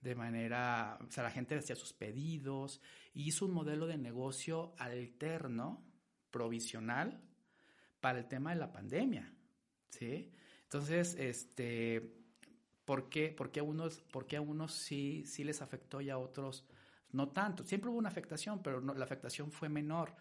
de 0.00 0.14
manera, 0.14 0.98
o 1.06 1.10
sea, 1.10 1.24
la 1.24 1.30
gente 1.30 1.56
hacía 1.56 1.76
sus 1.76 1.92
pedidos 1.92 2.80
y 3.12 3.24
hizo 3.24 3.46
un 3.46 3.52
modelo 3.52 3.86
de 3.86 3.98
negocio 3.98 4.74
alterno, 4.78 5.84
provisional, 6.30 7.20
para 8.00 8.18
el 8.20 8.28
tema 8.28 8.50
de 8.50 8.60
la 8.60 8.72
pandemia, 8.72 9.32
¿sí? 9.88 10.32
Entonces, 10.62 11.16
este, 11.18 12.25
¿por 12.86 13.10
qué, 13.10 13.28
por 13.28 13.50
qué 13.50 13.60
a 13.60 13.64
unos, 13.64 14.00
por 14.00 14.26
qué 14.26 14.36
a 14.36 14.40
unos 14.40 14.72
sí, 14.72 15.24
sí 15.26 15.44
les 15.44 15.60
afectó 15.60 16.00
y 16.00 16.08
a 16.08 16.16
otros 16.16 16.64
no 17.12 17.28
tanto? 17.28 17.64
Siempre 17.64 17.90
hubo 17.90 17.98
una 17.98 18.08
afectación, 18.08 18.62
pero 18.62 18.80
la 18.80 19.04
afectación 19.04 19.50
fue 19.52 19.68
menor, 19.68 20.14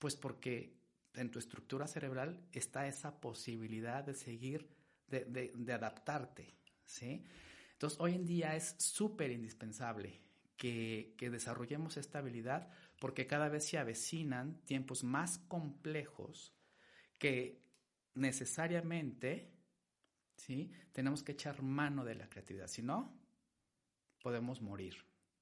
pues 0.00 0.16
porque 0.16 0.74
en 1.14 1.30
tu 1.30 1.38
estructura 1.38 1.86
cerebral 1.86 2.42
está 2.52 2.88
esa 2.88 3.20
posibilidad 3.20 4.02
de 4.02 4.14
seguir, 4.14 4.68
de, 5.06 5.24
de, 5.26 5.52
de 5.54 5.72
adaptarte, 5.72 6.54
¿sí? 6.84 7.24
Entonces, 7.72 8.00
hoy 8.00 8.14
en 8.14 8.24
día 8.24 8.56
es 8.56 8.74
súper 8.78 9.30
indispensable 9.30 10.20
que, 10.56 11.14
que, 11.18 11.28
desarrollemos 11.28 11.98
esta 11.98 12.20
habilidad 12.20 12.70
porque 12.98 13.26
cada 13.26 13.50
vez 13.50 13.66
se 13.66 13.76
avecinan 13.76 14.58
tiempos 14.64 15.04
más 15.04 15.38
complejos 15.48 16.54
que 17.18 17.60
necesariamente 18.14 19.55
¿sí? 20.36 20.70
tenemos 20.92 21.22
que 21.22 21.32
echar 21.32 21.62
mano 21.62 22.04
de 22.04 22.14
la 22.14 22.28
creatividad. 22.28 22.68
Si 22.68 22.82
no, 22.82 23.12
podemos 24.22 24.60
morir. 24.62 24.94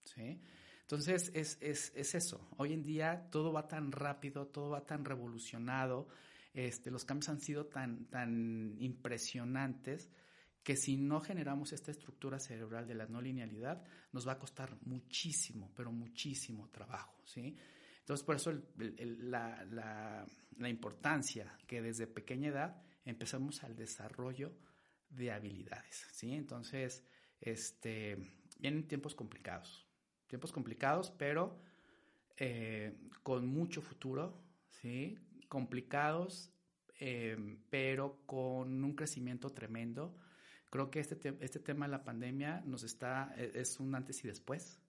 ¿sí? 0.05 0.41
Entonces, 0.83 1.31
es, 1.35 1.59
es, 1.61 1.93
es, 1.95 2.15
eso. 2.15 2.49
Hoy 2.59 2.73
en 2.73 2.83
día 2.83 3.29
todo 3.31 3.53
va 3.53 3.67
tan 3.67 3.91
rápido, 3.93 4.47
todo 4.47 4.71
va 4.71 4.85
tan 4.85 5.05
revolucionado, 5.05 6.09
este, 6.53 6.91
los 6.91 7.05
cambios 7.05 7.29
han 7.31 7.41
sido 7.41 7.67
tan, 7.67 8.07
tan 8.07 8.77
impresionantes 8.79 10.11
que 10.63 10.77
si 10.77 10.97
no 10.97 11.21
generamos 11.21 11.73
esta 11.73 11.91
estructura 11.91 12.39
cerebral 12.39 12.87
de 12.87 12.95
la 12.95 13.07
no 13.07 13.21
linealidad, 13.21 13.83
nos 14.13 14.27
va 14.27 14.33
a 14.33 14.39
costar 14.39 14.77
muchísimo, 14.87 15.71
pero 15.77 15.93
muchísimo 15.93 16.71
trabajo, 16.71 17.21
¿sí? 17.25 17.57
Entonces, 18.01 18.25
por 18.25 18.37
eso 18.37 18.53
la, 18.77 19.65
la, 19.65 20.27
la, 20.59 20.69
importancia 20.69 21.57
que 21.67 21.81
desde 21.81 22.07
pequeña 22.07 22.49
edad 22.49 22.83
empezamos 23.05 23.65
al 23.65 23.75
desarrollo 23.75 24.53
de 25.17 25.33
habilidades, 25.33 26.07
¿sí? 26.13 26.33
Entonces, 26.35 27.05
este, 27.41 28.17
vienen 28.59 28.89
tiempos 28.89 29.15
complicados, 29.15 29.87
tiempos 30.27 30.53
complicados, 30.53 31.11
pero 31.11 31.59
eh, 32.37 32.97
con 33.23 33.47
mucho 33.47 33.83
futuro, 33.83 34.43
¿sí? 34.71 35.19
Complicados, 35.49 36.51
eh, 37.01 37.59
pero 37.71 38.21
con 38.27 38.83
un 38.85 38.95
crecimiento 38.95 39.51
tremendo 39.51 40.17
Creo 40.75 40.91
que 40.91 40.99
este, 40.99 41.37
este 41.39 41.61
tema 41.61 41.87
de 41.87 41.93
la 41.93 42.03
pandemia 42.03 42.61
nos 42.67 42.83
está, 42.83 43.33
e, 43.37 43.53
es 43.55 43.79
un 43.79 43.95
antes 43.95 44.25
y 44.25 44.27
después. 44.27 44.81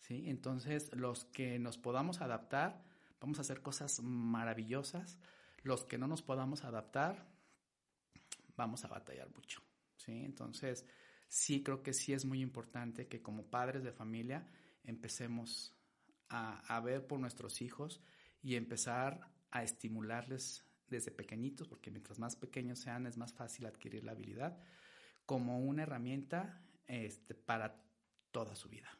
¿sí? 0.00 0.24
Entonces, 0.26 0.94
los 0.94 1.24
que 1.24 1.58
nos 1.58 1.78
podamos 1.78 2.20
adaptar, 2.20 2.84
vamos 3.18 3.38
a 3.38 3.40
hacer 3.40 3.62
cosas 3.62 4.02
maravillosas. 4.02 5.18
Los 5.62 5.86
que 5.86 5.96
no 5.96 6.08
nos 6.08 6.20
podamos 6.20 6.62
adaptar, 6.62 7.26
vamos 8.58 8.84
a 8.84 8.88
batallar 8.88 9.30
mucho. 9.34 9.62
¿sí? 9.96 10.12
Entonces, 10.12 10.84
sí 11.28 11.62
creo 11.62 11.82
que 11.82 11.94
sí 11.94 12.12
es 12.12 12.26
muy 12.26 12.42
importante 12.42 13.06
que 13.06 13.22
como 13.22 13.46
padres 13.46 13.84
de 13.84 13.92
familia 13.92 14.46
empecemos 14.84 15.74
a, 16.28 16.80
ver 16.80 17.06
por 17.06 17.18
nuestros 17.18 17.62
hijos 17.62 18.02
y 18.42 18.56
empezar 18.56 19.30
a 19.50 19.62
estimularles 19.62 20.64
desde 20.88 21.10
pequeñitos, 21.10 21.68
porque 21.68 21.90
mientras 21.90 22.18
más 22.18 22.36
pequeños 22.36 22.80
sean 22.80 23.06
es 23.06 23.16
más 23.16 23.32
fácil 23.32 23.64
adquirir 23.64 24.04
la 24.04 24.12
habilidad 24.12 24.58
como 25.24 25.60
una 25.60 25.84
herramienta 25.84 26.62
este, 26.86 27.34
para 27.34 27.82
toda 28.30 28.54
su 28.54 28.68
vida. 28.68 28.90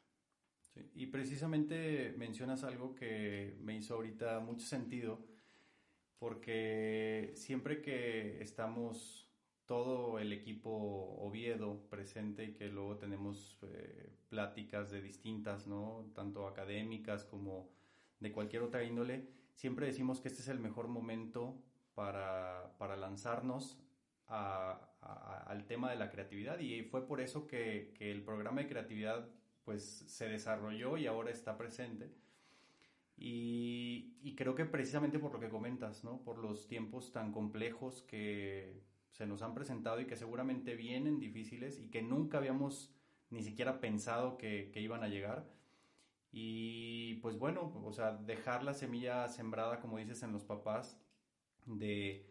y 0.95 1.07
precisamente 1.07 2.15
mencionas 2.17 2.63
algo 2.65 2.95
que 2.95 3.59
me 3.61 3.77
hizo 3.77 3.95
ahorita 3.95 4.41
mucho 4.41 4.65
sentido, 4.67 5.27
porque 6.19 7.33
siempre 7.35 7.83
que 7.83 8.43
estamos 8.43 9.28
todo 9.69 10.19
el 10.19 10.33
equipo 10.33 10.71
Oviedo 11.21 11.87
presente 11.91 12.43
y 12.45 12.55
que 12.55 12.69
luego 12.69 12.97
tenemos 12.97 13.59
eh, 13.62 14.11
pláticas 14.31 14.91
de 14.91 15.03
distintas, 15.03 15.66
¿no? 15.66 16.11
Tanto 16.14 16.49
académicas 16.49 17.25
como 17.25 17.69
de 18.19 18.33
cualquier 18.33 18.62
otra 18.62 18.83
índole, 18.83 19.29
siempre 19.55 19.87
decimos 19.87 20.21
que 20.21 20.29
este 20.29 20.41
es 20.41 20.49
el 20.49 20.59
mejor 20.59 20.89
momento 20.89 21.62
para, 21.95 22.75
para 22.79 22.97
lanzarnos 22.97 23.79
al 24.29 25.66
tema 25.66 25.91
de 25.91 25.97
la 25.97 26.11
creatividad 26.11 26.59
y 26.59 26.83
fue 26.83 27.07
por 27.07 27.21
eso 27.21 27.47
que, 27.47 27.95
el 27.99 28.23
programa 28.23 28.62
de 28.62 28.69
creatividad 28.69 29.29
pues 29.64 29.85
se 29.85 30.29
desarrolló 30.29 30.97
y 30.97 31.07
ahora 31.07 31.31
está 31.31 31.59
presente. 31.59 32.11
Y, 33.16 34.35
creo 34.37 34.55
que 34.55 34.64
precisamente 34.64 35.19
por 35.19 35.33
lo 35.33 35.41
que 35.41 35.49
comentas, 35.49 36.05
¿no? 36.05 36.23
Por 36.23 36.39
los 36.39 36.69
tiempos 36.69 37.12
tan 37.12 37.33
complejos 37.33 38.03
que 38.03 38.81
se 39.13 39.27
nos 39.27 39.43
han 39.43 39.55
presentado 39.55 40.01
y 40.01 40.07
que 40.07 40.17
seguramente 40.17 40.75
vienen 40.77 41.19
difíciles 41.19 41.79
y 41.79 41.91
que 41.91 42.03
nunca 42.03 42.39
habíamos 42.39 42.95
ni 43.31 43.43
siquiera 43.43 43.81
pensado 43.81 44.39
que, 44.39 44.71
que 44.73 44.81
iban 44.81 45.03
a 45.03 45.09
llegar. 45.09 45.47
Y 46.31 47.15
pues 47.17 47.39
bueno, 47.39 47.73
o 47.85 47.93
sea, 47.93 48.13
dejar 48.13 48.63
la 48.63 48.75
semilla 48.75 49.29
sembrada, 49.29 49.81
como 49.81 49.99
dices, 49.99 50.23
en 50.23 50.33
los 50.33 50.45
papás, 50.45 51.01
de, 51.67 52.29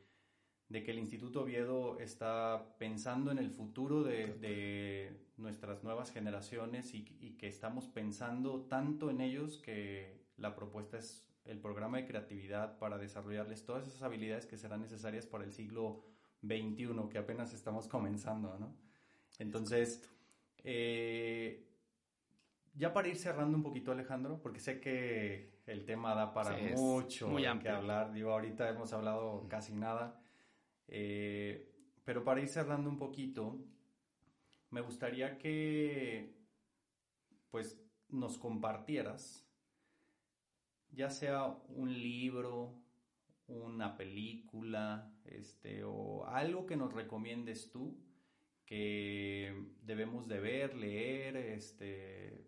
de 0.70 0.84
que 0.84 0.92
el 0.92 1.00
Instituto 1.00 1.42
Oviedo 1.42 2.00
está 2.00 2.76
pensando 2.78 3.32
en 3.32 3.38
el 3.38 3.50
futuro 3.50 4.04
de, 4.04 5.26
nuestras 5.38 5.84
nuevas 5.84 6.12
generaciones 6.12 6.94
y, 6.96 7.04
que 7.38 7.48
estamos 7.48 7.88
pensando 7.88 8.62
tanto 8.62 9.12
en 9.12 9.22
ellos 9.22 9.58
que 9.58 10.26
la 10.36 10.56
propuesta 10.56 10.98
es 10.98 11.24
el 11.46 11.60
programa 11.60 11.98
de 11.98 12.08
creatividad 12.08 12.80
para 12.80 12.98
desarrollarles 12.98 13.64
todas 13.64 13.88
esas 13.88 14.02
habilidades 14.02 14.48
que 14.48 14.58
serán 14.58 14.82
necesarias 14.82 15.28
para 15.28 15.44
el 15.44 15.54
siglo 15.54 16.04
XXI, 16.42 17.10
que 17.10 17.18
apenas 17.18 17.54
estamos 17.54 17.88
comenzando, 17.88 18.58
¿no? 18.58 18.76
Entonces, 19.40 20.10
eh, 20.64 21.68
ya 22.74 22.94
para 22.94 23.08
ir 23.08 23.18
cerrando 23.18 23.58
un 23.58 23.64
poquito, 23.64 23.92
Alejandro, 23.92 24.40
porque 24.42 24.60
sé 24.60 24.80
que 24.80 25.62
el 25.66 25.86
tema 25.86 26.16
da 26.16 26.34
para 26.34 26.58
mucho 26.76 27.36
que 27.36 27.70
hablar. 27.70 28.14
Digo, 28.14 28.32
ahorita 28.32 28.70
hemos 28.70 28.94
hablado 28.94 29.48
casi 29.50 29.74
nada. 29.74 30.22
Eh, 30.88 31.74
pero 32.04 32.24
para 32.24 32.40
ir 32.40 32.48
cerrando 32.48 32.90
un 32.90 32.98
poquito, 32.98 33.60
me 34.70 34.82
gustaría 34.82 35.38
que 35.38 36.38
pues 37.50 37.82
nos 38.10 38.38
compartieras 38.38 39.48
ya 40.92 41.10
sea 41.10 41.46
un 41.70 41.94
libro, 41.94 42.74
una 43.48 43.96
película, 43.96 45.12
este, 45.32 45.84
o 45.84 46.26
algo 46.28 46.66
que 46.66 46.76
nos 46.76 46.94
recomiendes 46.94 47.72
tú 47.72 47.98
que 48.66 49.56
debemos 49.84 50.28
de 50.28 50.40
ver, 50.40 50.76
leer, 50.76 51.38
este, 51.38 52.46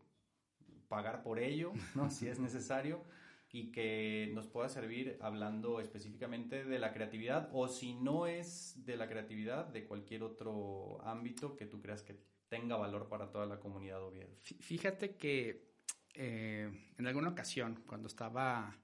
pagar 0.90 1.24
por 1.24 1.40
ello, 1.40 1.72
¿no? 1.96 2.10
si 2.10 2.28
es 2.28 2.40
necesario, 2.40 3.04
y 3.52 3.72
que 3.72 4.30
nos 4.34 4.48
pueda 4.48 4.70
servir 4.70 5.18
hablando 5.22 5.80
específicamente 5.80 6.66
de 6.66 6.80
la 6.80 6.94
creatividad, 6.94 7.50
o 7.54 7.68
si 7.68 7.94
no 7.94 8.28
es 8.28 8.86
de 8.86 8.98
la 8.98 9.08
creatividad, 9.08 9.66
de 9.68 9.86
cualquier 9.86 10.24
otro 10.24 11.02
ámbito 11.04 11.56
que 11.56 11.66
tú 11.66 11.82
creas 11.82 12.04
que 12.04 12.16
tenga 12.50 12.76
valor 12.76 13.08
para 13.08 13.32
toda 13.32 13.46
la 13.46 13.60
comunidad 13.60 14.04
Oviedo. 14.04 14.36
Fíjate 14.60 15.16
que 15.16 15.70
eh, 16.16 16.70
en 16.98 17.08
alguna 17.08 17.30
ocasión, 17.30 17.82
cuando 17.88 18.08
estaba, 18.08 18.76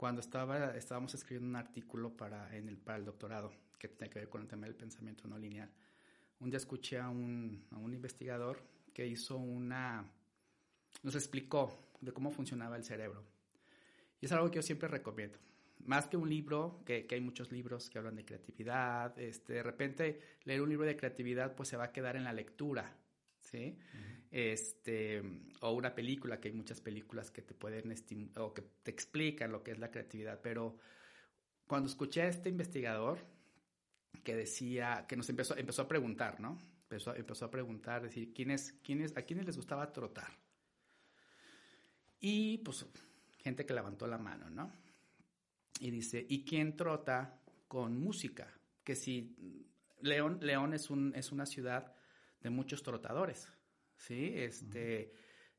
cuando 0.00 0.22
estaba, 0.22 0.74
estábamos 0.78 1.12
escribiendo 1.12 1.50
un 1.50 1.56
artículo 1.56 2.16
para, 2.16 2.56
en 2.56 2.70
el, 2.70 2.78
para 2.78 2.96
el 2.96 3.04
doctorado, 3.04 3.52
que 3.78 3.86
tiene 3.86 4.08
que 4.08 4.20
ver 4.20 4.30
con 4.30 4.40
el 4.40 4.48
tema 4.48 4.64
del 4.64 4.74
pensamiento 4.74 5.28
no 5.28 5.36
lineal, 5.36 5.70
un 6.38 6.48
día 6.48 6.56
escuché 6.56 6.98
a 6.98 7.10
un, 7.10 7.66
a 7.70 7.76
un 7.76 7.92
investigador 7.92 8.62
que 8.94 9.06
hizo 9.06 9.36
una, 9.36 10.10
nos 11.02 11.14
explicó 11.16 11.92
de 12.00 12.12
cómo 12.12 12.30
funcionaba 12.30 12.78
el 12.78 12.84
cerebro. 12.84 13.22
Y 14.22 14.24
es 14.24 14.32
algo 14.32 14.50
que 14.50 14.56
yo 14.56 14.62
siempre 14.62 14.88
recomiendo. 14.88 15.38
Más 15.84 16.08
que 16.08 16.16
un 16.16 16.30
libro, 16.30 16.82
que, 16.86 17.04
que, 17.06 17.16
hay 17.16 17.20
muchos 17.20 17.52
libros 17.52 17.90
que 17.90 17.98
hablan 17.98 18.16
de 18.16 18.24
creatividad, 18.24 19.18
este, 19.18 19.52
de 19.52 19.62
repente 19.62 20.20
leer 20.44 20.62
un 20.62 20.70
libro 20.70 20.86
de 20.86 20.96
creatividad 20.96 21.54
pues 21.54 21.68
se 21.68 21.76
va 21.76 21.84
a 21.84 21.92
quedar 21.92 22.16
en 22.16 22.24
la 22.24 22.32
lectura, 22.32 22.90
¿sí? 23.42 23.76
Este, 24.30 25.22
o 25.60 25.72
una 25.72 25.94
película, 25.94 26.40
que 26.40 26.48
hay 26.48 26.54
muchas 26.54 26.80
películas 26.80 27.30
que 27.30 27.42
te 27.42 27.54
pueden 27.54 27.94
o 28.36 28.54
que 28.54 28.62
te 28.82 28.90
explican 28.90 29.52
lo 29.52 29.62
que 29.62 29.72
es 29.72 29.78
la 29.78 29.90
creatividad, 29.90 30.40
pero 30.40 30.76
cuando 31.66 31.88
escuché 31.88 32.22
a 32.22 32.28
este 32.28 32.48
investigador 32.48 33.18
que 34.24 34.34
decía, 34.34 35.06
que 35.08 35.16
nos 35.16 35.28
empezó, 35.28 35.56
empezó 35.56 35.82
a 35.82 35.88
preguntar, 35.88 36.40
¿no? 36.40 36.58
Empezó, 36.82 37.14
empezó 37.14 37.44
a 37.44 37.50
preguntar, 37.50 38.02
decir, 38.02 38.32
¿quiénes, 38.34 38.72
quiénes, 38.82 39.16
¿a 39.16 39.22
quiénes 39.22 39.46
les 39.46 39.56
gustaba 39.56 39.92
trotar? 39.92 40.30
Y 42.20 42.58
pues 42.58 42.86
gente 43.38 43.64
que 43.64 43.74
levantó 43.74 44.06
la 44.06 44.18
mano, 44.18 44.50
¿no? 44.50 44.70
Y 45.80 45.90
dice, 45.90 46.26
¿y 46.28 46.44
quién 46.44 46.76
trota 46.76 47.40
con 47.68 47.98
música? 47.98 48.52
Que 48.84 48.94
si 48.94 49.36
León, 50.00 50.38
León 50.42 50.74
es, 50.74 50.90
un, 50.90 51.14
es 51.14 51.32
una 51.32 51.46
ciudad 51.46 51.94
de 52.42 52.50
muchos 52.50 52.82
trotadores, 52.82 53.48
¿sí? 54.00 54.32
Este, 54.34 55.12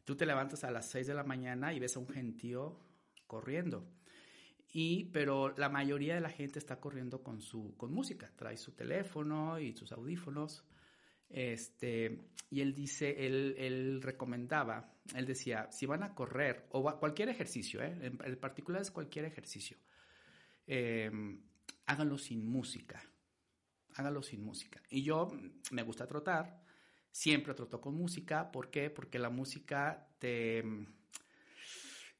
tú 0.03 0.15
te 0.15 0.25
levantas 0.25 0.63
a 0.63 0.71
las 0.71 0.89
6 0.89 1.07
de 1.07 1.13
la 1.13 1.23
mañana 1.23 1.73
y 1.73 1.79
ves 1.79 1.95
a 1.95 1.99
un 1.99 2.09
gentío 2.09 2.79
corriendo. 3.27 3.87
Y, 4.73 5.05
pero 5.05 5.55
la 5.57 5.69
mayoría 5.69 6.15
de 6.15 6.21
la 6.21 6.29
gente 6.29 6.59
está 6.59 6.79
corriendo 6.79 7.23
con 7.23 7.41
su, 7.41 7.75
con 7.77 7.93
música, 7.93 8.31
trae 8.35 8.57
su 8.57 8.71
teléfono 8.71 9.59
y 9.59 9.73
sus 9.73 9.91
audífonos. 9.91 10.63
Este, 11.29 12.19
y 12.49 12.61
él 12.61 12.73
dice, 12.73 13.25
él, 13.25 13.55
él 13.57 14.01
recomendaba, 14.01 14.93
él 15.15 15.25
decía, 15.25 15.71
si 15.71 15.85
van 15.85 16.03
a 16.03 16.13
correr, 16.13 16.67
o 16.71 16.83
cualquier 16.99 17.29
ejercicio, 17.29 17.81
¿eh? 17.81 17.97
en, 18.01 18.37
particular 18.37 18.81
es 18.81 18.91
cualquier 18.91 19.23
ejercicio, 19.23 19.77
em, 20.67 21.41
háganlo 21.85 22.17
sin 22.17 22.45
música, 22.45 23.01
háganlo 23.95 24.21
sin 24.21 24.43
música. 24.43 24.81
Y 24.89 25.03
yo 25.03 25.31
me 25.71 25.83
gusta 25.83 26.05
trotar, 26.05 26.60
siempre 27.11 27.53
troto 27.53 27.81
con 27.81 27.95
música, 27.95 28.51
¿por 28.51 28.69
qué? 28.69 28.89
Porque 28.89 29.19
la 29.19 29.29
música 29.29 30.07
te, 30.19 30.63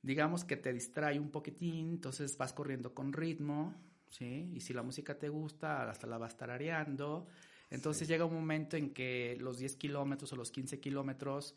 digamos 0.02 0.44
que 0.44 0.58
te 0.58 0.74
distrae 0.74 1.20
un 1.20 1.32
poquitín, 1.32 1.90
entonces 1.90 2.38
vas 2.38 2.54
corriendo 2.54 2.94
con 2.94 3.14
ritmo, 3.14 3.76
¿sí? 4.10 4.52
Y 4.54 4.62
si 4.62 4.74
la 4.74 4.84
música 4.84 5.18
te 5.18 5.30
gusta, 5.30 5.90
hasta 5.90 6.08
la 6.08 6.18
vas 6.18 6.38
tarareando, 6.38 7.28
entonces 7.70 8.08
llega 8.08 8.26
un 8.26 8.34
momento 8.34 8.76
en 8.76 8.94
que 8.94 9.38
los 9.40 9.58
10 9.58 9.78
kilómetros 9.78 10.34
o 10.34 10.36
los 10.36 10.52
15 10.52 10.80
kilómetros 10.80 11.56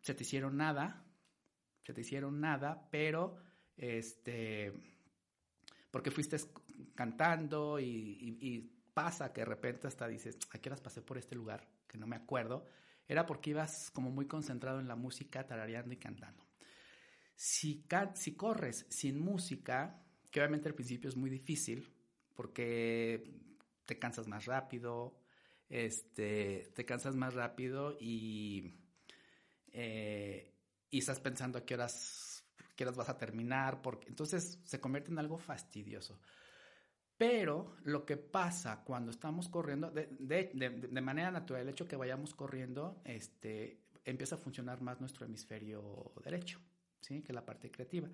se 0.00 0.14
te 0.14 0.22
hicieron 0.22 0.56
nada, 0.56 1.04
se 1.84 1.92
te 1.92 2.00
hicieron 2.00 2.40
nada, 2.40 2.88
pero 2.90 3.36
este, 3.76 4.72
porque 5.90 6.10
fuiste 6.10 6.36
cantando 6.94 7.78
y, 7.78 8.68
pasa 8.94 9.32
que 9.32 9.40
de 9.40 9.46
repente 9.46 9.86
hasta 9.86 10.06
dices, 10.06 10.36
¿a 10.50 10.58
qué 10.58 10.68
horas 10.68 10.82
pasé 10.82 11.00
por 11.00 11.16
este 11.16 11.34
lugar? 11.34 11.66
Que 11.92 11.98
no 11.98 12.06
me 12.06 12.16
acuerdo. 12.16 12.64
Era 13.06 13.26
porque 13.26 13.50
ibas 13.50 13.90
como 13.90 14.10
muy 14.10 14.26
concentrado 14.26 14.80
en 14.80 14.88
la 14.88 14.96
música, 14.96 15.46
tarareando 15.46 15.92
y 15.92 15.98
cantando. 15.98 16.46
Si, 17.36 17.84
si 18.14 18.34
corres 18.34 18.86
sin 18.88 19.20
música, 19.20 20.02
que 20.30 20.40
obviamente 20.40 20.68
al 20.68 20.74
principio 20.74 21.10
es 21.10 21.16
muy 21.16 21.28
difícil, 21.28 21.92
porque 22.34 23.30
te 23.84 23.98
cansas 23.98 24.26
más 24.26 24.46
rápido, 24.46 25.20
este, 25.68 26.72
te 26.74 26.86
cansas 26.86 27.14
más 27.14 27.34
rápido 27.34 27.98
y, 28.00 28.74
eh, 29.72 30.54
y 30.90 30.98
estás 30.98 31.20
pensando 31.20 31.58
a 31.58 31.66
qué 31.66 31.74
horas, 31.74 32.44
qué 32.74 32.84
horas 32.84 32.96
vas 32.96 33.10
a 33.10 33.18
terminar, 33.18 33.82
porque 33.82 34.08
entonces 34.08 34.58
se 34.64 34.80
convierte 34.80 35.10
en 35.10 35.18
algo 35.18 35.36
fastidioso. 35.36 36.18
Pero 37.22 37.76
lo 37.84 38.04
que 38.04 38.16
pasa 38.16 38.82
cuando 38.82 39.12
estamos 39.12 39.48
corriendo, 39.48 39.92
de, 39.92 40.08
de, 40.18 40.50
de, 40.54 41.00
manera 41.00 41.30
natural, 41.30 41.62
el 41.62 41.68
hecho 41.68 41.86
que 41.86 41.94
vayamos 41.94 42.34
corriendo, 42.34 43.00
este, 43.04 43.78
empieza 44.04 44.34
a 44.34 44.38
funcionar 44.38 44.80
más 44.80 44.98
nuestro 44.98 45.24
hemisferio 45.24 46.10
derecho, 46.24 46.58
¿sí? 47.00 47.22
que 47.22 47.32
la 47.32 47.46
parte 47.46 47.70
creativa. 47.70 48.08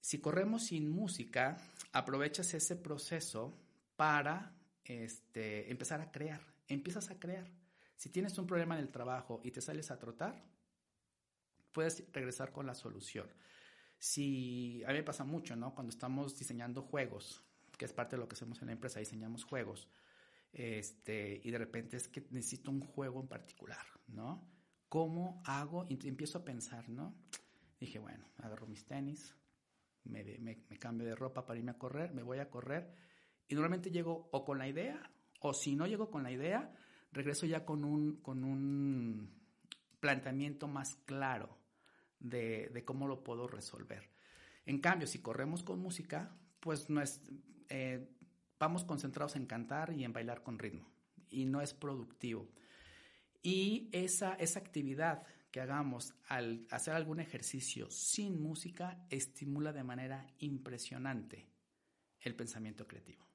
Si 0.00 0.18
corremos 0.18 0.64
sin 0.64 0.90
música, 0.90 1.56
aprovechas 1.92 2.52
ese 2.54 2.74
proceso 2.74 3.56
para 3.94 4.52
este, 4.84 5.70
empezar 5.70 6.00
a 6.00 6.10
crear. 6.10 6.40
Empiezas 6.66 7.08
a 7.12 7.20
crear. 7.20 7.46
Si 7.94 8.08
tienes 8.08 8.36
un 8.36 8.48
problema 8.48 8.74
en 8.74 8.80
el 8.80 8.90
trabajo 8.90 9.40
y 9.44 9.52
te 9.52 9.60
sales 9.60 9.92
a 9.92 9.98
trotar, 10.00 10.42
puedes 11.70 12.02
regresar 12.12 12.50
con 12.50 12.66
la 12.66 12.74
solución. 12.74 13.28
Si 13.96 14.82
a 14.84 14.88
mí 14.88 14.94
me 14.94 15.02
pasa 15.04 15.22
mucho, 15.22 15.54
¿no? 15.54 15.72
Cuando 15.72 15.90
estamos 15.90 16.36
diseñando 16.36 16.82
juegos, 16.82 17.43
que 17.76 17.84
es 17.84 17.92
parte 17.92 18.16
de 18.16 18.20
lo 18.20 18.28
que 18.28 18.34
hacemos 18.34 18.60
en 18.60 18.66
la 18.66 18.72
empresa, 18.72 19.00
diseñamos 19.00 19.44
juegos. 19.44 19.88
Este, 20.52 21.40
y 21.42 21.50
de 21.50 21.58
repente 21.58 21.96
es 21.96 22.08
que 22.08 22.26
necesito 22.30 22.70
un 22.70 22.80
juego 22.80 23.20
en 23.20 23.28
particular, 23.28 23.84
¿no? 24.06 24.48
¿Cómo 24.88 25.42
hago? 25.44 25.86
Y 25.88 26.06
empiezo 26.06 26.38
a 26.38 26.44
pensar, 26.44 26.88
¿no? 26.88 27.14
Dije, 27.80 27.98
bueno, 27.98 28.28
agarro 28.38 28.66
mis 28.66 28.86
tenis, 28.86 29.34
me, 30.04 30.22
me, 30.38 30.64
me 30.68 30.78
cambio 30.78 31.06
de 31.06 31.16
ropa 31.16 31.44
para 31.44 31.58
irme 31.58 31.72
a 31.72 31.78
correr, 31.78 32.14
me 32.14 32.22
voy 32.22 32.38
a 32.38 32.50
correr 32.50 32.94
y 33.48 33.54
normalmente 33.54 33.90
llego 33.90 34.28
o 34.32 34.44
con 34.44 34.58
la 34.58 34.68
idea, 34.68 35.10
o 35.40 35.52
si 35.52 35.76
no 35.76 35.86
llego 35.86 36.10
con 36.10 36.22
la 36.22 36.30
idea, 36.30 36.72
regreso 37.12 37.46
ya 37.46 37.64
con 37.64 37.84
un, 37.84 38.20
con 38.22 38.44
un 38.44 39.30
planteamiento 40.00 40.68
más 40.68 40.94
claro 41.06 41.58
de, 42.18 42.82
cómo 42.84 43.06
lo 43.06 43.22
puedo 43.22 43.46
resolver. 43.46 44.10
En 44.66 44.80
cambio, 44.80 45.06
si 45.06 45.20
corremos 45.20 45.62
con 45.62 45.80
música, 45.80 46.34
pues 46.60 46.88
no 46.88 47.02
es, 47.02 47.22
eh, 47.74 48.08
vamos 48.60 48.84
concentrados 48.84 49.34
en 49.34 49.46
cantar 49.46 49.92
y 49.92 50.04
en 50.04 50.12
bailar 50.12 50.44
con 50.44 50.60
ritmo. 50.60 50.88
Y 51.28 51.44
no 51.44 51.60
es 51.60 51.74
productivo. 51.74 52.48
Y 53.42 53.88
esa, 53.90 54.34
esa 54.34 54.60
actividad 54.60 55.24
que 55.50 55.60
hagamos 55.60 56.14
al 56.28 56.66
hacer 56.70 56.94
algún 56.94 57.18
ejercicio 57.18 57.90
sin 57.90 58.40
música 58.40 59.04
estimula 59.10 59.72
de 59.72 59.82
manera 59.82 60.24
impresionante 60.38 61.48
el 62.20 62.36
pensamiento 62.36 62.86
creativo. 62.86 63.26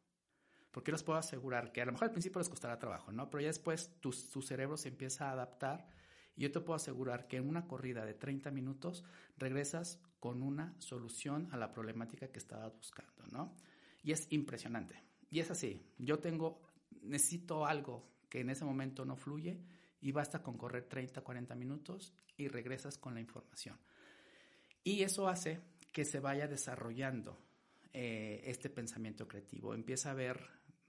Porque 0.72 0.94
les 0.94 1.04
puedo 1.04 1.20
asegurar 1.20 1.74
que 1.74 1.82
a 1.82 1.86
lo 1.86 1.92
mejor 1.92 2.08
al 2.08 2.14
principio 2.14 2.40
les 2.40 2.50
costará 2.50 2.80
trabajo, 2.80 3.12
¿no? 3.12 3.30
Pero 3.30 3.42
ya 3.42 3.48
después 3.48 3.92
tu, 4.00 4.14
cerebro 4.14 4.78
se 4.78 4.88
empieza 4.88 5.28
a 5.28 5.34
adaptar 5.34 5.86
y 6.38 6.44
yo 6.44 6.52
te 6.52 6.62
puedo 6.62 6.76
asegurar 6.76 7.28
que 7.28 7.38
en 7.38 7.50
una 7.50 7.68
corrida 7.68 8.06
de 8.06 8.14
30 8.14 8.52
minutos 8.52 9.04
regresas 9.38 10.00
con 10.22 10.44
una 10.44 10.76
solución 10.80 11.50
a 11.52 11.58
la 11.58 11.72
problemática 11.72 12.30
que 12.30 12.40
estabas 12.40 12.74
buscando, 12.74 13.28
¿no? 13.32 13.54
Y 14.10 14.12
es 14.12 14.26
impresionante. 14.32 14.95
Y 15.30 15.39
es 15.39 15.51
así. 15.51 15.86
Yo 15.99 16.18
tengo, 16.18 16.60
necesito 17.03 17.68
algo 17.68 18.10
que 18.28 18.39
en 18.39 18.49
ese 18.49 18.66
momento 18.66 19.05
no 19.05 19.16
fluye 19.16 19.62
y 20.01 20.12
basta 20.12 20.41
con 20.41 20.57
correr 20.57 20.86
30, 20.86 21.22
40 21.22 21.53
minutos 21.53 22.16
y 22.36 22.47
regresas 22.47 22.97
con 22.97 23.14
la 23.14 23.20
información. 23.20 23.78
Y 24.84 25.03
eso 25.03 25.28
hace 25.28 25.62
que 25.93 26.05
se 26.05 26.20
vaya 26.20 26.47
desarrollando 26.47 27.38
eh, 27.93 28.41
este 28.45 28.72
pensamiento 28.72 29.28
creativo. 29.28 29.76
Empieza 29.76 30.10
a 30.10 30.16
ver 30.16 30.39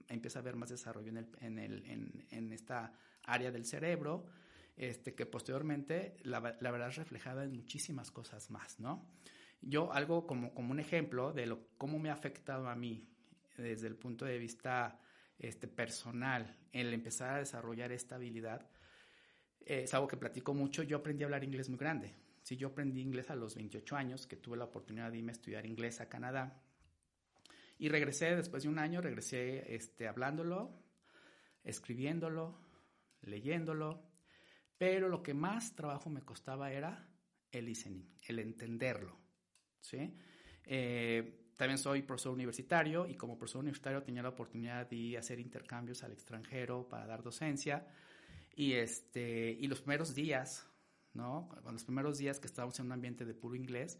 empieza 0.07 0.39
a 0.39 0.41
haber 0.41 0.55
más 0.55 0.69
desarrollo 0.69 1.09
en, 1.09 1.17
el, 1.17 1.27
en, 1.41 1.59
el, 1.59 1.85
en, 1.85 2.25
en 2.31 2.51
esta 2.51 2.91
área 3.21 3.51
del 3.51 3.65
cerebro, 3.65 4.25
este, 4.75 5.13
que 5.13 5.27
posteriormente 5.27 6.17
la, 6.23 6.57
la, 6.59 6.71
verdad 6.71 6.89
es 6.89 6.95
reflejada 6.95 7.43
en 7.43 7.53
muchísimas 7.53 8.09
cosas 8.09 8.49
más, 8.49 8.79
¿no? 8.79 9.07
Yo 9.61 9.93
algo 9.93 10.25
como, 10.25 10.55
como 10.55 10.71
un 10.71 10.79
ejemplo 10.79 11.33
de 11.33 11.45
lo, 11.45 11.67
cómo 11.77 11.99
me 11.99 12.09
ha 12.09 12.13
afectado 12.13 12.67
a 12.67 12.75
mí 12.75 13.10
desde 13.61 13.87
el 13.87 13.95
punto 13.95 14.25
de 14.25 14.37
vista 14.37 14.99
este, 15.37 15.67
personal 15.67 16.57
el 16.71 16.93
empezar 16.93 17.35
a 17.35 17.39
desarrollar 17.39 17.91
esta 17.91 18.15
habilidad, 18.15 18.69
eh, 19.59 19.83
es 19.83 19.93
algo 19.93 20.07
que 20.07 20.17
platico 20.17 20.53
mucho, 20.53 20.83
yo 20.83 20.97
aprendí 20.97 21.23
a 21.23 21.27
hablar 21.27 21.43
inglés 21.43 21.69
muy 21.69 21.77
grande. 21.77 22.13
Si 22.43 22.57
yo 22.57 22.69
aprendí 22.69 23.01
inglés 23.01 23.29
a 23.29 23.35
los 23.35 23.55
28 23.55 23.95
años, 23.95 24.27
que 24.27 24.35
tuve 24.35 24.57
la 24.57 24.65
oportunidad 24.65 25.11
de 25.11 25.17
irme 25.19 25.31
a 25.31 25.33
estudiar 25.33 25.65
inglés 25.65 26.01
a 26.01 26.09
Canadá, 26.09 26.61
Y 27.77 27.89
regresé, 27.89 28.35
después 28.35 28.61
de 28.61 28.69
un 28.69 28.77
año, 28.77 29.01
regresé 29.01 29.73
este, 29.73 30.07
hablándolo, 30.07 30.71
escribiéndolo, 31.63 32.55
leyéndolo, 33.21 34.03
pero 34.77 35.09
lo 35.09 35.23
que 35.23 35.33
más 35.33 35.75
trabajo 35.75 36.09
me 36.11 36.21
costaba 36.21 36.71
era 36.71 37.07
el 37.51 37.65
listening, 37.65 38.05
el 38.27 38.37
entenderlo, 38.37 39.17
¿sí? 39.79 40.15
Eh, 40.65 41.40
también 41.61 41.77
soy 41.77 42.01
profesor 42.01 42.31
universitario 42.31 43.07
y 43.07 43.13
como 43.13 43.37
profesor 43.37 43.59
universitario 43.59 44.01
tenía 44.01 44.23
la 44.23 44.29
oportunidad 44.29 44.89
de 44.89 45.15
hacer 45.15 45.39
intercambios 45.39 46.01
al 46.01 46.11
extranjero 46.11 46.89
para 46.89 47.05
dar 47.05 47.21
docencia 47.21 47.85
y, 48.55 48.73
este, 48.73 49.51
y 49.51 49.67
los 49.67 49.79
primeros 49.79 50.15
días, 50.15 50.65
¿no? 51.13 51.49
Los 51.71 51.83
primeros 51.83 52.17
días 52.17 52.39
que 52.39 52.47
estábamos 52.47 52.79
en 52.79 52.87
un 52.87 52.93
ambiente 52.93 53.25
de 53.25 53.35
puro 53.35 53.53
inglés, 53.53 53.99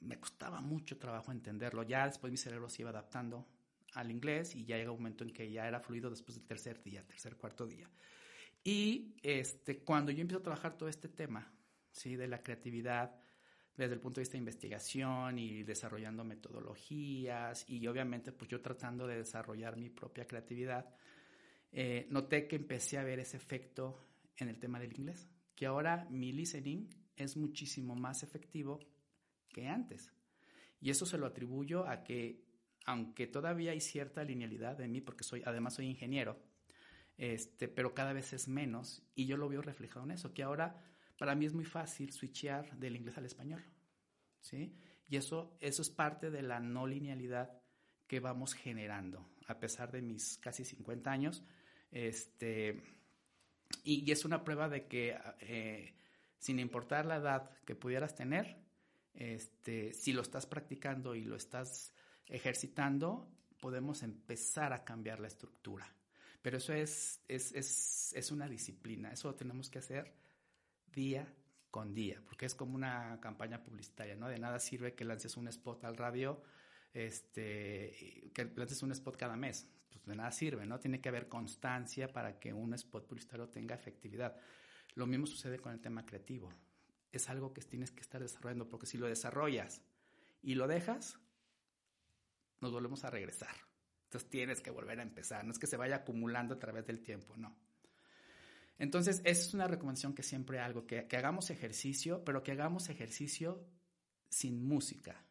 me 0.00 0.20
costaba 0.20 0.60
mucho 0.60 0.98
trabajo 0.98 1.32
entenderlo. 1.32 1.84
Ya 1.84 2.04
después 2.04 2.30
mi 2.30 2.36
cerebro 2.36 2.68
se 2.68 2.82
iba 2.82 2.90
adaptando 2.90 3.48
al 3.94 4.10
inglés 4.10 4.54
y 4.54 4.66
ya 4.66 4.76
llega 4.76 4.90
un 4.90 4.98
momento 4.98 5.24
en 5.24 5.32
que 5.32 5.50
ya 5.50 5.66
era 5.66 5.80
fluido 5.80 6.10
después 6.10 6.36
del 6.36 6.44
tercer 6.44 6.82
día, 6.82 7.02
tercer, 7.02 7.36
cuarto 7.36 7.66
día. 7.66 7.88
Y 8.62 9.16
este, 9.22 9.78
cuando 9.78 10.12
yo 10.12 10.20
empiezo 10.20 10.40
a 10.40 10.42
trabajar 10.42 10.76
todo 10.76 10.90
este 10.90 11.08
tema, 11.08 11.50
¿sí? 11.92 12.14
De 12.14 12.28
la 12.28 12.42
creatividad, 12.42 13.18
desde 13.78 13.94
el 13.94 14.00
punto 14.00 14.16
de 14.16 14.22
vista 14.22 14.32
de 14.32 14.38
investigación 14.38 15.38
y 15.38 15.62
desarrollando 15.62 16.24
metodologías 16.24 17.64
y 17.68 17.86
obviamente 17.86 18.32
pues 18.32 18.50
yo 18.50 18.60
tratando 18.60 19.06
de 19.06 19.18
desarrollar 19.18 19.76
mi 19.76 19.88
propia 19.88 20.26
creatividad, 20.26 20.92
eh, 21.70 22.08
noté 22.10 22.48
que 22.48 22.56
empecé 22.56 22.98
a 22.98 23.04
ver 23.04 23.20
ese 23.20 23.36
efecto 23.36 24.04
en 24.36 24.48
el 24.48 24.58
tema 24.58 24.80
del 24.80 24.92
inglés, 24.98 25.28
que 25.54 25.66
ahora 25.66 26.08
mi 26.10 26.32
listening 26.32 26.88
es 27.16 27.36
muchísimo 27.36 27.94
más 27.94 28.24
efectivo 28.24 28.80
que 29.48 29.68
antes. 29.68 30.12
Y 30.80 30.90
eso 30.90 31.06
se 31.06 31.16
lo 31.16 31.26
atribuyo 31.26 31.86
a 31.86 32.02
que, 32.02 32.44
aunque 32.84 33.28
todavía 33.28 33.70
hay 33.70 33.80
cierta 33.80 34.24
linealidad 34.24 34.76
de 34.76 34.88
mí, 34.88 35.00
porque 35.00 35.22
soy, 35.22 35.42
además 35.46 35.74
soy 35.74 35.86
ingeniero, 35.86 36.36
este, 37.16 37.68
pero 37.68 37.94
cada 37.94 38.12
vez 38.12 38.32
es 38.32 38.48
menos, 38.48 39.04
y 39.14 39.26
yo 39.26 39.36
lo 39.36 39.48
veo 39.48 39.62
reflejado 39.62 40.04
en 40.04 40.12
eso, 40.12 40.34
que 40.34 40.42
ahora 40.42 40.82
para 41.18 41.34
mí 41.34 41.46
es 41.46 41.52
muy 41.52 41.64
fácil 41.64 42.12
switchear 42.12 42.78
del 42.78 42.96
inglés 42.96 43.18
al 43.18 43.26
español, 43.26 43.62
¿sí? 44.40 44.72
Y 45.08 45.16
eso, 45.16 45.56
eso 45.60 45.82
es 45.82 45.90
parte 45.90 46.30
de 46.30 46.42
la 46.42 46.60
no 46.60 46.86
linealidad 46.86 47.60
que 48.06 48.20
vamos 48.20 48.54
generando, 48.54 49.28
a 49.48 49.58
pesar 49.58 49.90
de 49.90 50.00
mis 50.00 50.38
casi 50.38 50.64
50 50.64 51.10
años, 51.10 51.42
este, 51.90 52.82
y, 53.82 54.10
es 54.10 54.24
una 54.24 54.44
prueba 54.44 54.68
de 54.68 54.86
que 54.86 55.18
eh, 55.40 55.94
sin 56.38 56.60
importar 56.60 57.04
la 57.04 57.16
edad 57.16 57.50
que 57.64 57.74
pudieras 57.74 58.14
tener, 58.14 58.56
este, 59.14 59.92
si 59.94 60.12
lo 60.12 60.22
estás 60.22 60.46
practicando 60.46 61.14
y 61.16 61.24
lo 61.24 61.34
estás 61.34 61.92
ejercitando, 62.26 63.28
podemos 63.60 64.02
empezar 64.02 64.72
a 64.72 64.84
cambiar 64.84 65.18
la 65.18 65.26
estructura. 65.26 65.92
Pero 66.42 66.58
eso 66.58 66.72
es, 66.72 67.20
es, 67.26 67.52
es, 67.52 68.12
es 68.14 68.30
una 68.30 68.48
disciplina, 68.48 69.10
eso 69.10 69.28
lo 69.28 69.34
tenemos 69.34 69.68
que 69.68 69.80
hacer 69.80 70.27
día 70.92 71.32
con 71.70 71.94
día, 71.94 72.20
porque 72.24 72.46
es 72.46 72.54
como 72.54 72.74
una 72.74 73.18
campaña 73.20 73.62
publicitaria, 73.62 74.16
¿no? 74.16 74.28
De 74.28 74.38
nada 74.38 74.58
sirve 74.58 74.94
que 74.94 75.04
lances 75.04 75.36
un 75.36 75.48
spot 75.48 75.84
al 75.84 75.96
radio, 75.96 76.42
este, 76.94 78.30
que 78.34 78.50
lances 78.56 78.82
un 78.82 78.92
spot 78.92 79.16
cada 79.16 79.36
mes, 79.36 79.68
pues 79.90 80.04
de 80.06 80.16
nada 80.16 80.32
sirve, 80.32 80.66
¿no? 80.66 80.80
Tiene 80.80 81.00
que 81.00 81.08
haber 81.08 81.28
constancia 81.28 82.12
para 82.12 82.38
que 82.38 82.52
un 82.52 82.72
spot 82.74 83.06
publicitario 83.06 83.48
tenga 83.48 83.74
efectividad. 83.74 84.36
Lo 84.94 85.06
mismo 85.06 85.26
sucede 85.26 85.58
con 85.58 85.72
el 85.72 85.80
tema 85.80 86.06
creativo. 86.06 86.52
Es 87.12 87.28
algo 87.28 87.52
que 87.52 87.62
tienes 87.62 87.90
que 87.90 88.00
estar 88.00 88.20
desarrollando, 88.20 88.68
porque 88.68 88.86
si 88.86 88.98
lo 88.98 89.06
desarrollas 89.06 89.82
y 90.42 90.54
lo 90.54 90.66
dejas, 90.66 91.18
nos 92.60 92.72
volvemos 92.72 93.04
a 93.04 93.10
regresar. 93.10 93.54
Entonces 94.04 94.30
tienes 94.30 94.60
que 94.60 94.70
volver 94.70 95.00
a 95.00 95.02
empezar. 95.02 95.44
No 95.44 95.52
es 95.52 95.58
que 95.58 95.66
se 95.66 95.76
vaya 95.76 95.96
acumulando 95.96 96.54
a 96.54 96.58
través 96.58 96.86
del 96.86 97.02
tiempo, 97.02 97.36
no. 97.36 97.54
Entonces, 98.78 99.20
esa 99.24 99.42
es 99.42 99.54
una 99.54 99.66
recomendación 99.66 100.14
que 100.14 100.22
siempre 100.22 100.60
hago, 100.60 100.86
que, 100.86 101.06
hagamos 101.10 101.50
ejercicio, 101.50 102.24
pero 102.24 102.42
que 102.42 102.52
hagamos 102.52 102.88
ejercicio 102.88 103.66
sin 104.28 104.64
música. 104.66 105.24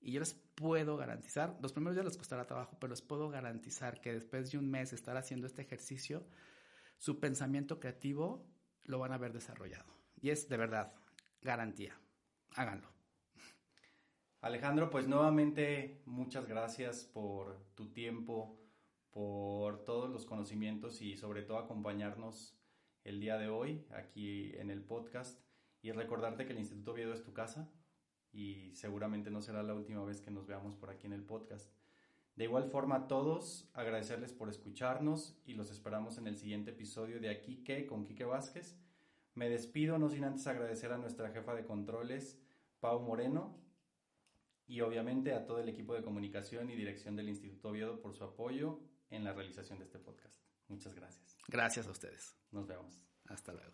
Y 0.00 0.12
yo 0.12 0.20
les 0.20 0.34
puedo 0.34 0.96
garantizar, 0.96 1.58
los 1.62 1.72
primeros 1.72 1.96
días 1.96 2.04
les 2.04 2.16
costará 2.16 2.46
trabajo, 2.46 2.76
pero 2.78 2.90
les 2.90 3.02
puedo 3.02 3.30
garantizar 3.30 4.00
que 4.00 4.12
después 4.12 4.50
de 4.50 4.58
un 4.58 4.70
mes 4.70 4.92
estar 4.92 5.16
haciendo 5.16 5.46
este 5.46 5.62
ejercicio, 5.62 6.26
su 6.98 7.18
pensamiento 7.18 7.80
creativo 7.80 8.46
lo 8.84 8.98
van 8.98 9.12
a 9.12 9.18
ver 9.18 9.32
desarrollado. 9.32 9.94
Y 10.20 10.30
es 10.30 10.48
de 10.48 10.56
verdad, 10.58 10.94
garantía. 11.40 11.98
Háganlo. 12.54 12.88
Alejandro, 14.42 14.90
pues 14.90 15.06
nuevamente 15.06 16.02
muchas 16.06 16.46
gracias 16.46 17.04
por 17.04 17.62
tu 17.74 17.92
tiempo, 17.92 18.58
por 19.10 19.84
todos 19.84 20.10
los 20.10 20.24
conocimientos 20.24 21.02
y 21.02 21.16
sobre 21.16 21.42
todo 21.42 21.58
acompañarnos 21.58 22.59
el 23.04 23.20
día 23.20 23.38
de 23.38 23.48
hoy 23.48 23.86
aquí 23.90 24.52
en 24.56 24.70
el 24.70 24.82
podcast 24.82 25.40
y 25.82 25.92
recordarte 25.92 26.44
que 26.46 26.52
el 26.52 26.58
Instituto 26.58 26.92
Oviedo 26.92 27.14
es 27.14 27.22
tu 27.22 27.32
casa 27.32 27.70
y 28.32 28.72
seguramente 28.74 29.30
no 29.30 29.42
será 29.42 29.62
la 29.62 29.74
última 29.74 30.04
vez 30.04 30.20
que 30.20 30.30
nos 30.30 30.46
veamos 30.46 30.76
por 30.76 30.90
aquí 30.90 31.06
en 31.06 31.12
el 31.12 31.24
podcast. 31.24 31.72
De 32.36 32.44
igual 32.44 32.64
forma 32.64 32.96
a 32.96 33.08
todos, 33.08 33.68
agradecerles 33.74 34.32
por 34.32 34.48
escucharnos 34.48 35.38
y 35.44 35.54
los 35.54 35.70
esperamos 35.70 36.18
en 36.18 36.26
el 36.26 36.36
siguiente 36.36 36.70
episodio 36.70 37.20
de 37.20 37.30
Aquí 37.30 37.64
que 37.64 37.86
con 37.86 38.04
Quique 38.04 38.24
Vázquez. 38.24 38.78
Me 39.34 39.48
despido 39.48 39.98
no 39.98 40.08
sin 40.08 40.24
antes 40.24 40.46
agradecer 40.46 40.92
a 40.92 40.98
nuestra 40.98 41.30
jefa 41.30 41.54
de 41.54 41.64
controles, 41.64 42.40
Pau 42.80 43.00
Moreno, 43.00 43.58
y 44.66 44.80
obviamente 44.82 45.34
a 45.34 45.46
todo 45.46 45.58
el 45.58 45.68
equipo 45.68 45.94
de 45.94 46.02
comunicación 46.02 46.70
y 46.70 46.76
dirección 46.76 47.16
del 47.16 47.28
Instituto 47.28 47.70
Oviedo 47.70 48.00
por 48.00 48.14
su 48.14 48.24
apoyo 48.24 48.78
en 49.10 49.24
la 49.24 49.32
realización 49.32 49.78
de 49.78 49.84
este 49.84 49.98
podcast. 49.98 50.49
Muchas 50.70 50.94
gracias. 50.94 51.36
Gracias 51.48 51.86
a 51.86 51.90
ustedes. 51.90 52.36
Nos 52.52 52.66
vemos. 52.66 53.02
Hasta 53.28 53.52
luego. 53.52 53.72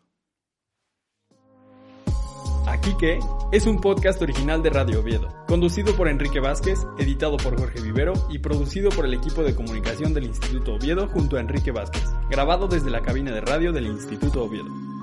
Aquí 2.67 2.97
que 2.99 3.21
es 3.53 3.65
un 3.67 3.81
podcast 3.81 4.21
original 4.23 4.61
de 4.63 4.71
Radio 4.71 5.01
Oviedo, 5.01 5.33
conducido 5.47 5.97
por 5.97 6.09
Enrique 6.09 6.41
Vázquez, 6.41 6.81
editado 6.99 7.37
por 7.37 7.57
Jorge 7.57 7.81
Vivero 7.81 8.15
y 8.29 8.39
producido 8.39 8.91
por 8.91 9.05
el 9.05 9.15
equipo 9.15 9.45
de 9.45 9.55
comunicación 9.55 10.13
del 10.13 10.25
Instituto 10.25 10.75
Oviedo 10.75 11.07
junto 11.09 11.37
a 11.37 11.41
Enrique 11.41 11.71
Vázquez, 11.71 12.03
grabado 12.29 12.67
desde 12.67 12.91
la 12.91 13.03
cabina 13.03 13.31
de 13.31 13.41
radio 13.41 13.73
del 13.73 13.87
Instituto 13.87 14.43
Oviedo. 14.43 14.96